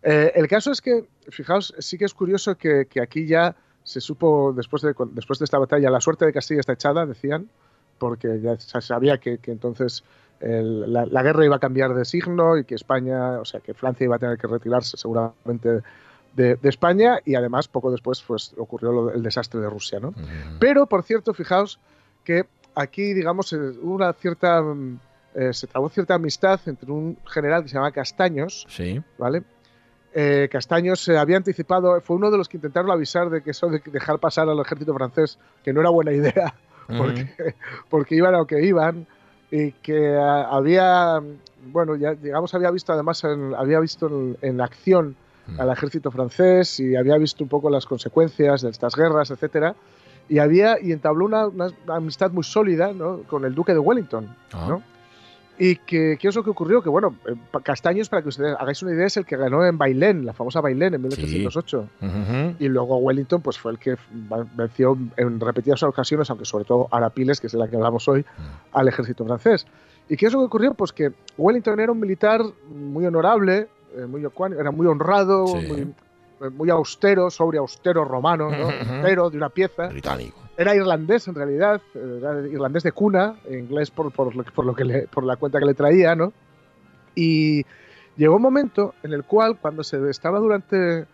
Eh, 0.03 0.33
el 0.35 0.49
caso 0.49 0.73
es 0.73 0.81
que, 0.81 1.05
fijaos, 1.29 1.73
sí 1.79 1.97
que 1.99 2.05
es 2.05 2.15
curioso 2.15 2.57
que, 2.57 2.87
que 2.91 3.01
aquí 3.01 3.27
ya 3.27 3.55
se 3.85 4.01
supo, 4.01 4.53
después 4.57 4.83
de, 4.83 4.95
después 5.13 5.39
de 5.39 5.45
esta 5.45 5.59
batalla, 5.59 5.89
la 5.91 6.01
suerte 6.01 6.25
de 6.27 6.33
Castilla 6.33 6.61
está 6.61 6.73
echada, 6.73 7.07
decían, 7.07 7.49
porque 7.99 8.41
ya 8.41 8.59
se 8.59 8.81
sabía 8.81 9.19
que, 9.19 9.39
que 9.39 9.53
entonces 9.53 10.03
el- 10.41 10.93
la, 10.93 11.07
la 11.07 11.23
guerra 11.23 11.45
iba 11.45 11.57
a 11.57 11.61
cambiar 11.61 11.95
de 11.95 12.05
signo 12.05 12.59
y 12.59 12.65
que 12.65 12.75
España, 12.75 13.39
o 13.41 13.45
sea, 13.45 13.61
que 13.61 13.73
Francia 13.73 14.05
iba 14.05 14.17
a 14.17 14.19
tener 14.19 14.37
que 14.37 14.47
retirarse 14.49 14.97
seguramente 14.97 15.83
de, 16.35 16.57
de 16.57 16.69
España 16.69 17.19
y 17.25 17.35
además 17.35 17.69
poco 17.69 17.91
después 17.91 18.23
pues, 18.27 18.55
ocurrió 18.59 18.93
lo- 18.93 19.11
el 19.13 19.23
desastre 19.23 19.61
de 19.61 19.71
Rusia, 19.71 20.01
¿no? 20.01 20.13
Pero, 20.59 20.87
por 20.87 21.03
cierto, 21.03 21.33
fijaos 21.35 21.79
que 22.25 22.45
aquí, 22.75 23.13
digamos, 23.15 23.53
eh, 23.53 23.57
hubo 23.83 23.95
una 23.95 24.13
cierta... 24.13 24.61
mm, 24.63 24.99
eh, 25.37 25.53
se 25.53 25.67
trabó 25.67 25.89
cierta 25.89 26.15
amistad 26.15 26.61
entre 26.67 26.93
un 26.93 27.17
general 27.27 27.63
que 27.65 27.69
se 27.69 27.75
llama 27.75 27.91
Castaños, 27.91 28.67
Sí. 28.69 29.03
¿vale? 29.19 29.43
Eh, 30.15 30.49
Castaños 30.51 31.01
se 31.03 31.19
había 31.19 31.37
anticipado, 31.37 32.01
fue 32.01 32.15
uno 32.17 32.31
de 32.31 32.39
los 32.39 32.49
que 32.49 32.57
intentaron 32.57 32.89
avisar 32.93 33.31
de 33.31 33.43
que 33.43 33.51
eso 33.51 33.67
de 33.69 33.83
dejar 33.85 34.21
pasar 34.21 34.49
al 34.49 34.61
ejército 34.61 34.95
francés, 34.95 35.39
que 35.65 35.73
no 35.73 35.81
era 35.81 35.91
buena 35.91 36.13
idea, 36.13 36.55
porque, 36.87 37.55
porque 37.91 38.15
iban 38.15 38.35
a 38.35 38.39
lo 38.39 38.47
que 38.47 38.63
iban, 38.65 39.07
y 39.51 39.73
que 39.73 40.17
ah, 40.17 40.49
había, 40.53 41.21
bueno, 41.67 41.97
ya 41.97 42.15
digamos, 42.15 42.55
había 42.55 42.71
visto 42.71 42.93
además, 42.93 43.25
en- 43.25 43.55
había 43.57 43.81
visto 43.81 44.07
en, 44.07 44.37
en 44.41 44.61
acción 44.61 45.17
al 45.59 45.71
ejército 45.71 46.11
francés 46.11 46.81
y 46.81 46.97
había 46.97 47.17
visto 47.19 47.43
un 47.45 47.49
poco 47.49 47.71
las 47.71 47.87
consecuencias 47.87 48.63
de 48.63 48.71
estas 48.71 48.95
guerras, 48.97 49.31
etcétera, 49.31 49.75
y 50.29 50.39
había 50.39 50.81
y 50.81 50.93
entabló 50.93 51.27
una, 51.27 51.47
una 51.49 51.69
amistad 51.89 52.31
muy 52.31 52.45
sólida 52.45 52.93
¿no? 52.93 53.23
con 53.29 53.45
el 53.45 53.55
duque 53.55 53.73
de 53.73 53.79
Wellington, 53.79 54.35
Ah. 54.53 54.67
¿no? 54.69 54.83
Y 55.57 55.77
que, 55.77 56.17
¿qué 56.19 56.27
es 56.27 56.35
lo 56.35 56.43
que 56.43 56.51
ocurrió? 56.51 56.83
Que 56.83 56.89
bueno, 56.89 57.15
eh, 57.29 57.35
Castaños, 57.63 58.09
para 58.09 58.23
que 58.23 58.29
ustedes 58.31 58.57
hagáis 58.59 58.83
una 58.83 58.93
idea, 58.93 59.07
es 59.07 59.17
el 59.19 59.25
que 59.25 59.37
ganó 59.37 59.65
en 59.65 59.79
Bailén, 59.79 60.27
la 60.27 60.33
famosa 60.33 60.61
Bailén 60.61 60.95
en 60.95 61.03
1808. 61.03 61.89
Ujú. 62.03 62.57
Y 62.59 62.67
luego 62.69 62.97
Wellington, 62.97 63.41
pues 63.41 63.57
fue 63.57 63.71
el 63.71 63.79
que 63.79 63.95
venció 64.57 64.99
en 65.17 65.39
repetidas 65.39 65.81
ocasiones, 65.85 66.29
aunque 66.31 66.45
sobre 66.45 66.65
todo 66.65 66.89
Arapiles, 66.91 67.41
que 67.41 67.47
es 67.47 67.53
de 67.53 67.61
la 67.61 67.69
que 67.69 67.77
hablamos 67.77 68.09
hoy, 68.09 68.25
al 68.73 68.89
ejército 68.89 69.25
francés. 69.25 69.65
¿Y 70.09 70.17
qué 70.17 70.27
es 70.27 70.33
lo 70.33 70.41
que 70.41 70.47
ocurrió? 70.47 70.75
Pues 70.75 70.93
que 70.93 71.13
Wellington 71.39 71.79
era 71.79 71.93
un 71.93 72.01
militar 72.01 72.41
muy 72.75 73.07
honorable, 73.07 73.69
muy 74.07 74.25
ecuánime, 74.25 74.61
era 74.61 74.71
muy 74.71 74.87
honrado, 74.87 75.47
Sí. 75.47 75.67
muy, 75.69 75.81
eh, 75.81 76.51
muy 76.51 76.71
austero, 76.71 77.31
sobre 77.31 77.59
austero 77.59 78.05
romano, 78.05 78.51
¿no? 78.51 78.65
Austero, 78.71 79.31
de 79.31 79.37
una 79.37 79.49
pieza. 79.49 79.87
Británico. 79.89 80.39
Era 80.57 80.75
irlandés 80.75 81.27
en 81.29 81.35
realidad, 81.35 81.81
eh, 81.95 82.19
era 82.21 82.41
irlandés 82.47 82.83
de 82.85 82.93
cuna, 82.93 83.35
inglés 83.51 83.91
por, 83.91 84.13
por, 84.13 84.35
lo, 84.37 84.45
por, 84.45 84.65
lo 84.65 84.75
que 84.75 84.85
le- 84.85 85.07
por 85.09 85.25
la 85.25 85.37
cuenta 85.37 85.59
que 85.59 85.65
le 85.67 85.75
traía, 85.75 86.15
¿no? 86.15 86.33
Y 87.15 87.65
llegó 88.17 88.37
un 88.37 88.43
momento 88.43 88.95
en 89.03 89.13
el 89.13 89.25
cual, 89.25 89.59
cuando 89.61 89.83
se 89.83 90.09
estaba 90.11 90.39
durante, 90.39 91.07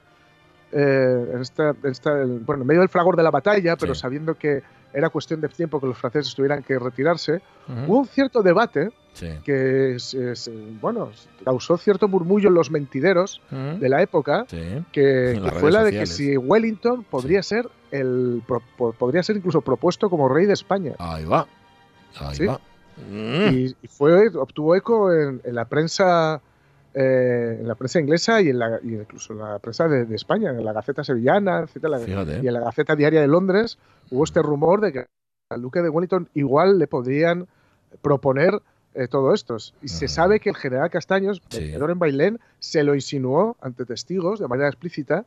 eh, 0.73 1.31
en 1.35 1.41
esta- 1.41 1.71
en 1.83 1.91
esta- 1.91 2.25
bueno, 2.25 2.63
en 2.63 2.67
medio 2.67 2.81
del 2.81 2.89
fragor 2.89 3.17
de 3.17 3.23
la 3.23 3.31
batalla, 3.31 3.77
pero 3.77 3.95
Sí. 3.95 4.01
sabiendo 4.03 4.35
que 4.35 4.63
era 4.93 5.09
cuestión 5.11 5.41
de 5.41 5.49
tiempo 5.49 5.81
que 5.81 5.87
los 5.87 5.97
franceses 5.99 6.35
tuvieran 6.35 6.63
que 6.63 6.79
retirarse, 6.79 7.43
Ujú. 7.69 7.81
hubo 7.87 7.99
un 8.01 8.07
cierto 8.07 8.43
debate 8.43 8.91
Sí. 9.13 9.29
que, 9.45 9.97
se- 9.99 10.37
se- 10.37 10.53
bueno, 10.81 11.11
causó 11.45 11.77
cierto 11.77 12.07
murmullo 12.09 12.49
en 12.49 12.55
los 12.55 12.71
mentideros 12.71 13.41
Ujú. 13.51 13.79
de 13.81 13.89
la 13.89 14.03
época, 14.03 14.45
Sí. 14.49 14.85
que, 14.93 15.41
que 15.43 15.51
fue 15.59 15.73
la 15.73 15.83
de 15.85 15.91
que 15.93 16.07
si 16.07 16.37
Wellington 16.37 17.05
podría 17.05 17.43
ser 17.43 17.69
el 17.91 18.43
pro- 18.47 18.63
po- 18.77 18.93
podría 18.93 19.23
ser 19.23 19.37
incluso 19.37 19.61
propuesto 19.63 20.09
como 20.11 20.29
rey 20.29 20.47
de 20.47 20.53
España. 20.55 20.95
Ahí 20.99 21.25
va. 21.25 21.47
Ahí 22.19 22.37
Sí. 22.37 22.47
va. 22.47 22.61
Mm. 23.11 23.55
Y, 23.55 23.77
y 23.83 23.89
fue 23.89 24.29
obtuvo 24.37 24.75
eco 24.77 25.13
en, 25.13 25.41
en 25.45 25.55
la 25.55 25.65
prensa 25.65 26.41
eh, 26.95 27.59
en 27.61 27.69
la 27.69 27.75
prensa 27.75 28.01
inglesa 28.01 28.41
y, 28.41 28.49
en 28.51 28.59
la, 28.59 28.81
y 28.83 28.95
incluso 28.95 29.33
en 29.33 29.39
la 29.41 29.59
prensa 29.59 29.87
de, 29.89 30.05
de 30.07 30.17
España, 30.17 30.51
en 30.51 30.65
la 30.65 30.73
Gaceta 30.73 31.05
Sevillana, 31.05 31.61
etcétera, 31.61 31.99
y 32.43 32.47
en 32.49 32.55
la 32.55 32.61
Gaceta 32.61 32.97
Diaria 32.97 33.21
de 33.21 33.29
Londres 33.29 33.79
hubo 34.11 34.25
este 34.25 34.43
rumor 34.43 34.81
de 34.81 34.93
que 34.93 35.07
al 35.51 35.63
duque 35.63 35.83
de 35.83 35.89
Wellington 35.89 36.29
igual 36.35 36.79
le 36.79 36.87
podrían 36.87 37.47
proponer 38.03 38.61
eh, 38.95 39.07
todo 39.09 39.35
esto. 39.35 39.57
Y 39.83 39.89
se 39.89 40.09
sabe 40.09 40.41
que 40.41 40.51
el 40.51 40.57
general 40.57 40.91
Castaños, 40.91 41.41
Sí. 41.49 41.61
vencedor 41.61 41.91
en 41.93 41.99
Bailén, 42.01 42.41
se 42.59 42.83
lo 42.83 42.95
insinuó 42.95 43.57
ante 43.61 43.85
testigos 43.85 44.41
de 44.41 44.49
manera 44.49 44.69
explícita 44.69 45.25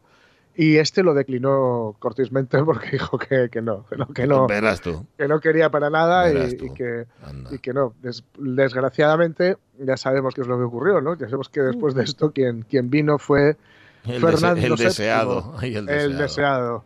y 0.55 0.77
este 0.77 1.01
lo 1.01 1.13
declinó 1.13 1.95
cortésmente 1.99 2.57
porque 2.65 2.91
dijo 2.91 3.17
que, 3.17 3.49
que 3.49 3.61
no, 3.61 3.85
que 3.85 3.95
no, 3.97 4.07
que 4.07 4.27
no, 4.27 4.47
que 4.47 5.39
quería 5.39 5.69
para 5.71 5.89
nada 5.89 6.29
y, 6.31 6.55
que, 6.73 7.05
y 7.51 7.57
que 7.59 7.73
no. 7.73 7.93
Des- 8.01 8.23
desgraciadamente, 8.37 9.57
ya 9.79 9.97
sabemos 9.97 10.33
qué 10.33 10.41
es 10.41 10.47
lo 10.47 10.57
que 10.57 10.63
ocurrió, 10.63 11.01
¿no? 11.01 11.13
Ya 11.15 11.25
sabemos 11.25 11.49
que 11.49 11.61
después 11.61 11.93
de 11.95 12.03
esto 12.03 12.31
quien, 12.31 12.61
quien 12.63 12.89
vino 12.89 13.17
fue 13.17 13.57
El, 14.05 14.21
Fernando 14.21 14.61
dese- 14.61 14.65
el 14.65 14.73
VII, 14.75 14.83
deseado. 14.85 15.55
Ay, 15.59 15.75
el 15.75 15.85
deseado. 15.85 16.05
el 16.11 16.17
deseado. 16.17 16.85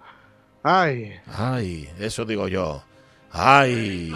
Ay, 0.64 1.14
Ay, 1.28 1.90
eso 2.00 2.26
digo 2.26 2.48
yo. 2.48 2.84
Ay. 3.32 4.14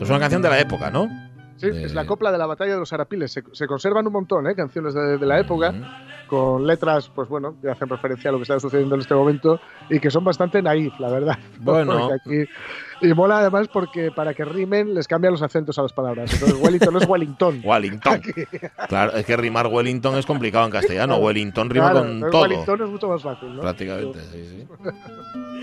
Es 0.00 0.08
una 0.10 0.18
canción 0.18 0.42
de 0.42 0.48
la 0.50 0.58
época, 0.58 0.90
¿no? 0.90 1.08
Sí, 1.70 1.84
es 1.84 1.94
la 1.94 2.06
copla 2.06 2.32
de 2.32 2.38
la 2.38 2.46
batalla 2.46 2.74
de 2.74 2.78
los 2.80 2.92
Arapiles. 2.92 3.32
Se, 3.32 3.42
se 3.52 3.66
conservan 3.66 4.06
un 4.06 4.12
montón, 4.12 4.46
¿eh? 4.48 4.54
Canciones 4.54 4.94
de, 4.94 5.18
de 5.18 5.26
la 5.26 5.38
época 5.40 5.72
con 6.26 6.66
letras, 6.66 7.10
pues 7.14 7.28
bueno, 7.28 7.56
que 7.60 7.70
hacen 7.70 7.88
referencia 7.88 8.30
a 8.30 8.32
lo 8.32 8.38
que 8.38 8.42
está 8.42 8.58
sucediendo 8.58 8.94
en 8.94 9.02
este 9.02 9.14
momento 9.14 9.60
y 9.90 10.00
que 10.00 10.10
son 10.10 10.24
bastante 10.24 10.62
naif, 10.62 10.98
la 10.98 11.10
verdad. 11.10 11.38
Bueno. 11.60 12.08
Aquí- 12.12 12.44
y 13.04 13.14
mola 13.14 13.38
además 13.38 13.66
porque 13.66 14.12
para 14.12 14.32
que 14.32 14.44
rimen 14.44 14.94
les 14.94 15.08
cambian 15.08 15.32
los 15.32 15.42
acentos 15.42 15.76
a 15.78 15.82
las 15.82 15.92
palabras. 15.92 16.32
Entonces 16.32 16.56
Wellington 16.62 16.94
no 16.94 17.00
es 17.00 17.08
Wellington. 17.08 17.60
Wellington. 17.64 18.22
Claro, 18.88 19.12
es 19.16 19.26
que 19.26 19.36
rimar 19.36 19.66
Wellington 19.66 20.16
es 20.18 20.24
complicado 20.24 20.66
en 20.66 20.70
castellano. 20.70 21.16
Wellington 21.16 21.68
rima 21.68 21.90
Claro, 21.90 22.06
con 22.06 22.30
todo. 22.30 22.42
Wellington 22.42 22.82
es 22.82 22.88
mucho 22.88 23.08
más 23.08 23.20
fácil, 23.22 23.56
¿no? 23.56 23.62
Prácticamente, 23.62 24.20
sí, 24.30 24.46
sí. 24.46 24.68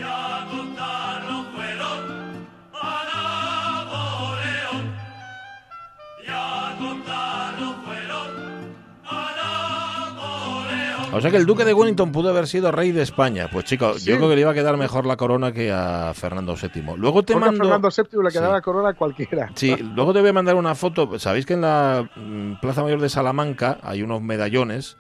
O 11.12 11.22
sea 11.22 11.32
que 11.32 11.38
el 11.38 11.48
duque 11.48 11.66
de 11.66 11.74
Wellington 11.74 12.12
pudo 12.12 12.30
haber 12.30 12.46
sido 12.48 12.72
rey 12.72 12.92
de 12.92 13.02
España. 13.02 13.48
Pues 13.52 13.66
chico, 13.66 13.98
Sí. 13.98 14.12
yo 14.12 14.18
creo 14.18 14.30
que 14.30 14.36
le 14.36 14.42
iba 14.42 14.52
a 14.52 14.54
quedar 14.54 14.78
mejor 14.78 15.08
la 15.08 15.18
corona 15.18 15.52
que 15.52 15.72
a 15.72 16.14
Fernando 16.14 16.56
VII. 16.56 16.84
Luego 16.98 17.24
te 17.24 17.34
Porque 17.34 17.48
a 17.48 17.52
mando... 17.52 17.64
Fernando 17.64 17.90
VII 17.90 18.24
le 18.24 18.30
quedaba 18.32 18.48
Sí. 18.50 18.54
la 18.54 18.62
corona 18.62 18.90
a 18.90 18.94
cualquiera. 18.94 19.52
Sí, 19.56 19.76
luego 19.96 20.14
te 20.14 20.20
voy 20.22 20.30
a 20.30 20.34
mandar 20.34 20.54
una 20.56 20.76
foto. 20.76 21.18
Sabéis 21.18 21.48
que 21.48 21.54
en 21.54 21.62
la 21.62 22.08
mm, 22.16 22.60
Plaza 22.62 22.84
Mayor 22.84 23.02
de 23.02 23.10
Salamanca 23.10 23.80
hay 23.82 24.04
unos 24.04 24.22
medallones. 24.22 24.98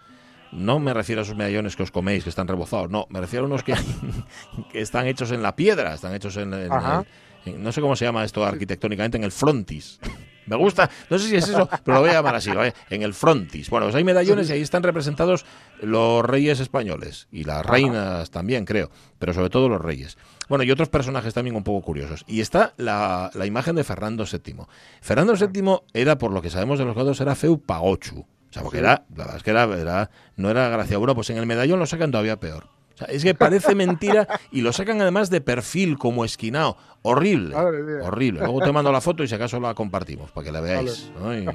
No 0.51 0.79
me 0.79 0.95
refiero 0.95 1.21
a 1.21 1.23
esos 1.23 1.35
medallones 1.37 1.75
que 1.75 1.83
os 1.83 1.91
coméis, 1.91 2.23
que 2.23 2.31
están 2.31 2.47
rebozados. 2.47 2.89
No, 2.89 3.05
me 3.11 3.19
refiero 3.21 3.45
a 3.45 3.47
unos 3.47 3.61
que, 3.63 3.75
que 4.71 4.81
están 4.81 5.05
hechos 5.05 5.29
en 5.31 5.43
la 5.43 5.55
piedra, 5.55 5.93
están 5.93 6.15
hechos 6.15 6.35
en, 6.37 6.53
en 6.55 6.71
en- 7.45 7.63
no 7.63 7.71
sé 7.71 7.79
cómo 7.81 7.95
se 7.95 8.03
llama 8.05 8.23
esto 8.25 8.43
arquitectónicamente, 8.43 9.17
en 9.17 9.23
el 9.23 9.31
frontis. 9.31 9.99
Me 10.49 10.55
gusta, 10.57 10.89
no 11.09 11.17
sé 11.19 11.29
si 11.29 11.35
es 11.35 11.47
eso, 11.47 11.69
pero 11.83 11.95
lo 11.95 12.01
voy 12.01 12.09
a 12.09 12.13
llamar 12.13 12.35
así, 12.35 12.49
¿vale? 12.51 12.73
en 12.89 13.01
el 13.03 13.13
frontis. 13.13 13.69
Bueno, 13.69 13.85
pues 13.85 13.95
hay 13.95 14.03
medallones 14.03 14.49
y 14.49 14.53
ahí 14.53 14.61
están 14.61 14.83
representados 14.83 15.45
los 15.81 16.25
reyes 16.25 16.59
españoles 16.59 17.27
y 17.31 17.43
las 17.43 17.65
reinas 17.65 18.31
también, 18.31 18.65
creo, 18.65 18.89
pero 19.19 19.33
sobre 19.33 19.49
todo 19.49 19.69
los 19.69 19.79
reyes. 19.81 20.17
Bueno, 20.49 20.63
y 20.63 20.71
otros 20.71 20.89
personajes 20.89 21.33
también 21.33 21.55
un 21.55 21.63
poco 21.63 21.85
curiosos. 21.85 22.23
Y 22.27 22.41
está 22.41 22.73
la, 22.77 23.29
la 23.35 23.45
imagen 23.45 23.75
de 23.75 23.83
Fernando 23.83 24.25
VII. 24.25 24.55
Fernando 25.01 25.35
VII 25.35 25.77
era, 25.93 26.17
por 26.17 26.31
lo 26.31 26.41
que 26.41 26.49
sabemos 26.49 26.79
de 26.79 26.85
los 26.85 26.95
cuadros, 26.95 27.21
era 27.21 27.35
feu 27.35 27.59
pagochu. 27.61 28.21
O 28.21 28.51
sea, 28.53 28.63
porque 28.63 28.79
era, 28.79 29.05
la 29.15 29.23
verdad 29.25 29.35
es 29.37 29.43
que 29.43 29.51
era, 29.51 29.63
era- 29.65 30.09
no 30.35 30.49
era 30.49 30.67
gracia. 30.69 30.97
Bueno, 30.97 31.13
pues 31.13 31.29
en 31.29 31.37
el 31.37 31.45
medallón 31.45 31.77
lo 31.77 31.85
sacan 31.85 32.09
todavía 32.09 32.39
peor. 32.39 32.67
O 32.99 33.05
sea, 33.05 33.07
es 33.15 33.23
que 33.23 33.33
parece 33.33 33.75
mentira 33.75 34.27
y 34.51 34.61
lo 34.61 34.73
sacan 34.73 35.01
además 35.01 35.29
de 35.29 35.39
perfil, 35.39 35.97
como 35.97 36.25
esquinado. 36.25 36.75
Horrible. 37.01 37.55
Horrible. 37.55 38.41
Luego 38.41 38.59
te 38.61 38.73
mando 38.73 38.91
la 38.91 38.99
foto 38.99 39.23
y 39.23 39.27
si 39.27 39.35
acaso 39.35 39.59
la 39.59 39.73
compartimos 39.73 40.31
para 40.31 40.45
que 40.45 40.51
la 40.51 40.59
veáis. 40.59 41.09
Ay. 41.23 41.47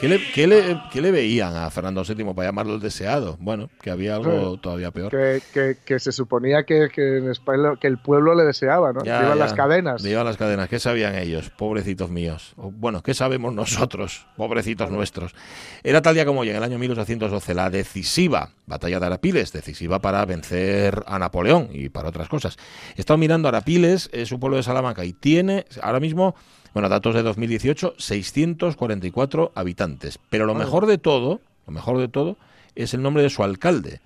¿Qué 0.00 0.08
le, 0.08 0.18
qué 0.32 0.46
le- 0.46 0.80
qué 0.90 1.02
le 1.02 1.10
veían 1.10 1.54
a 1.56 1.68
Fernando 1.70 2.02
VII 2.02 2.24
para 2.34 2.48
llamarlo 2.48 2.74
el 2.74 2.80
deseado? 2.80 3.36
Bueno, 3.38 3.68
que 3.82 3.90
había 3.90 4.14
algo 4.16 4.56
todavía 4.56 4.90
peor. 4.92 5.10
Que, 5.10 5.42
que- 5.52 5.76
que 5.84 5.98
se 5.98 6.10
suponía 6.10 6.62
que, 6.64 6.88
que 6.88 7.18
en 7.18 7.30
España 7.30 7.72
que 7.78 7.86
el 7.86 7.98
pueblo 7.98 8.34
le 8.34 8.44
deseaba, 8.44 8.94
¿no? 8.94 9.04
Ya, 9.04 9.18
iban 9.20 9.28
ya. 9.30 9.34
las 9.44 9.52
cadenas. 9.52 10.02
Llevan 10.02 10.24
las 10.24 10.38
cadenas. 10.38 10.70
¿Qué 10.70 10.78
sabían 10.78 11.16
ellos? 11.16 11.50
Pobrecitos 11.50 12.08
míos. 12.08 12.54
Bueno, 12.56 13.02
¿qué 13.02 13.12
sabemos 13.12 13.52
nosotros? 13.52 14.26
Pobrecitos 14.38 14.90
nuestros. 14.90 15.34
Era 15.82 16.00
tal 16.00 16.14
día 16.14 16.24
como 16.24 16.40
hoy, 16.40 16.48
en 16.48 16.56
el 16.56 16.62
año 16.62 16.78
1812, 16.78 17.52
la 17.52 17.68
decisiva 17.68 18.52
batalla 18.66 19.00
de 19.00 19.06
Arapiles, 19.06 19.52
decisiva 19.52 19.98
para 19.98 20.24
vencer 20.24 21.02
a 21.06 21.18
Napoleón 21.18 21.68
y 21.72 21.90
para 21.90 22.08
otras 22.08 22.28
cosas. 22.30 22.56
He 22.96 23.00
estado 23.00 23.18
mirando 23.18 23.48
Arapiles, 23.48 24.08
es 24.12 24.32
un 24.32 24.40
pueblo 24.40 24.56
de 24.56 24.62
Salamanca 24.62 25.04
y 25.04 25.12
tiene 25.12 25.66
ahora 25.82 26.00
mismo, 26.00 26.34
bueno, 26.72 26.88
datos 26.88 27.14
de 27.14 27.22
2018, 27.22 27.94
644 27.98 29.52
habitantes. 29.54 30.18
Pero 30.30 30.46
lo 30.46 30.54
mejor 30.54 30.86
de 30.86 30.98
todo, 30.98 31.40
lo 31.66 31.72
mejor 31.72 31.98
de 31.98 32.08
todo, 32.08 32.36
es 32.74 32.94
el 32.94 33.02
nombre 33.02 33.22
de 33.22 33.30
su 33.30 33.42
alcalde. 33.42 34.00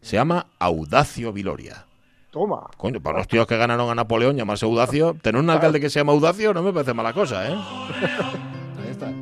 Se 0.00 0.16
llama 0.16 0.46
Audacio 0.58 1.32
Viloria. 1.32 1.84
Toma. 2.30 2.68
Coño, 2.76 3.00
para 3.00 3.18
los 3.18 3.28
tíos 3.28 3.46
que 3.46 3.56
ganaron 3.56 3.90
a 3.90 3.94
Napoleón, 3.94 4.36
llamarse 4.36 4.64
Audacio, 4.64 5.16
tener 5.20 5.40
un 5.40 5.50
alcalde 5.50 5.80
que 5.80 5.90
se 5.90 5.98
llama 5.98 6.12
Audacio 6.12 6.54
no 6.54 6.62
me 6.62 6.72
parece 6.72 6.94
mala 6.94 7.12
cosa, 7.12 7.50
¿eh? 7.50 7.54
Ahí 8.84 8.90
está. 8.90 9.12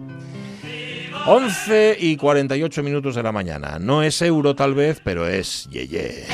11 1.27 1.97
y 2.01 2.17
48 2.17 2.83
minutos 2.83 3.15
de 3.15 3.23
la 3.23 3.33
mañana. 3.33 3.79
No 3.79 4.03
es 4.03 4.23
euro 4.23 4.55
tal 4.55 4.75
vez, 4.75 5.01
pero 5.03 5.27
es 5.27 5.69
yeye. 5.71 6.27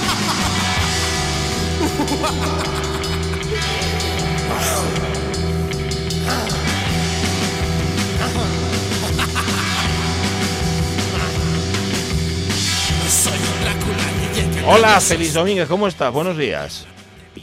Hola, 14.66 15.00
Feliz 15.00 15.32
Domínguez, 15.34 15.68
¿cómo 15.68 15.86
estás? 15.86 16.12
Buenos 16.12 16.36
días. 16.36 16.86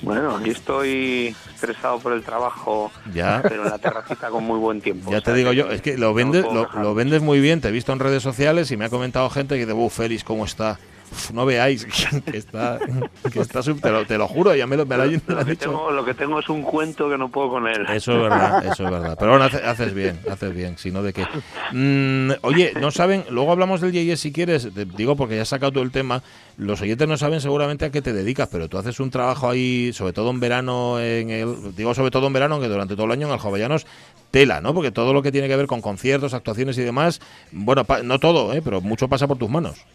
Bueno, 0.02 0.36
aquí 0.36 0.50
estoy 0.50 1.34
estresado 1.54 2.00
por 2.00 2.12
el 2.12 2.24
trabajo, 2.24 2.92
Ya. 3.14 3.40
pero 3.42 3.64
en 3.64 3.70
la 3.70 3.78
terracita 3.78 4.30
con 4.30 4.44
muy 4.44 4.60
buen 4.60 4.82
tiempo. 4.82 5.10
Ya 5.10 5.20
o 5.20 5.22
te 5.22 5.34
digo 5.34 5.52
que 5.52 5.56
yo, 5.56 5.72
es 5.72 5.82
que 5.82 5.98
lo 5.98 6.14
vendes, 6.14 6.44
puedo 6.44 6.56
lo, 6.56 6.66
quejar. 6.68 6.82
lo 6.84 6.94
vendes 6.94 7.22
muy 7.22 7.40
bien. 7.40 7.62
Te 7.62 7.70
he 7.70 7.72
visto 7.72 7.94
en 7.94 8.00
redes 8.00 8.22
sociales 8.22 8.70
y 8.72 8.78
me 8.78 8.86
ha 8.86 8.90
comentado 8.90 9.30
gente 9.30 9.56
que 9.56 9.62
dice, 9.66 9.74
"Uf, 9.74 9.94
Félix, 9.96 10.24
¿cómo 10.26 10.44
está? 10.44 10.78
Uf, 11.14 11.30
no 11.32 11.46
veáis 11.46 11.86
que 12.26 12.38
está, 12.38 12.80
que 13.32 13.40
está 13.40 13.62
sub- 13.62 13.80
te, 13.80 13.92
lo, 13.92 14.04
te 14.06 14.18
lo 14.18 14.28
juro, 14.28 14.56
ya 14.56 14.66
me 14.66 14.76
lo, 14.78 14.86
me 14.88 14.98
lo, 14.98 15.06
lo 15.06 15.12
Lo 15.12 15.46
que, 15.46 15.56
tengo, 15.56 15.92
lo 15.92 16.04
que 16.04 16.14
tengo 16.16 16.40
es 16.40 16.50
un 16.50 16.64
cuento 16.64 17.08
que 17.08 17.18
no 17.20 17.30
puedo 17.30 17.50
con 17.50 17.68
él. 17.68 17.86
Eso 17.94 18.14
es 18.14 18.22
verdad, 18.22 18.66
eso 18.66 18.84
es 18.86 18.90
verdad. 18.90 19.16
Pero 19.20 19.32
bueno, 19.32 19.46
hace- 19.46 19.64
haces 19.64 19.94
bien, 19.94 20.20
haces 20.28 20.54
bien, 20.56 20.78
si 20.80 20.90
no 20.92 21.04
de 21.04 21.14
qué. 21.14 21.26
Mm, 21.72 22.32
oye, 22.42 22.74
no 22.82 22.90
saben, 22.92 23.24
luego 23.30 23.52
hablamos 23.52 23.80
del 23.82 23.92
Yeye 23.92 24.18
si 24.18 24.32
quieres, 24.32 24.74
te 24.74 24.86
digo 24.86 25.16
porque 25.16 25.36
ya 25.36 25.44
has 25.44 25.50
sacado 25.50 25.72
todo 25.74 25.84
el 25.84 25.92
tema, 25.92 26.24
los 26.58 26.82
oyentes 26.82 27.08
no 27.08 27.16
saben 27.18 27.42
seguramente 27.42 27.86
a 27.86 27.92
qué 27.92 28.02
te 28.02 28.12
dedicas, 28.14 28.50
pero 28.52 28.68
tú 28.68 28.78
haces 28.80 29.00
un 29.00 29.12
trabajo 29.12 29.50
ahí, 29.50 29.92
sobre 29.94 30.14
todo 30.14 30.32
en 30.32 30.40
verano, 30.40 31.00
en 31.00 31.30
el, 31.30 31.76
digo 31.76 31.94
sobre 31.94 32.10
todo 32.12 32.26
en 32.28 32.34
verano, 32.34 32.60
que 32.60 32.68
durante 32.68 32.96
todo 32.96 33.06
el 33.06 33.12
año 33.12 33.28
en 33.28 33.34
Aljovellanos, 33.34 33.86
tela, 34.32 34.62
¿no? 34.62 34.74
Porque 34.74 34.92
todo 34.92 35.14
lo 35.14 35.22
que 35.22 35.32
tiene 35.32 35.48
que 35.48 35.56
ver 35.56 35.68
con 35.68 35.82
conciertos, 35.82 36.34
actuaciones 36.34 36.76
y 36.80 36.82
demás, 36.82 37.22
bueno, 37.52 37.84
pa- 37.86 38.02
no 38.02 38.18
todo, 38.20 38.52
¿eh? 38.54 38.62
pero 38.64 38.82
mucho 38.82 39.08
pasa 39.08 39.28
por 39.28 39.38
tus 39.38 39.50
manos. 39.50 39.86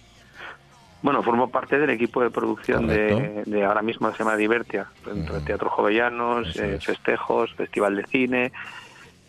Bueno, 1.01 1.23
formo 1.23 1.51
parte 1.51 1.79
del 1.79 1.91
equipo 1.91 2.21
de 2.23 2.31
producción 2.31 2.89
de, 2.89 3.43
de 3.47 3.65
ahora 3.65 3.83
mismo 3.83 4.11
se 4.13 4.19
llama 4.19 4.37
Divertia, 4.37 4.89
entre 5.07 5.41
Teatro 5.41 5.71
Jovellanos, 5.71 6.49
eh, 6.57 6.79
festejos, 6.85 7.55
Festival 7.55 7.97
de 7.97 8.05
Cine, 8.07 8.53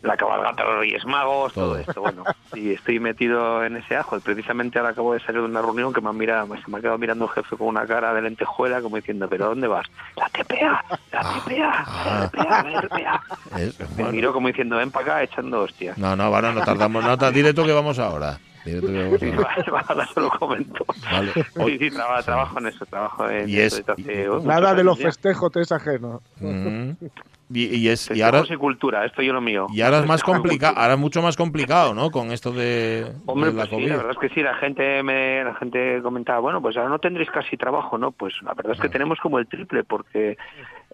la 0.02 0.18
cabalgata 0.18 0.64
de 0.64 0.70
los 0.70 0.80
Reyes 0.80 1.06
Magos, 1.06 1.54
todo, 1.54 1.78
esto. 1.78 2.02
Bueno, 2.02 2.24
y 2.56 2.72
estoy 2.74 3.00
metido 3.00 3.64
en 3.64 3.78
ese 3.78 3.96
ajo. 3.98 4.20
Precisamente 4.22 4.80
ahora 4.80 4.92
acabo 4.92 5.14
de 5.14 5.20
salir 5.20 5.42
de 5.42 5.48
una 5.48 5.62
reunión 5.62 5.94
que 5.94 6.02
me, 6.02 6.10
han 6.10 6.18
mirado, 6.18 6.48
se 6.56 6.72
me 6.72 6.78
ha 6.80 6.82
quedado 6.82 6.98
mirando 6.98 7.26
el 7.26 7.32
jefe 7.32 7.56
con 7.58 7.68
una 7.68 7.86
cara 7.86 8.14
de 8.14 8.22
lentejuela 8.24 8.82
como 8.82 8.96
diciendo, 8.96 9.28
¿pero 9.30 9.48
dónde 9.50 9.68
vas? 9.68 9.86
La 10.16 10.28
TPA, 10.30 10.84
la 11.12 11.22
TPA, 11.22 11.86
la 12.06 12.30
TPA, 12.30 12.64
la 12.64 12.82
TPA. 12.82 13.22
Es- 13.60 13.98
Me 13.98 14.12
miró 14.12 14.34
como 14.34 14.48
diciendo, 14.48 14.78
ven 14.78 14.90
para 14.90 15.06
acá 15.06 15.24
echando 15.24 15.62
hostias. 15.62 15.98
No, 15.98 16.16
no, 16.16 16.30
bueno, 16.32 16.52
no 16.54 16.64
tardamos, 16.64 17.04
no, 17.04 17.18
ta- 17.18 17.30
dile 17.32 17.54
tú 17.54 17.64
que 17.66 17.74
vamos 17.74 18.00
ahora. 18.00 18.38
Sí, 18.70 19.32
ahora. 19.36 19.64
vale, 19.72 19.84
ahora 19.88 20.08
se 20.14 20.20
lo 20.22 20.30
comento. 20.32 20.86
Vale. 21.12 21.32
Sí, 21.34 21.78
sí, 21.80 21.92
traba- 21.92 22.24
trabajo 22.24 22.60
en 22.60 22.68
eso, 22.68 22.86
trabajo 22.86 23.30
en 23.30 23.50
Y 23.50 23.58
eso 23.60 23.78
es- 23.78 23.86
desde 23.86 24.12
hace, 24.12 24.30
oh, 24.30 24.40
Nada 24.42 24.74
de 24.74 24.84
los 24.84 24.98
festejos 25.00 25.52
te 25.52 25.62
es 25.62 25.72
ajeno. 25.72 26.22
Ujú. 26.40 26.96
Y, 27.52 27.66
y 27.78 27.90
es, 27.90 28.12
y 28.16 28.22
ahora, 28.22 28.44
y 28.48 28.56
cultura, 28.58 29.04
esto 29.06 29.24
yo 29.24 29.34
lo 29.34 29.42
mío. 29.42 29.66
y 29.74 29.82
ahora 29.82 30.02
es 30.02 30.06
más 30.06 30.22
y 30.22 30.24
complicado, 30.24 30.78
ahora 30.78 30.94
es 30.94 31.00
mucho 31.00 31.24
más 31.24 31.36
complicado, 31.36 31.96
¿no? 31.96 32.12
Con 32.12 32.32
esto 32.32 32.52
de, 32.52 33.12
Hombre, 33.26 33.50
de 33.50 33.56
la 33.56 33.64
pues 33.64 33.70
sí, 33.72 33.76
COVID. 33.78 33.90
la 33.90 33.96
verdad 33.98 34.12
es 34.12 34.18
que 34.20 34.30
sí, 34.36 34.44
la 34.44 34.54
gente 34.58 35.02
me, 35.02 35.44
la 35.44 35.56
gente 35.56 36.00
comentaba, 36.04 36.38
bueno, 36.42 36.62
pues 36.62 36.78
ahora 36.78 36.90
no 36.90 37.00
tendréis 37.00 37.32
casi 37.32 37.58
trabajo, 37.58 37.98
¿no? 37.98 38.12
Pues 38.12 38.36
la 38.44 38.54
verdad 38.54 38.74
es 38.74 38.80
que 38.80 38.88
tenemos 38.90 39.18
como 39.20 39.40
el 39.40 39.48
triple, 39.48 39.84
porque 39.84 40.38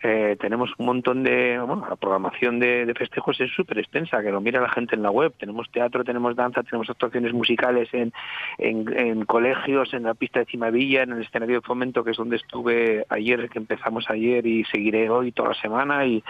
eh, 0.03 0.35
tenemos 0.39 0.71
un 0.77 0.85
montón 0.87 1.23
de, 1.23 1.57
bueno, 1.59 1.85
la 1.89 1.95
programación 1.95 2.59
de, 2.59 2.85
de 2.85 2.93
festejos 2.93 3.39
es 3.39 3.49
súper 3.51 3.79
extensa, 3.79 4.21
que 4.21 4.31
lo 4.31 4.41
mira 4.41 4.59
la 4.61 4.69
gente 4.69 4.95
en 4.95 5.03
la 5.03 5.11
web. 5.11 5.33
Tenemos 5.39 5.69
teatro, 5.71 6.03
tenemos 6.03 6.35
danza, 6.35 6.63
tenemos 6.63 6.89
actuaciones 6.89 7.33
musicales 7.33 7.87
en, 7.93 8.11
en, 8.57 9.25
colegios, 9.25 9.93
en 9.93 10.03
la 10.03 10.13
pista 10.13 10.39
de 10.39 10.45
Cimavilla, 10.45 11.03
en 11.03 11.13
el 11.13 11.21
escenario 11.23 11.55
de 11.61 11.65
fomento, 11.67 12.03
que 12.03 12.11
es 12.11 12.17
donde 12.17 12.35
estuve 12.35 13.05
ayer, 13.09 13.49
que 13.49 13.59
empezamos 13.59 14.09
ayer 14.09 14.45
y 14.45 14.65
seguiré 14.65 15.09
hoy 15.09 15.31
toda 15.31 15.49
la 15.49 15.55
semana, 15.55 16.05
y, 16.05 16.23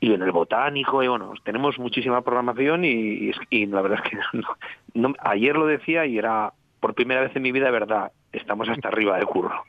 y 0.00 0.14
en 0.14 0.22
el 0.22 0.32
botánico, 0.32 1.02
y 1.02 1.08
bueno, 1.08 1.32
tenemos 1.44 1.78
muchísima 1.78 2.22
programación 2.22 2.84
y, 2.84 2.90
y 2.90 3.32
y 3.50 3.66
la 3.66 3.82
verdad 3.82 4.00
es 4.04 4.10
que 4.10 4.16
no- 4.32 4.56
no- 5.08 5.14
ayer 5.20 5.54
lo 5.56 5.66
decía 5.66 6.06
y 6.06 6.18
era 6.18 6.52
por 6.80 6.94
primera 6.94 7.20
vez 7.20 7.36
en 7.36 7.42
mi 7.42 7.52
vida 7.52 7.70
verdad, 7.70 8.10
estamos 8.32 8.68
hasta 8.68 8.88
arriba 8.88 9.18
de 9.18 9.26
curro. 9.26 9.64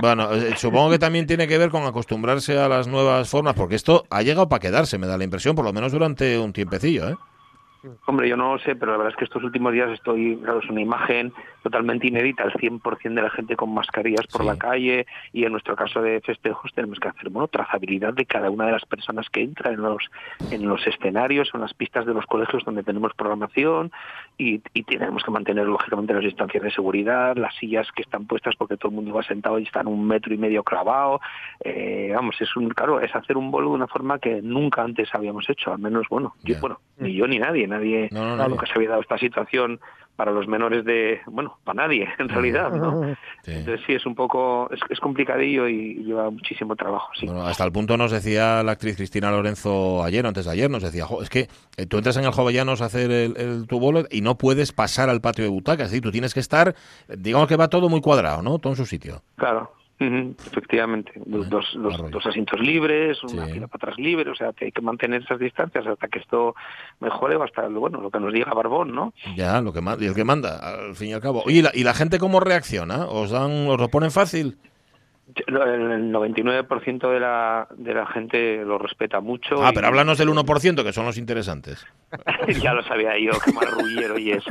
Bueno, 0.00 0.32
eh, 0.32 0.54
supongo 0.56 0.90
que 0.90 0.98
también 0.98 1.26
tiene 1.26 1.46
que 1.48 1.58
ver 1.58 1.70
con 1.70 1.84
acostumbrarse 1.84 2.58
a 2.58 2.68
las 2.68 2.86
nuevas 2.86 3.28
formas, 3.28 3.54
porque 3.54 3.74
esto 3.74 4.04
ha 4.10 4.22
llegado 4.22 4.48
para 4.48 4.60
quedarse, 4.60 4.98
me 4.98 5.06
da 5.06 5.18
la 5.18 5.24
impresión, 5.24 5.56
por 5.56 5.64
lo 5.64 5.72
menos 5.72 5.92
durante 5.92 6.38
un 6.38 6.52
tiempecillo, 6.52 7.08
¿eh? 7.08 7.16
Hombre, 8.06 8.28
yo 8.28 8.36
no 8.36 8.54
lo 8.54 8.58
sé, 8.58 8.74
pero 8.74 8.92
la 8.92 8.98
verdad 8.98 9.12
es 9.12 9.18
que 9.18 9.24
estos 9.24 9.42
últimos 9.44 9.72
días 9.72 9.90
estoy, 9.90 10.36
claro, 10.42 10.58
es 10.58 10.68
una 10.68 10.80
imagen 10.80 11.32
totalmente 11.62 12.06
inédita, 12.06 12.44
el 12.44 12.52
100% 12.52 13.14
de 13.14 13.22
la 13.22 13.30
gente 13.30 13.56
con 13.56 13.72
mascarillas 13.72 14.26
por 14.26 14.44
la 14.44 14.56
calle 14.56 15.06
y 15.32 15.44
en 15.44 15.52
nuestro 15.52 15.76
caso 15.76 16.00
de 16.02 16.20
festejos 16.20 16.72
tenemos 16.72 16.98
que 16.98 17.08
hacer, 17.08 17.28
bueno, 17.30 17.48
trazabilidad 17.48 18.14
de 18.14 18.26
cada 18.26 18.50
una 18.50 18.66
de 18.66 18.72
las 18.72 18.84
personas 18.84 19.28
que 19.30 19.42
entran 19.42 19.74
en 19.74 19.82
los, 19.82 20.10
en 20.50 20.66
los 20.66 20.86
escenarios, 20.86 21.50
en 21.54 21.60
las 21.60 21.74
pistas 21.74 22.06
de 22.06 22.14
los 22.14 22.26
colegios 22.26 22.64
donde 22.64 22.82
tenemos 22.82 23.12
programación 23.14 23.92
y, 24.38 24.60
y 24.74 24.82
tenemos 24.84 25.22
que 25.22 25.30
mantener, 25.30 25.66
lógicamente, 25.66 26.12
las 26.12 26.22
distancias 26.22 26.62
de 26.62 26.70
seguridad, 26.70 27.36
las 27.36 27.54
sillas 27.56 27.86
que 27.94 28.02
están 28.02 28.26
puestas 28.26 28.54
porque 28.56 28.76
todo 28.76 28.90
el 28.90 28.96
mundo 28.96 29.14
va 29.14 29.22
sentado 29.22 29.58
y 29.58 29.64
están 29.64 29.86
un 29.86 30.06
metro 30.06 30.34
y 30.34 30.38
medio 30.38 30.62
clavado, 30.62 31.20
eh, 31.64 32.12
vamos, 32.14 32.36
es 32.40 32.54
un, 32.56 32.68
claro, 32.70 33.00
es 33.00 33.14
hacer 33.14 33.36
un 33.36 33.50
bolo 33.50 33.70
de 33.70 33.76
una 33.76 33.86
forma 33.86 34.18
que 34.18 34.42
nunca 34.42 34.82
antes 34.82 35.08
habíamos 35.14 35.48
hecho, 35.48 35.72
al 35.72 35.78
menos, 35.78 36.06
bueno, 36.10 36.34
yo, 36.44 36.58
bueno, 36.60 36.80
ni 36.98 37.14
yo 37.14 37.26
ni 37.26 37.38
nadie, 37.38 37.66
nadie, 37.66 38.08
no, 38.12 38.36
no. 38.36 38.48
nunca 38.48 38.66
se 38.66 38.74
había 38.74 38.90
dado 38.90 39.00
esta 39.02 39.18
situación 39.18 39.80
para 40.16 40.32
los 40.32 40.48
menores 40.48 40.84
de, 40.84 41.20
bueno, 41.26 41.58
para 41.62 41.82
nadie, 41.86 42.08
en 42.18 42.28
realidad, 42.28 42.70
¿no? 42.72 43.14
Entonces 43.46 43.84
sí, 43.86 43.92
es 43.92 44.06
un 44.06 44.14
poco, 44.14 44.68
es, 44.72 44.80
es 44.88 44.98
complicadillo 44.98 45.68
y 45.68 46.02
lleva 46.04 46.30
muchísimo 46.30 46.74
trabajo, 46.74 47.10
sí. 47.18 47.26
Bueno, 47.26 47.46
hasta 47.46 47.64
el 47.64 47.70
punto 47.72 47.96
nos 47.96 48.10
decía 48.10 48.62
la 48.62 48.72
actriz 48.72 48.96
Cristina 48.96 49.30
Lorenzo 49.30 50.02
ayer, 50.02 50.24
o 50.24 50.28
antes 50.28 50.46
de 50.46 50.50
ayer, 50.52 50.70
nos 50.70 50.82
decía, 50.82 51.04
"Jo, 51.06 51.22
es 51.22 51.28
que 51.30 51.48
eh, 51.76 51.86
tú 51.86 51.98
entras 51.98 52.16
en 52.16 52.24
el 52.24 52.32
Jovellanos 52.32 52.80
a 52.82 52.86
hacer 52.86 53.10
el, 53.10 53.36
el- 53.36 53.66
tu 53.66 53.78
bolo 53.78 54.04
y 54.10 54.22
no 54.22 54.36
puedes 54.38 54.72
pasar 54.72 55.10
al 55.10 55.20
patio 55.20 55.44
de 55.44 55.50
butacas, 55.50 55.90
¿sí? 55.90 56.00
tú 56.00 56.10
tienes 56.10 56.32
que 56.34 56.40
estar, 56.40 56.74
digamos 57.08 57.46
que 57.48 57.56
va 57.56 57.68
todo 57.68 57.88
muy 57.88 58.00
cuadrado, 58.00 58.42
¿no? 58.42 58.58
Todo 58.58 58.72
en 58.72 58.76
su 58.78 58.86
sitio. 58.86 59.22
Claro, 59.36 59.70
efectivamente. 59.98 61.12
Dos, 61.24 61.48
dos, 61.48 61.74
los- 61.74 62.10
dos 62.10 62.26
asientos 62.26 62.60
libres, 62.60 63.22
una 63.24 63.46
fila 63.54 63.66
para 63.66 63.84
atrás 63.92 63.98
libre, 63.98 64.30
o 64.30 64.34
sea, 64.34 64.52
que 64.52 64.66
hay 64.66 64.72
que 64.72 64.82
mantener 64.82 65.22
esas 65.22 65.38
distancias 65.38 65.86
hasta 65.86 66.08
que 66.08 66.18
esto 66.18 66.54
mejore 67.00 67.36
o 67.36 67.42
hasta, 67.42 67.68
bueno, 67.68 68.00
lo 68.00 68.10
que 68.10 68.20
nos 68.20 68.32
diga 68.32 68.52
Barbón, 68.52 68.94
¿no? 68.94 69.12
Ya, 69.36 69.60
lo 69.60 69.72
que 69.72 69.80
manda, 69.80 70.04
y 70.04 70.08
el 70.08 70.14
que 70.14 70.24
manda, 70.24 70.58
al 70.58 70.94
fin 70.96 71.08
y 71.08 71.12
al 71.14 71.20
cabo. 71.20 71.42
Oye, 71.46 71.58
¿y 71.58 71.62
la, 71.62 71.70
y 71.74 71.84
la 71.84 71.94
gente 71.94 72.18
cómo 72.18 72.40
reacciona? 72.40 73.06
¿Os 73.06 73.30
dan, 73.30 73.68
os 73.68 73.78
lo 73.80 73.88
ponen 73.88 74.10
fácil? 74.10 74.58
El 75.34 76.12
99% 76.12 77.10
de 77.10 77.18
la, 77.20 77.66
de 77.76 77.94
la 77.94 78.06
gente 78.06 78.64
lo 78.64 78.78
respeta 78.78 79.20
mucho. 79.20 79.64
Ah, 79.64 79.70
y- 79.72 79.74
pero 79.74 79.88
háblanos 79.88 80.18
del 80.18 80.28
1%, 80.28 80.84
que 80.84 80.92
son 80.92 81.04
los 81.04 81.18
interesantes. 81.18 81.84
ya 82.62 82.72
lo 82.72 82.82
sabía 82.84 83.18
yo, 83.18 83.32
qué 83.44 83.52
marrullero 83.52 84.18
y 84.18 84.30
es. 84.30 84.44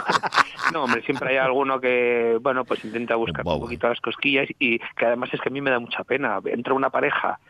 no, 0.72 0.84
hombre, 0.84 1.02
siempre 1.02 1.30
hay 1.30 1.36
alguno 1.38 1.80
que, 1.80 2.38
bueno, 2.40 2.64
pues 2.64 2.84
intenta 2.84 3.16
buscar 3.16 3.44
un 3.46 3.60
poquito 3.60 3.88
las 3.88 4.00
cosquillas 4.00 4.48
y 4.60 4.78
que 4.78 5.06
además 5.06 5.30
es 5.32 5.40
que 5.40 5.48
a 5.48 5.52
mí 5.52 5.60
me 5.60 5.70
da 5.72 5.80
mucha 5.80 6.04
pena. 6.04 6.38
Entra 6.44 6.74
una 6.74 6.90
pareja 6.90 7.40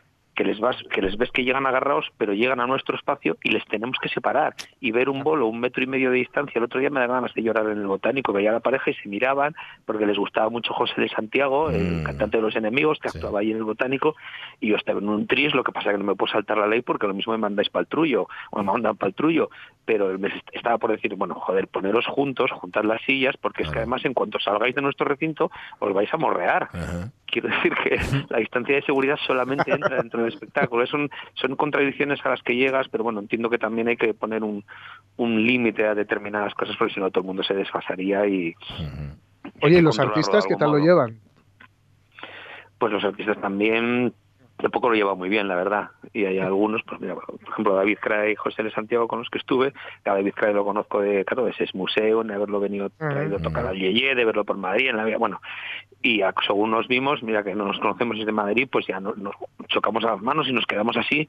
que 0.42 0.48
les 0.48 0.58
vas, 0.58 0.76
que 0.90 1.00
les 1.00 1.16
ves 1.16 1.30
que 1.30 1.44
llegan 1.44 1.66
agarrados, 1.66 2.10
pero 2.18 2.32
llegan 2.32 2.58
a 2.58 2.66
nuestro 2.66 2.96
espacio 2.96 3.36
y 3.44 3.50
les 3.50 3.64
tenemos 3.66 3.96
que 4.02 4.08
separar 4.08 4.54
y 4.80 4.90
ver 4.90 5.08
un 5.08 5.22
bolo 5.22 5.46
un 5.46 5.60
metro 5.60 5.84
y 5.84 5.86
medio 5.86 6.10
de 6.10 6.16
distancia. 6.16 6.58
El 6.58 6.64
otro 6.64 6.80
día 6.80 6.90
me 6.90 6.98
da 6.98 7.06
ganas 7.06 7.32
de 7.32 7.42
llorar 7.42 7.66
en 7.66 7.78
el 7.78 7.86
botánico, 7.86 8.32
veía 8.32 8.50
a 8.50 8.54
la 8.54 8.60
pareja 8.60 8.90
y 8.90 8.94
se 8.94 9.08
miraban 9.08 9.54
porque 9.86 10.04
les 10.04 10.18
gustaba 10.18 10.50
mucho 10.50 10.74
José 10.74 11.00
de 11.00 11.08
Santiago, 11.08 11.70
el 11.70 12.02
cantante 12.02 12.38
de 12.38 12.42
los 12.42 12.56
enemigos, 12.56 12.98
que 12.98 13.06
actuaba 13.06 13.38
ahí 13.38 13.52
en 13.52 13.58
el 13.58 13.64
botánico, 13.64 14.16
y 14.58 14.70
yo 14.70 14.76
estaba 14.76 14.98
en 14.98 15.08
un 15.08 15.28
tris, 15.28 15.54
lo 15.54 15.62
que 15.62 15.70
pasa 15.70 15.90
es 15.90 15.94
que 15.94 15.98
no 15.98 16.04
me 16.04 16.16
puedo 16.16 16.32
saltar 16.32 16.58
la 16.58 16.66
ley 16.66 16.82
porque 16.82 17.06
lo 17.06 17.14
mismo 17.14 17.32
me 17.34 17.38
mandáis 17.38 17.68
para 17.68 17.82
el 17.82 17.86
trullo, 17.86 18.26
o 18.50 18.58
me 18.58 18.64
mandan 18.64 18.96
para 18.96 19.10
el 19.10 19.14
trullo, 19.14 19.48
pero 19.84 20.18
me 20.18 20.32
estaba 20.52 20.78
por 20.78 20.90
decir, 20.90 21.14
bueno, 21.14 21.36
joder, 21.36 21.68
poneros 21.68 22.06
juntos, 22.06 22.50
juntar 22.50 22.84
las 22.84 23.00
sillas, 23.02 23.36
porque 23.36 23.62
es 23.62 23.70
que 23.70 23.78
además 23.78 24.04
en 24.04 24.14
cuanto 24.14 24.40
salgáis 24.40 24.74
de 24.74 24.82
nuestro 24.82 25.06
recinto 25.06 25.52
os 25.78 25.92
vais 25.94 26.12
a 26.12 26.16
morrear. 26.16 26.68
Quiero 27.32 27.48
decir 27.48 27.72
que 27.82 27.98
la 28.28 28.38
distancia 28.40 28.74
de 28.74 28.82
seguridad 28.82 29.16
solamente 29.26 29.72
entra 29.72 29.96
dentro 29.96 30.22
del 30.22 30.34
espectáculo. 30.34 30.86
Son, 30.86 31.08
son 31.32 31.56
contradicciones 31.56 32.20
a 32.26 32.28
las 32.28 32.42
que 32.42 32.54
llegas, 32.54 32.88
pero 32.90 33.04
bueno, 33.04 33.20
entiendo 33.20 33.48
que 33.48 33.58
también 33.58 33.88
hay 33.88 33.96
que 33.96 34.12
poner 34.12 34.44
un, 34.44 34.62
un 35.16 35.46
límite 35.46 35.86
a 35.86 35.94
determinadas 35.94 36.52
cosas, 36.54 36.76
porque 36.76 36.92
si 36.92 37.00
no 37.00 37.10
todo 37.10 37.22
el 37.22 37.26
mundo 37.26 37.42
se 37.42 37.54
desfasaría 37.54 38.26
y... 38.26 38.54
Oye, 39.62 39.78
¿y 39.78 39.80
los 39.80 39.98
artistas 39.98 40.44
qué 40.46 40.56
tal 40.56 40.72
lo 40.72 40.78
llevan? 40.78 41.20
Pues 42.78 42.92
los 42.92 43.02
artistas 43.02 43.40
también 43.40 44.12
tampoco 44.56 44.88
lo 44.88 44.94
lleva 44.94 45.14
muy 45.14 45.28
bien, 45.28 45.48
la 45.48 45.56
verdad. 45.56 45.90
Y 46.12 46.24
hay 46.24 46.38
algunos, 46.38 46.82
pues 46.84 47.00
mira, 47.00 47.14
por 47.14 47.24
ejemplo, 47.50 47.74
David 47.74 47.98
Cray 48.00 48.32
y 48.32 48.36
José 48.36 48.62
de 48.62 48.70
Santiago 48.70 49.08
con 49.08 49.18
los 49.20 49.28
que 49.30 49.38
estuve. 49.38 49.72
A 50.04 50.10
David 50.14 50.34
Cray 50.34 50.54
lo 50.54 50.64
conozco 50.64 51.00
de, 51.00 51.24
claro, 51.24 51.44
de 51.44 51.50
ese 51.52 51.66
museo, 51.74 52.22
de 52.22 52.34
haberlo 52.34 52.60
venido 52.60 52.90
traído 52.98 53.36
a 53.36 53.40
tocar 53.40 53.66
al 53.66 53.76
Yeye, 53.76 54.14
de 54.14 54.24
verlo 54.24 54.44
por 54.44 54.56
Madrid, 54.56 54.90
en 54.90 54.96
la 54.96 55.04
vida, 55.04 55.18
bueno. 55.18 55.40
Y 56.02 56.22
a- 56.22 56.34
según 56.46 56.70
nos 56.70 56.88
vimos, 56.88 57.22
mira 57.22 57.42
que 57.44 57.54
no 57.54 57.64
nos 57.66 57.78
conocemos 57.78 58.18
desde 58.18 58.32
Madrid, 58.32 58.68
pues 58.70 58.86
ya 58.86 59.00
no- 59.00 59.14
nos 59.16 59.34
chocamos 59.68 60.04
a 60.04 60.08
las 60.12 60.20
manos 60.22 60.48
y 60.48 60.52
nos 60.52 60.66
quedamos 60.66 60.96
así, 60.96 61.28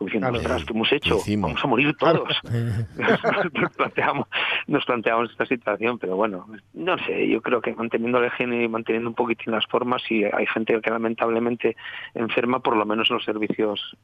como 0.00 0.08
diciendo, 0.08 0.38
ostras, 0.38 0.64
¿qué 0.64 0.72
hemos 0.72 0.92
hecho? 0.92 1.18
Vamos 1.36 1.62
a 1.62 1.66
morir 1.66 1.94
todos. 1.98 2.40
nos, 3.52 3.72
planteamos, 3.76 4.28
nos 4.66 4.84
planteamos 4.86 5.30
esta 5.30 5.44
situación, 5.44 5.98
pero 5.98 6.16
bueno, 6.16 6.46
no 6.72 6.96
sé, 7.04 7.28
yo 7.28 7.42
creo 7.42 7.60
que 7.60 7.74
manteniendo 7.74 8.22
el 8.24 8.30
genio 8.30 8.62
y 8.62 8.68
manteniendo 8.68 9.10
un 9.10 9.14
poquitín 9.14 9.52
las 9.52 9.66
formas, 9.66 10.02
y 10.10 10.24
hay 10.24 10.46
gente 10.46 10.80
que 10.80 10.90
lamentablemente 10.90 11.76
enferma, 12.14 12.60
por 12.60 12.76
lo 12.76 12.86
menos 12.86 13.10
los 13.10 13.22
servicios, 13.24 13.94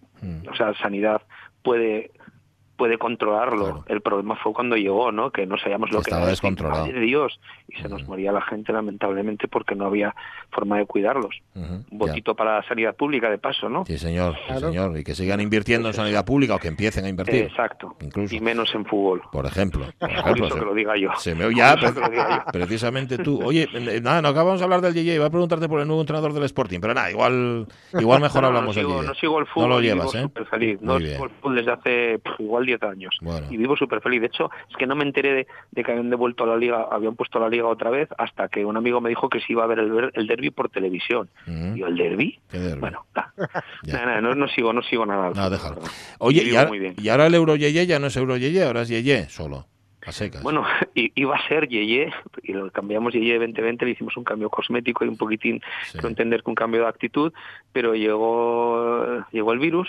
o 0.51 0.55
sea, 0.55 0.75
sanidad 0.75 1.23
puede 1.63 2.11
puede 2.77 2.99
controlarlo. 2.99 3.85
El 3.89 4.01
problema 4.01 4.37
fue 4.37 4.53
cuando 4.53 4.77
llegó, 4.77 5.11
¿no? 5.13 5.31
Que 5.31 5.47
no 5.47 5.57
sabíamos 5.59 5.91
lo 5.91 5.99
que 5.99 6.11
Estaba 6.11 6.23
era. 6.23 6.31
descontrolado. 6.31 6.83
Madre 6.87 7.01
de 7.01 7.07
Dios. 7.07 7.41
Y 7.69 7.77
se 7.81 7.89
nos 7.89 8.07
moría 8.07 8.33
la 8.33 8.43
gente, 8.43 8.73
lamentablemente, 8.73 9.49
porque 9.49 9.75
no 9.75 9.87
había 9.87 10.15
forma 10.51 10.79
de 10.79 10.87
cuidarlos. 10.87 11.35
Un 11.55 11.85
botito 11.91 12.35
para 12.35 12.57
la 12.57 12.63
sanidad 12.69 12.95
pública, 12.95 13.31
de 13.31 13.39
paso, 13.39 13.69
¿no? 13.69 13.85
Sí, 13.87 13.99
señor, 13.99 14.35
sí, 14.49 14.59
señor. 14.61 14.97
Y 14.99 15.05
que 15.05 15.15
sigan 15.15 15.41
invirtiendo 15.41 15.89
en 15.89 15.95
sanidad 15.95 16.25
pública 16.25 16.55
o 16.55 16.59
que 16.59 16.69
empiecen 16.69 17.05
a 17.05 17.09
invertir. 17.09 17.45
Exacto. 17.45 17.97
Incluso. 18.01 18.35
Y 18.35 18.41
menos 18.41 18.75
en 18.75 18.85
fútbol. 18.85 19.23
Por 19.33 19.47
ejemplo. 19.47 19.87
Por 19.99 20.11
ejemplo, 20.11 20.49
se- 20.51 20.59
que 20.59 20.65
lo 20.65 20.75
diga 20.75 20.97
yo. 20.97 21.11
Se 21.17 21.35
me 21.35 21.45
oye 21.47 21.57
ya, 21.57 21.77
yo. 21.77 21.89
precisamente 22.53 23.19
tú. 23.19 23.41
Oye, 23.45 23.69
eh, 23.73 24.01
nada, 24.01 24.23
no 24.23 24.29
acabamos 24.29 24.61
de 24.61 24.65
hablar 24.65 24.81
del 24.81 24.95
Yeye. 24.95 25.15
Iba 25.15 25.27
a 25.27 25.31
preguntarte 25.31 25.69
por 25.69 25.81
el 25.81 25.87
nuevo 25.87 26.03
entrenador 26.03 26.33
del 26.33 26.45
Sporting, 26.45 26.81
pero 26.81 26.95
nada, 26.95 27.11
igual, 27.11 27.67
igual 27.99 28.21
mejor 28.21 28.43
No, 28.47 28.49
hablamos 28.49 28.77
no 28.77 28.81
del 28.83 28.87
sigo, 28.87 28.99
Yeye. 29.01 29.09
no 29.09 29.15
sigo 29.15 29.39
el 29.41 29.47
fútbol. 29.47 29.69
No 29.69 29.75
lo 29.77 29.81
llevas, 29.81 30.15
¿eh? 30.15 30.29
feliz. 30.51 30.79
No 30.81 30.99
sigo 30.99 31.25
el 31.25 31.31
fútbol 31.31 31.57
desde 31.57 31.73
hace 31.73 32.19
pff, 32.19 32.41
igual 32.41 32.66
10 32.67 32.83
años. 32.83 33.17
Bueno. 33.21 33.47
Y 33.51 33.57
vivo 33.57 33.77
súper 33.77 34.01
feliz. 34.01 34.21
De 34.21 34.27
hecho, 34.27 34.51
es 34.69 34.77
que 34.77 34.87
no 34.87 34.95
me 34.97 35.05
enteré 35.05 35.33
de, 35.33 35.47
de 35.71 35.85
que 35.85 35.93
habían 35.93 36.11
devuelto 36.11 36.45
a 36.45 36.49
la 36.49 36.57
liga, 36.57 36.87
habían 36.91 37.17
puesto 37.17 37.39
a 37.39 37.43
la 37.43 37.49
liga 37.49 37.67
otra 37.67 37.91
vez, 37.91 38.09
hasta 38.19 38.49
que 38.49 38.65
un 38.65 38.77
amigo 38.77 39.01
me 39.01 39.09
dijo 39.09 39.29
que 39.29 39.41
se 39.41 39.53
iba 39.53 39.65
a 39.65 39.67
ver 39.67 39.79
el, 39.79 40.11
el 40.13 40.27
derby 40.27 40.51
por 40.51 40.69
televisión. 40.69 41.29
Y 41.47 41.79
yo, 41.79 41.87
¿el 41.87 41.97
derby? 41.97 42.39
¿Qué 42.51 42.59
derbi? 42.59 42.81
Bueno, 42.81 43.07
da. 43.15 43.33
Nada, 43.87 44.07
nada, 44.07 44.21
no, 44.21 44.35
no 44.35 44.49
sigo, 44.49 44.73
no 44.73 44.83
sigo 44.83 45.07
nada. 45.07 45.31
No, 45.35 45.51
déjalo. 45.51 45.81
Oye, 46.19 46.43
y 46.43 46.47
vivo 46.47 46.59
ahora, 46.59 46.95
y 46.97 47.09
ahora 47.09 47.27
el 47.27 47.35
Euro 47.35 47.57
Yeye 47.57 47.87
ya 47.87 47.99
no 47.99 48.09
es 48.09 48.17
Euro 48.17 48.37
Yeye, 48.37 48.65
ahora 48.65 48.83
es 48.83 48.89
Yeye 48.89 49.29
solo. 49.29 49.67
A 50.07 50.13
secas. 50.13 50.41
Bueno, 50.43 50.65
iba 50.95 51.35
a 51.35 51.49
ser 51.49 51.67
Yeye, 51.69 52.13
y 52.45 52.53
lo 52.53 52.71
cambiamos 52.71 53.13
Yeye 53.13 53.39
2020, 53.41 53.85
le 53.85 53.91
hicimos 53.91 54.17
un 54.17 54.23
cambio 54.23 54.49
cosmético 54.49 55.05
y 55.05 55.09
un 55.09 55.17
poquitín, 55.17 55.61
quiero 55.91 56.09
entender 56.09 56.45
que 56.45 56.51
un 56.51 56.55
cambio 56.55 56.83
de 56.83 56.89
actitud, 56.89 57.33
pero 57.73 57.95
llegó, 57.95 59.05
llegó 59.33 59.53
el 59.53 59.59
virus 59.59 59.89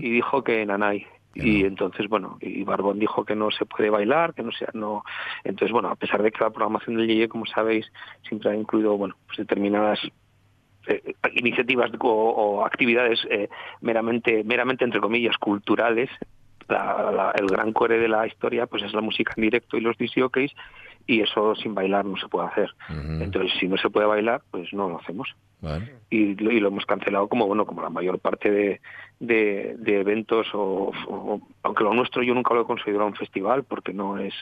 y 0.00 0.10
dijo 0.10 0.42
que 0.42 0.66
Nanay. 0.66 1.06
Y 1.44 1.64
entonces, 1.64 2.08
bueno, 2.08 2.38
y 2.40 2.62
Barbón 2.64 2.98
dijo 2.98 3.24
que 3.24 3.34
no 3.36 3.50
se 3.50 3.66
puede 3.66 3.90
bailar, 3.90 4.32
que 4.34 4.42
no 4.42 4.52
sea, 4.52 4.68
no. 4.72 5.04
Entonces, 5.44 5.72
bueno, 5.72 5.88
a 5.88 5.96
pesar 5.96 6.22
de 6.22 6.30
que 6.32 6.42
la 6.42 6.50
programación 6.50 6.96
del 6.96 7.06
Yeye, 7.08 7.28
como 7.28 7.46
sabéis, 7.46 7.90
siempre 8.26 8.50
ha 8.50 8.54
incluido, 8.54 8.96
bueno, 8.96 9.14
pues 9.26 9.38
determinadas 9.38 9.98
eh, 10.86 11.14
iniciativas 11.34 11.90
o, 12.00 12.08
o 12.08 12.64
actividades 12.64 13.20
eh, 13.30 13.48
meramente, 13.80 14.44
meramente 14.44 14.84
entre 14.84 15.00
comillas 15.00 15.36
culturales. 15.38 16.10
La- 16.68 17.12
la- 17.12 17.32
el 17.38 17.46
gran 17.46 17.72
core 17.72 17.96
de 17.98 18.08
la 18.08 18.26
historia, 18.26 18.66
pues 18.66 18.82
es 18.82 18.92
la 18.92 19.00
música 19.00 19.32
en 19.36 19.42
directo 19.42 19.76
y 19.76 19.80
los 19.82 19.96
disc 19.98 20.16
y 21.06 21.20
eso 21.20 21.54
sin 21.54 21.74
bailar 21.74 22.04
no 22.04 22.16
se 22.16 22.28
puede 22.28 22.48
hacer. 22.48 22.70
Entonces, 22.88 23.52
si 23.60 23.68
no 23.68 23.76
se 23.76 23.90
puede 23.90 24.06
bailar, 24.06 24.42
pues 24.50 24.72
no 24.72 24.88
lo 24.88 24.98
hacemos 24.98 25.34
Vale. 25.60 25.94
y, 26.10 26.34
lo- 26.34 26.50
y 26.50 26.60
lo 26.60 26.68
hemos 26.68 26.84
cancelado 26.84 27.28
como 27.28 27.46
bueno 27.46 27.64
como 27.64 27.80
la 27.82 27.90
mayor 27.90 28.18
parte 28.18 28.50
de, 28.50 28.80
de, 29.20 29.76
de 29.78 30.00
eventos 30.00 30.48
o, 30.52 30.92
o- 31.08 31.40
aunque 31.62 31.84
lo 31.84 31.94
nuestro 31.94 32.22
yo 32.22 32.34
nunca 32.34 32.54
lo 32.54 32.62
he 32.62 32.66
considerado 32.66 33.06
un 33.06 33.14
festival 33.14 33.64
porque 33.64 33.92
no 33.92 34.18
es 34.18 34.34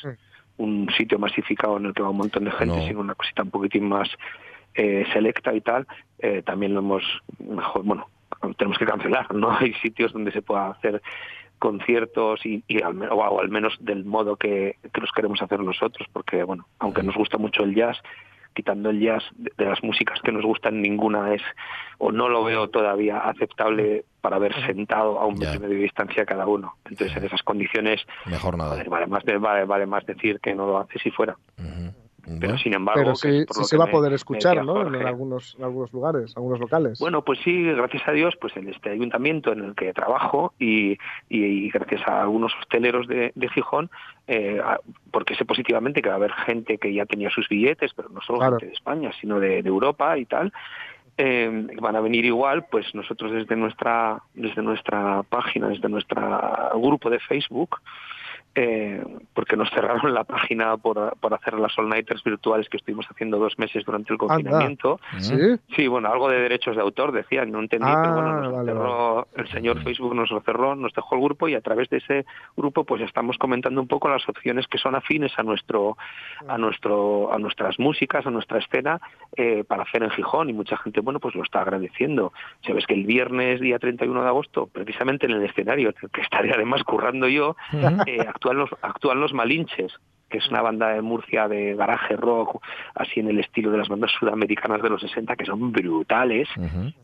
un 0.56 0.88
sitio 0.96 1.18
masificado 1.18 1.76
en 1.76 1.86
el 1.86 1.94
que 1.94 2.02
va 2.02 2.10
un 2.10 2.16
montón 2.16 2.44
de 2.44 2.50
gente 2.52 2.76
No. 2.76 2.86
sino 2.86 3.00
una 3.00 3.14
cosita 3.14 3.42
un 3.42 3.50
poquitín 3.50 3.88
más 3.88 4.08
eh, 4.74 5.04
selecta 5.12 5.52
y 5.54 5.60
tal 5.60 5.86
eh, 6.18 6.42
también 6.44 6.74
lo 6.74 6.80
hemos 6.80 7.02
mejor 7.38 7.84
bueno 7.84 8.08
tenemos 8.56 8.78
que 8.78 8.86
cancelar 8.86 9.32
no 9.34 9.50
hay 9.58 9.72
sitios 9.74 10.12
donde 10.12 10.32
se 10.32 10.42
pueda 10.42 10.70
hacer 10.70 11.00
conciertos 11.68 12.44
y, 12.44 12.62
y 12.68 12.82
al, 12.82 13.00
o, 13.10 13.40
al 13.40 13.48
menos 13.48 13.74
del 13.80 14.04
modo 14.04 14.36
que, 14.36 14.76
que 14.92 15.00
los 15.00 15.10
queremos 15.12 15.40
hacer 15.40 15.60
nosotros 15.60 16.06
porque 16.12 16.42
bueno 16.44 16.66
aunque 16.78 17.02
nos 17.02 17.16
gusta 17.16 17.38
mucho 17.38 17.62
el 17.64 17.74
jazz 17.74 17.96
quitando 18.54 18.90
el 18.90 19.00
jazz 19.00 19.24
de, 19.36 19.50
de 19.56 19.64
las 19.64 19.82
músicas 19.82 20.20
que 20.22 20.30
nos 20.30 20.44
gustan 20.44 20.82
ninguna 20.82 21.32
es 21.34 21.42
o 21.98 22.12
no 22.12 22.28
lo 22.28 22.44
veo 22.44 22.68
todavía 22.68 23.16
aceptable 23.18 24.04
para 24.20 24.36
haber 24.36 24.54
sentado 24.66 25.18
a 25.18 25.24
un 25.26 25.38
metro 25.38 25.68
de 25.68 25.74
distancia 25.74 26.24
cada 26.26 26.46
uno. 26.46 26.74
Entonces 26.88 27.16
en 27.16 27.24
esas 27.24 27.42
condiciones 27.42 28.00
Mejor 28.26 28.56
nada. 28.58 28.70
joder, 28.72 28.88
vale 28.90 29.06
más 29.06 29.24
de- 29.24 29.38
vale, 29.38 29.64
vale 29.64 29.86
más 29.86 30.04
decir 30.06 30.38
que 30.40 30.54
no 30.54 30.66
lo 30.66 30.78
hace 30.78 30.98
si 30.98 31.10
fuera 31.10 31.34
pero 32.40 32.58
sin 32.58 32.74
embargo 32.74 33.00
Pero 33.00 33.12
que 33.12 33.18
sí, 33.30 33.36
es 33.38 33.46
por 33.46 33.56
sí 33.56 33.60
lo 33.62 33.66
se 33.66 33.76
que 33.76 33.78
va 33.78 33.84
a 33.84 33.90
poder 33.90 34.12
escuchar. 34.12 34.56
En, 34.56 34.68
algunos, 35.06 35.54
en 35.58 35.64
algunos 35.64 35.92
lugares, 35.92 36.36
algunos 36.36 36.58
locales. 36.60 36.98
Bueno, 36.98 37.22
pues 37.22 37.38
sí, 37.44 37.62
gracias 37.72 38.02
a 38.06 38.12
Dios, 38.12 38.34
pues 38.40 38.56
en 38.56 38.68
este 38.68 38.90
ayuntamiento 38.90 39.52
en 39.52 39.64
el 39.64 39.74
que 39.74 39.92
trabajo 39.92 40.52
y, 40.58 40.92
y- 41.28 41.44
y 41.44 41.70
gracias 41.70 42.00
a 42.08 42.22
algunos 42.22 42.52
hosteleros 42.60 43.06
de, 43.08 43.32
de 43.34 43.48
Gijón, 43.50 43.90
eh, 44.26 44.60
porque 45.10 45.34
sé 45.34 45.44
positivamente 45.44 46.00
que 46.02 46.08
va 46.08 46.14
a 46.14 46.18
haber 46.18 46.32
gente 46.32 46.78
que 46.78 46.92
ya 46.94 47.06
tenía 47.06 47.30
sus 47.30 47.48
billetes, 47.48 47.92
pero 47.94 48.08
no 48.08 48.20
solo 48.20 48.38
Claro. 48.38 48.52
gente 48.54 48.66
de 48.66 48.72
España, 48.72 49.10
sino 49.20 49.38
de, 49.40 49.62
de 49.62 49.68
Europa 49.68 50.16
y 50.18 50.24
tal, 50.24 50.52
eh, 51.16 51.68
van 51.80 51.94
a 51.94 52.00
venir 52.00 52.24
igual, 52.24 52.66
pues 52.70 52.92
nosotros 52.94 53.30
desde 53.32 53.54
nuestra, 53.54 54.20
desde 54.34 54.62
nuestra 54.62 55.22
página, 55.22 55.68
desde 55.68 55.88
nuestro 55.88 56.20
grupo 56.80 57.08
de 57.10 57.20
Facebook, 57.20 57.78
eh, 58.54 59.02
porque 59.32 59.56
nos 59.56 59.70
cerraron 59.70 60.14
la 60.14 60.24
página 60.24 60.76
por, 60.76 61.16
por 61.18 61.34
hacer 61.34 61.54
las 61.54 61.76
all 61.78 61.88
nighters 61.88 62.22
virtuales 62.22 62.68
que 62.68 62.76
estuvimos 62.76 63.06
haciendo 63.10 63.38
dos 63.38 63.58
meses 63.58 63.84
durante 63.84 64.12
el 64.12 64.18
confinamiento. 64.18 65.00
¿Sí? 65.18 65.34
Sí, 65.74 65.88
bueno, 65.88 66.08
algo 66.08 66.28
de 66.28 66.40
derechos 66.40 66.76
de 66.76 66.82
autor 66.82 67.12
decían, 67.12 67.50
no 67.50 67.60
entendí, 67.60 67.88
Ah, 67.88 68.00
pero 68.02 68.14
bueno, 68.14 68.40
nos 68.40 68.52
vale, 68.52 68.72
cerró, 68.72 69.28
el 69.36 69.48
señor 69.48 69.82
Facebook 69.82 70.14
nos 70.14 70.30
lo 70.30 70.40
cerró, 70.40 70.74
nos 70.76 70.92
dejó 70.92 71.16
el 71.16 71.22
grupo 71.22 71.48
y 71.48 71.54
a 71.54 71.60
través 71.60 71.88
de 71.90 71.98
ese 71.98 72.26
grupo 72.56 72.84
pues 72.84 73.02
estamos 73.02 73.38
comentando 73.38 73.80
un 73.80 73.88
poco 73.88 74.08
las 74.08 74.28
opciones 74.28 74.66
que 74.68 74.78
son 74.78 74.94
afines 74.94 75.32
a 75.38 75.42
nuestro, 75.42 75.96
a 76.46 76.56
nuestro, 76.58 77.32
a 77.32 77.38
nuestras 77.38 77.78
músicas, 77.78 78.26
a 78.26 78.30
nuestra 78.30 78.58
escena 78.58 79.00
eh, 79.36 79.64
para 79.66 79.82
hacer 79.82 80.02
en 80.02 80.10
Gijón 80.10 80.48
y 80.50 80.52
mucha 80.52 80.76
gente, 80.76 81.00
bueno, 81.00 81.20
pues 81.20 81.34
lo 81.34 81.42
está 81.42 81.60
agradeciendo. 81.60 82.32
Sabes 82.66 82.86
que 82.86 82.94
el 82.94 83.04
viernes 83.04 83.60
día 83.60 83.78
31 83.78 84.22
de 84.22 84.28
agosto, 84.28 84.66
precisamente 84.66 85.26
en 85.26 85.32
el 85.32 85.42
escenario 85.44 85.92
que 86.12 86.20
estaré 86.20 86.52
además 86.52 86.84
currando 86.84 87.28
yo, 87.28 87.56
eh, 88.06 88.26
actúan 88.44 88.58
los, 88.58 88.70
actúan 88.82 89.20
los 89.20 89.32
Malinches 89.32 89.92
que 90.30 90.38
es 90.38 90.48
una 90.48 90.62
banda 90.62 90.88
de 90.88 91.00
Murcia 91.00 91.46
de 91.46 91.76
garaje 91.76 92.16
rock, 92.16 92.60
así 92.96 93.20
en 93.20 93.28
el 93.28 93.38
estilo 93.38 93.70
de 93.70 93.78
las 93.78 93.88
bandas 93.88 94.10
sudamericanas 94.18 94.82
de 94.82 94.88
los 94.90 95.00
60, 95.00 95.36
que 95.36 95.44
son 95.44 95.70
brutales 95.70 96.48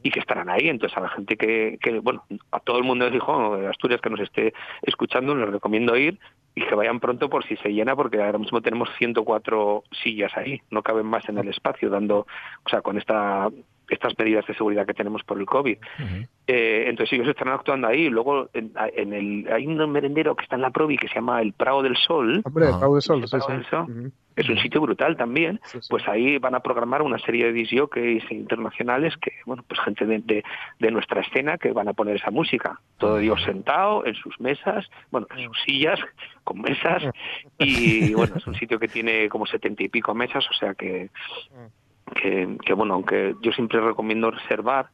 y 0.03 0.11
que 0.11 0.19
estarán 0.19 0.49
ahí. 0.49 0.69
Entonces, 0.69 0.99
a 0.99 1.03
la 1.03 1.11
gente 1.11 1.37
que, 1.37 1.79
que, 1.81 2.01
bueno, 2.01 2.25
a 2.51 2.59
todo 2.59 2.79
el 2.79 2.85
mundo 2.85 3.05
de 3.05 3.13
Gijón, 3.13 3.61
de 3.61 3.69
Asturias, 3.69 4.01
que 4.01 4.11
nos 4.11 4.19
esté 4.19 4.53
escuchando, 4.83 5.37
les 5.37 5.49
recomiendo 5.49 5.97
ir 5.97 6.19
y 6.57 6.63
que 6.63 6.75
vayan 6.75 6.99
pronto 6.99 7.31
por 7.31 7.45
si 7.45 7.55
se 7.59 7.69
llena, 7.69 7.95
porque 7.95 8.21
ahora 8.21 8.39
mismo 8.39 8.63
tenemos 8.63 8.89
104 8.99 9.85
sillas 10.03 10.37
ahí, 10.37 10.61
no 10.71 10.83
caben 10.83 11.07
más 11.07 11.29
en 11.29 11.39
el 11.39 11.47
espacio, 11.47 11.89
dando, 11.89 12.27
o 12.65 12.69
sea, 12.69 12.83
con 12.83 12.99
esta 12.99 13.49
estas 13.91 14.19
medidas 14.19 14.47
de 14.47 14.55
seguridad 14.55 14.87
que 14.87 14.95
tenemos 14.95 15.23
por 15.25 15.39
el 15.39 15.47
COVID. 15.47 15.77
Eh, 16.47 16.85
entonces 16.89 17.13
ellos 17.13 17.29
estarán 17.29 17.55
actuando 17.55 17.87
ahí. 17.89 18.09
Luego 18.09 18.49
en, 18.55 18.73
en 18.97 19.13
el, 19.13 19.53
hay 19.53 19.67
un 19.67 19.91
merendero 19.91 20.35
que 20.35 20.45
está 20.45 20.57
en 20.57 20.63
la 20.63 20.71
Provi 20.71 20.97
que 20.97 21.09
se 21.09 21.17
llama 21.17 21.43
el 21.43 21.53
Prado 21.53 21.83
del 21.83 21.97
Sol. 21.97 22.41
Hombre, 22.45 22.67
el 22.67 22.79
Prado 22.79 22.95
del 22.95 23.03
Sol, 23.03 23.23
El 23.23 23.29
sí, 23.29 23.31
Prado 23.31 23.47
sí. 23.47 23.53
del 23.53 23.67
Sol. 23.67 23.83
Ujú. 23.89 24.13
Es 24.37 24.49
un 24.49 24.59
sitio 24.59 24.81
brutal 24.81 25.17
también. 25.17 25.61
Sí, 25.65 25.79
sí. 25.81 25.89
Pues 25.91 26.07
ahí 26.09 26.39
van 26.39 26.55
a 26.55 26.61
programar 26.61 27.03
una 27.03 27.19
serie 27.19 27.47
de 27.47 27.53
disjockeys 27.53 28.25
internacionales 28.31 29.15
que, 29.19 29.33
bueno, 29.45 29.65
pues 29.69 29.79
gente 29.81 30.07
de, 30.07 30.21
de, 30.21 30.45
de 30.79 30.91
nuestra 30.91 31.21
escena 31.21 31.59
que 31.59 31.73
van 31.73 31.89
a 31.89 31.93
poner 31.93 32.17
esa 32.17 32.31
música. 32.31 32.81
Todo 32.99 33.19
Dios 33.19 33.43
sentado 33.45 34.07
en 34.07 34.15
sus 34.15 34.41
mesas, 34.41 34.89
bueno, 35.11 35.27
en 35.37 35.47
sus 35.47 35.61
sillas, 35.63 36.01
con 36.45 36.61
mesas. 36.63 37.03
Y 37.59 38.15
bueno, 38.15 38.37
es 38.37 38.47
un 38.47 38.55
sitio 38.55 38.79
que 38.79 38.89
tiene 38.89 39.29
como 39.29 39.47
setenta 39.47 39.83
y 39.83 39.89
pico 39.89 40.15
mesas, 40.15 40.45
o 40.51 40.55
sea 40.55 40.75
que, 40.75 41.11
que, 42.11 42.57
que, 42.65 42.75
bueno, 42.75 42.95
aunque 42.95 43.35
yo 43.43 43.53
siempre 43.53 43.81
recomiendo 43.81 44.31
reservar, 44.31 44.89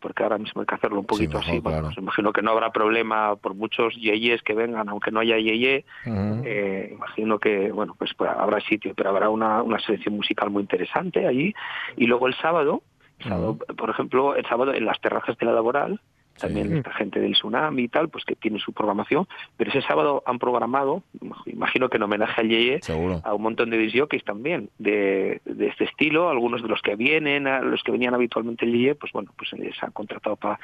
porque 0.00 0.22
ahora 0.22 0.38
mismo 0.38 0.62
hay 0.62 0.66
que 0.66 0.74
hacerlo 0.74 1.00
un 1.00 1.06
poquito 1.06 1.38
mejor, 1.38 1.50
así. 1.50 1.60
Bueno, 1.60 1.82
pues 1.82 1.98
imagino 1.98 2.32
que 2.32 2.42
no 2.42 2.50
habrá 2.50 2.70
problema 2.70 3.36
por 3.36 3.54
muchos 3.54 3.94
yeyes 3.94 4.42
que 4.42 4.54
vengan, 4.54 4.88
aunque 4.88 5.10
no 5.10 5.20
haya 5.20 5.36
yeye, 5.38 5.84
eh, 6.06 6.90
imagino 6.92 7.38
que 7.38 7.70
bueno 7.70 7.94
pues, 7.98 8.12
pues, 8.14 8.30
habrá 8.30 8.60
sitio 8.60 8.94
pero 8.94 9.10
habrá 9.10 9.28
una, 9.28 9.62
una 9.62 9.78
selección 9.78 10.16
musical 10.16 10.50
muy 10.50 10.62
interesante 10.62 11.26
allí. 11.26 11.54
Y 11.96 12.06
luego 12.06 12.26
el 12.26 12.34
sábado, 12.34 12.82
el 13.18 13.28
sábado, 13.28 13.58
por 13.76 13.90
ejemplo 13.90 14.34
el 14.34 14.46
sábado 14.46 14.74
en 14.74 14.86
las 14.86 15.00
terrazas 15.00 15.36
de 15.36 15.46
la 15.46 15.52
laboral 15.52 16.00
también 16.40 16.76
esta 16.78 16.92
gente 16.92 17.20
del 17.20 17.32
tsunami 17.32 17.82
y 17.82 17.88
tal 17.88 18.08
pues 18.08 18.24
que 18.24 18.34
tiene 18.36 18.58
su 18.58 18.72
programación 18.72 19.26
pero 19.56 19.70
ese 19.70 19.82
sábado 19.82 20.22
han 20.26 20.38
programado 20.38 21.02
imagino 21.46 21.88
que 21.88 21.96
en 21.98 22.02
homenaje 22.02 22.40
al 22.40 22.48
Yeye 22.48 22.82
Seguro. 22.82 23.20
a 23.24 23.34
un 23.34 23.42
montón 23.42 23.70
de 23.70 23.78
disjockeys 23.78 24.24
también 24.24 24.70
de, 24.78 25.40
de 25.44 25.66
este 25.68 25.84
estilo, 25.84 26.28
algunos 26.30 26.62
de 26.62 26.68
los 26.68 26.80
que 26.82 26.96
vienen, 26.96 27.46
a 27.46 27.60
los 27.60 27.82
que 27.82 27.92
venían 27.92 28.14
habitualmente 28.14 28.64
el 28.64 28.72
Yeye, 28.72 28.94
pues 28.94 29.12
bueno, 29.12 29.32
pues 29.36 29.52
les 29.54 29.80
han 29.82 29.90
contratado 29.92 30.36
pa- 30.36 30.58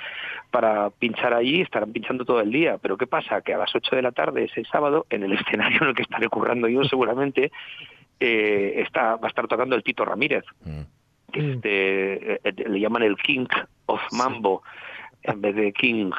para 0.50 0.90
pinchar 0.90 1.34
allí, 1.34 1.60
estarán 1.60 1.92
pinchando 1.92 2.24
todo 2.24 2.40
el 2.40 2.50
día. 2.50 2.78
Pero 2.78 2.96
¿qué 2.96 3.06
pasa? 3.06 3.40
Que 3.42 3.54
a 3.54 3.58
las 3.58 3.74
8 3.74 3.96
de 3.96 4.02
la 4.02 4.12
tarde 4.12 4.44
ese 4.44 4.64
sábado, 4.64 5.06
en 5.10 5.22
el 5.24 5.32
escenario 5.38 5.82
en 5.82 5.88
el 5.88 5.94
que 5.94 6.02
estaré 6.02 6.28
currando 6.28 6.68
yo 6.68 6.82
seguramente, 6.84 7.52
eh, 8.20 8.74
está, 8.86 9.16
va 9.16 9.26
a 9.26 9.28
estar 9.28 9.46
tocando 9.46 9.76
el 9.76 9.82
Tito 9.82 10.04
Ramírez, 10.04 10.44
que 11.32 11.40
es 11.40 11.44
este, 11.56 12.34
eh, 12.34 12.40
eh, 12.44 12.68
le 12.68 12.80
llaman 12.80 13.02
el 13.02 13.16
King 13.16 13.46
of 13.86 14.00
Mambo 14.12 14.62
en 15.26 15.40
vez 15.40 15.54
de 15.56 15.72
King. 15.72 16.10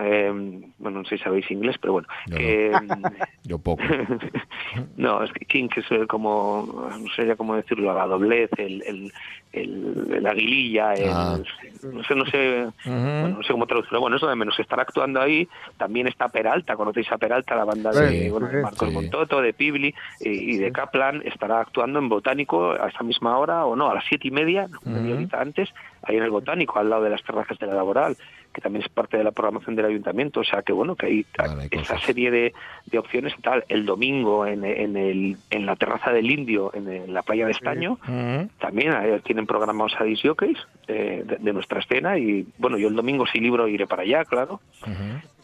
eh, 0.00 0.30
bueno, 0.78 0.98
no 1.00 1.04
sé 1.04 1.18
si 1.18 1.24
sabéis 1.24 1.50
inglés, 1.50 1.76
pero 1.80 1.94
bueno. 1.94 2.08
Yo 2.26 2.36
que, 2.36 2.72
Yo 3.44 3.58
poco. 3.58 3.82
no, 4.96 5.22
es 5.22 5.32
que 5.32 5.44
King 5.44 5.68
es 5.76 5.84
eh, 5.90 6.06
como, 6.06 6.88
no 6.98 7.08
sé 7.14 7.26
ya 7.26 7.36
cómo 7.36 7.54
decirlo, 7.56 7.92
la 7.94 8.06
doblez, 8.06 8.50
el, 8.56 8.82
el, 8.82 9.12
el, 9.52 10.14
el 10.14 10.26
aguililla, 10.26 10.94
el- 10.94 11.10
Ah. 11.14 11.38
no 11.82 12.02
sé, 12.02 12.14
no 12.14 12.24
sé, 12.26 12.66
bueno, 12.84 13.36
no 13.36 13.42
sé 13.42 13.52
cómo 13.52 13.66
traducirlo. 13.66 14.00
Bueno, 14.00 14.16
eso 14.16 14.26
de 14.26 14.36
menos 14.36 14.58
estar 14.58 14.80
actuando 14.80 15.20
ahí. 15.20 15.46
También 15.76 16.08
está 16.08 16.28
Peralta, 16.28 16.76
conocéis 16.76 17.10
a 17.12 17.18
Peralta, 17.18 17.54
la 17.54 17.64
banda 17.64 17.92
Sí, 17.92 17.98
de 18.20 18.30
bueno, 18.30 18.48
sí, 18.50 18.56
Marcos 18.62 18.88
sí. 18.88 18.94
Montoto, 18.94 19.40
de 19.42 19.52
Pibli 19.52 19.94
eh, 20.20 20.30
y 20.32 20.56
de 20.56 20.72
Kaplan. 20.72 21.22
Estará 21.26 21.60
actuando 21.60 21.98
en 21.98 22.08
Botánico 22.08 22.72
a 22.72 22.88
esa 22.88 23.02
misma 23.04 23.36
hora, 23.38 23.64
o 23.66 23.76
no, 23.76 23.90
a 23.90 23.94
las 23.94 24.04
siete 24.08 24.28
y 24.28 24.30
media, 24.30 24.68
media 24.84 25.14
horita 25.14 25.40
antes, 25.40 25.68
ahí 26.02 26.16
en 26.16 26.22
el 26.22 26.30
Botánico, 26.30 26.78
al 26.78 26.88
lado 26.90 27.02
de 27.04 27.10
las 27.10 27.22
terrazas 27.22 27.58
de 27.58 27.66
la 27.66 27.74
laboral 27.74 28.16
que 28.54 28.60
también 28.60 28.82
es 28.84 28.88
parte 28.88 29.18
de 29.18 29.24
la 29.24 29.32
programación 29.32 29.74
del 29.76 29.86
ayuntamiento, 29.86 30.40
o 30.40 30.44
sea 30.44 30.62
que 30.62 30.72
bueno, 30.72 30.94
que 30.96 31.06
hay 31.06 31.26
esa 31.72 31.98
serie 31.98 32.30
de, 32.30 32.54
de 32.86 32.98
opciones 32.98 33.34
y 33.38 33.42
tal. 33.42 33.64
El 33.68 33.84
domingo 33.84 34.46
en, 34.46 34.64
en, 34.64 34.96
el, 34.96 35.36
en 35.50 35.66
la 35.66 35.76
terraza 35.76 36.12
del 36.12 36.30
Indio, 36.30 36.70
en, 36.74 37.12
la 37.12 37.22
playa 37.22 37.46
de 37.46 37.52
Estaño, 37.52 37.98
también 38.58 38.92
eh, 38.94 39.20
tienen 39.24 39.46
programados 39.46 39.94
a 39.98 40.04
disjockeys 40.04 40.58
eh, 40.88 41.22
de, 41.26 41.36
de 41.36 41.52
nuestra 41.52 41.80
escena 41.80 42.16
y 42.16 42.46
bueno, 42.58 42.78
yo 42.78 42.88
el 42.88 42.94
domingo 42.94 43.26
si 43.26 43.40
libro 43.40 43.66
iré 43.68 43.86
para 43.86 44.02
allá, 44.02 44.24
claro. 44.24 44.60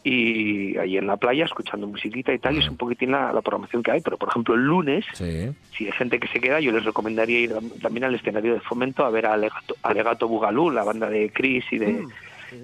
Y 0.03 0.75
ahí 0.79 0.97
en 0.97 1.05
la 1.05 1.17
playa 1.17 1.45
escuchando 1.45 1.85
musiquita 1.85 2.33
y 2.33 2.39
tal, 2.39 2.55
y 2.55 2.59
es 2.59 2.67
un 2.69 2.75
poquitín 2.77 3.11
la, 3.11 3.31
la 3.31 3.41
programación 3.41 3.83
que 3.83 3.91
hay. 3.91 4.01
Pero 4.01 4.17
por 4.17 4.29
ejemplo, 4.29 4.55
el 4.55 4.61
lunes, 4.61 5.05
Sí. 5.13 5.51
si 5.77 5.85
hay 5.85 5.91
gente 5.91 6.19
que 6.19 6.27
se 6.29 6.39
queda, 6.39 6.59
yo 6.59 6.71
les 6.71 6.83
recomendaría 6.85 7.39
ir 7.39 7.53
también 7.83 8.05
al 8.05 8.15
escenario 8.15 8.55
de 8.55 8.61
fomento 8.61 9.05
a 9.05 9.11
ver 9.11 9.27
a 9.27 9.33
Alegato, 9.33 9.75
Alegato 9.83 10.27
Bugalú, 10.27 10.71
la 10.71 10.83
banda 10.83 11.07
de 11.09 11.29
Chris 11.31 11.65
y 11.71 11.77
de... 11.77 12.03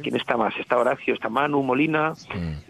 ¿Quién 0.04 0.16
está 0.16 0.36
más? 0.38 0.54
Está 0.60 0.78
Horacio, 0.78 1.14
está 1.14 1.30
Manu, 1.30 1.64
Molina, 1.64 2.14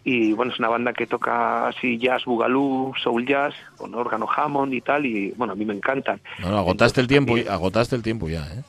y 0.04 0.34
bueno, 0.34 0.52
es 0.54 0.60
una 0.60 0.70
banda 0.70 0.94
que 0.94 1.08
toca 1.08 1.68
así 1.68 1.98
jazz, 1.98 2.26
bugalú, 2.26 2.94
soul 3.02 3.26
jazz, 3.26 3.54
con 3.78 3.94
órgano 3.96 4.28
Hammond 4.34 4.74
y 4.74 4.82
tal, 4.82 5.06
y 5.06 5.32
bueno, 5.32 5.54
a 5.54 5.56
mí 5.56 5.66
me 5.66 5.74
encantan. 5.74 6.22
No, 6.40 6.52
no, 6.52 6.58
agotaste 6.60 7.02
el 7.02 7.08
tiempo, 7.08 7.38
y- 7.38 7.48
agotaste 7.48 7.96
el 7.96 8.04
tiempo 8.04 8.30
ya, 8.30 8.42
¿eh? 8.46 8.62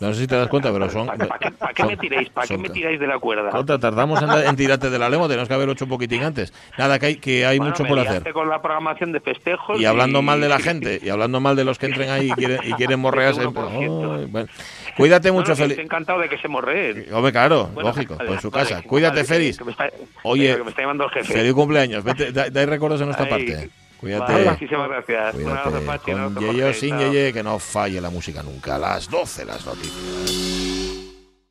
No 0.00 0.12
sé 0.12 0.22
si 0.22 0.26
te 0.26 0.34
das 0.34 0.48
cuenta, 0.48 0.72
pero 0.72 0.90
son... 0.90 1.06
¿Para 1.06 1.38
qué, 1.38 1.52
para 1.52 1.72
qué 1.72 1.82
son- 1.82 1.90
me 1.92 1.96
tiráis? 1.96 2.28
¿Para 2.28 2.46
qué 2.48 2.54
son- 2.54 2.62
me 2.62 2.68
tiráis 2.68 2.98
de 2.98 3.06
la 3.06 3.18
cuerda? 3.20 3.50
Contra, 3.50 3.78
tardamos 3.78 4.20
en, 4.20 4.28
en 4.30 4.56
tirarte 4.56 4.90
de 4.90 4.98
la 4.98 5.08
lengua, 5.08 5.28
tenemos 5.28 5.46
que 5.48 5.54
haberlo 5.54 5.72
hecho 5.72 5.84
un 5.84 5.90
poquitín 5.90 6.24
antes. 6.24 6.52
Nada, 6.76 6.98
que 6.98 7.06
hay, 7.06 7.16
que 7.16 7.46
hay 7.46 7.58
Bueno, 7.58 7.70
mucho 7.70 7.84
me 7.84 7.88
por 7.90 8.00
hacer. 8.00 8.32
con 8.32 8.48
la 8.50 8.60
programación 8.60 9.12
de 9.12 9.20
festejos. 9.20 9.80
Y 9.80 9.84
hablando 9.86 10.20
mal 10.20 10.40
de 10.40 10.48
la 10.48 10.58
gente, 10.58 10.98
y 11.02 11.08
hablando 11.10 11.40
mal 11.40 11.54
de 11.54 11.64
los 11.64 11.78
que 11.78 11.86
entren 11.86 12.10
ahí 12.10 12.30
y 12.30 12.32
quieren, 12.32 12.58
y 12.64 12.72
quieren 12.72 12.98
morrearse. 13.00 13.42
Ay, 13.42 14.26
bueno. 14.28 14.48
Cuídate 14.96 15.28
No, 15.28 15.34
mucho, 15.34 15.48
no, 15.50 15.54
que 15.56 15.62
Félix. 15.62 15.72
Estoy 15.72 15.84
encantado 15.84 16.20
de 16.20 16.28
que 16.28 16.38
se 16.38 16.48
morreen. 16.48 17.06
Hombre, 17.12 17.32
claro, 17.32 17.66
Bueno, 17.74 17.88
lógico, 17.90 18.16
vale, 18.16 18.32
en 18.34 18.40
su 18.40 18.50
vale, 18.50 18.68
casa. 18.68 18.82
que- 18.82 18.88
Cuídate, 18.88 19.16
vale, 19.16 19.28
Félix. 19.28 19.58
que 19.58 19.64
me 19.64 19.70
está- 19.72 19.90
Oye, 20.22 20.56
que 20.56 20.62
me 20.64 20.70
está 20.70 20.82
llamando 20.82 21.04
el 21.04 21.10
jefe. 21.10 21.32
feliz 21.32 21.52
cumpleaños. 21.54 22.04
Vete, 22.04 22.32
da, 22.32 22.48
da 22.50 22.66
recuerdos 22.66 23.00
de 23.00 23.06
nuestra 23.06 23.28
parte. 23.28 23.70
Cuídate. 23.98 24.32
Vale, 24.32 24.50
muchísimas 24.50 24.88
gracias. 24.88 25.34
Cuídate. 25.34 26.12
Con 26.12 26.38
Yeye 26.38 26.74
sin. 26.74 26.98
Yeye, 26.98 27.32
que 27.32 27.42
no 27.42 27.58
falle 27.58 28.00
la 28.00 28.10
música 28.10 28.42
nunca. 28.42 28.76
A 28.76 28.78
las 28.78 29.08
12 29.10 29.44
las 29.44 29.64
noticias. 29.64 30.73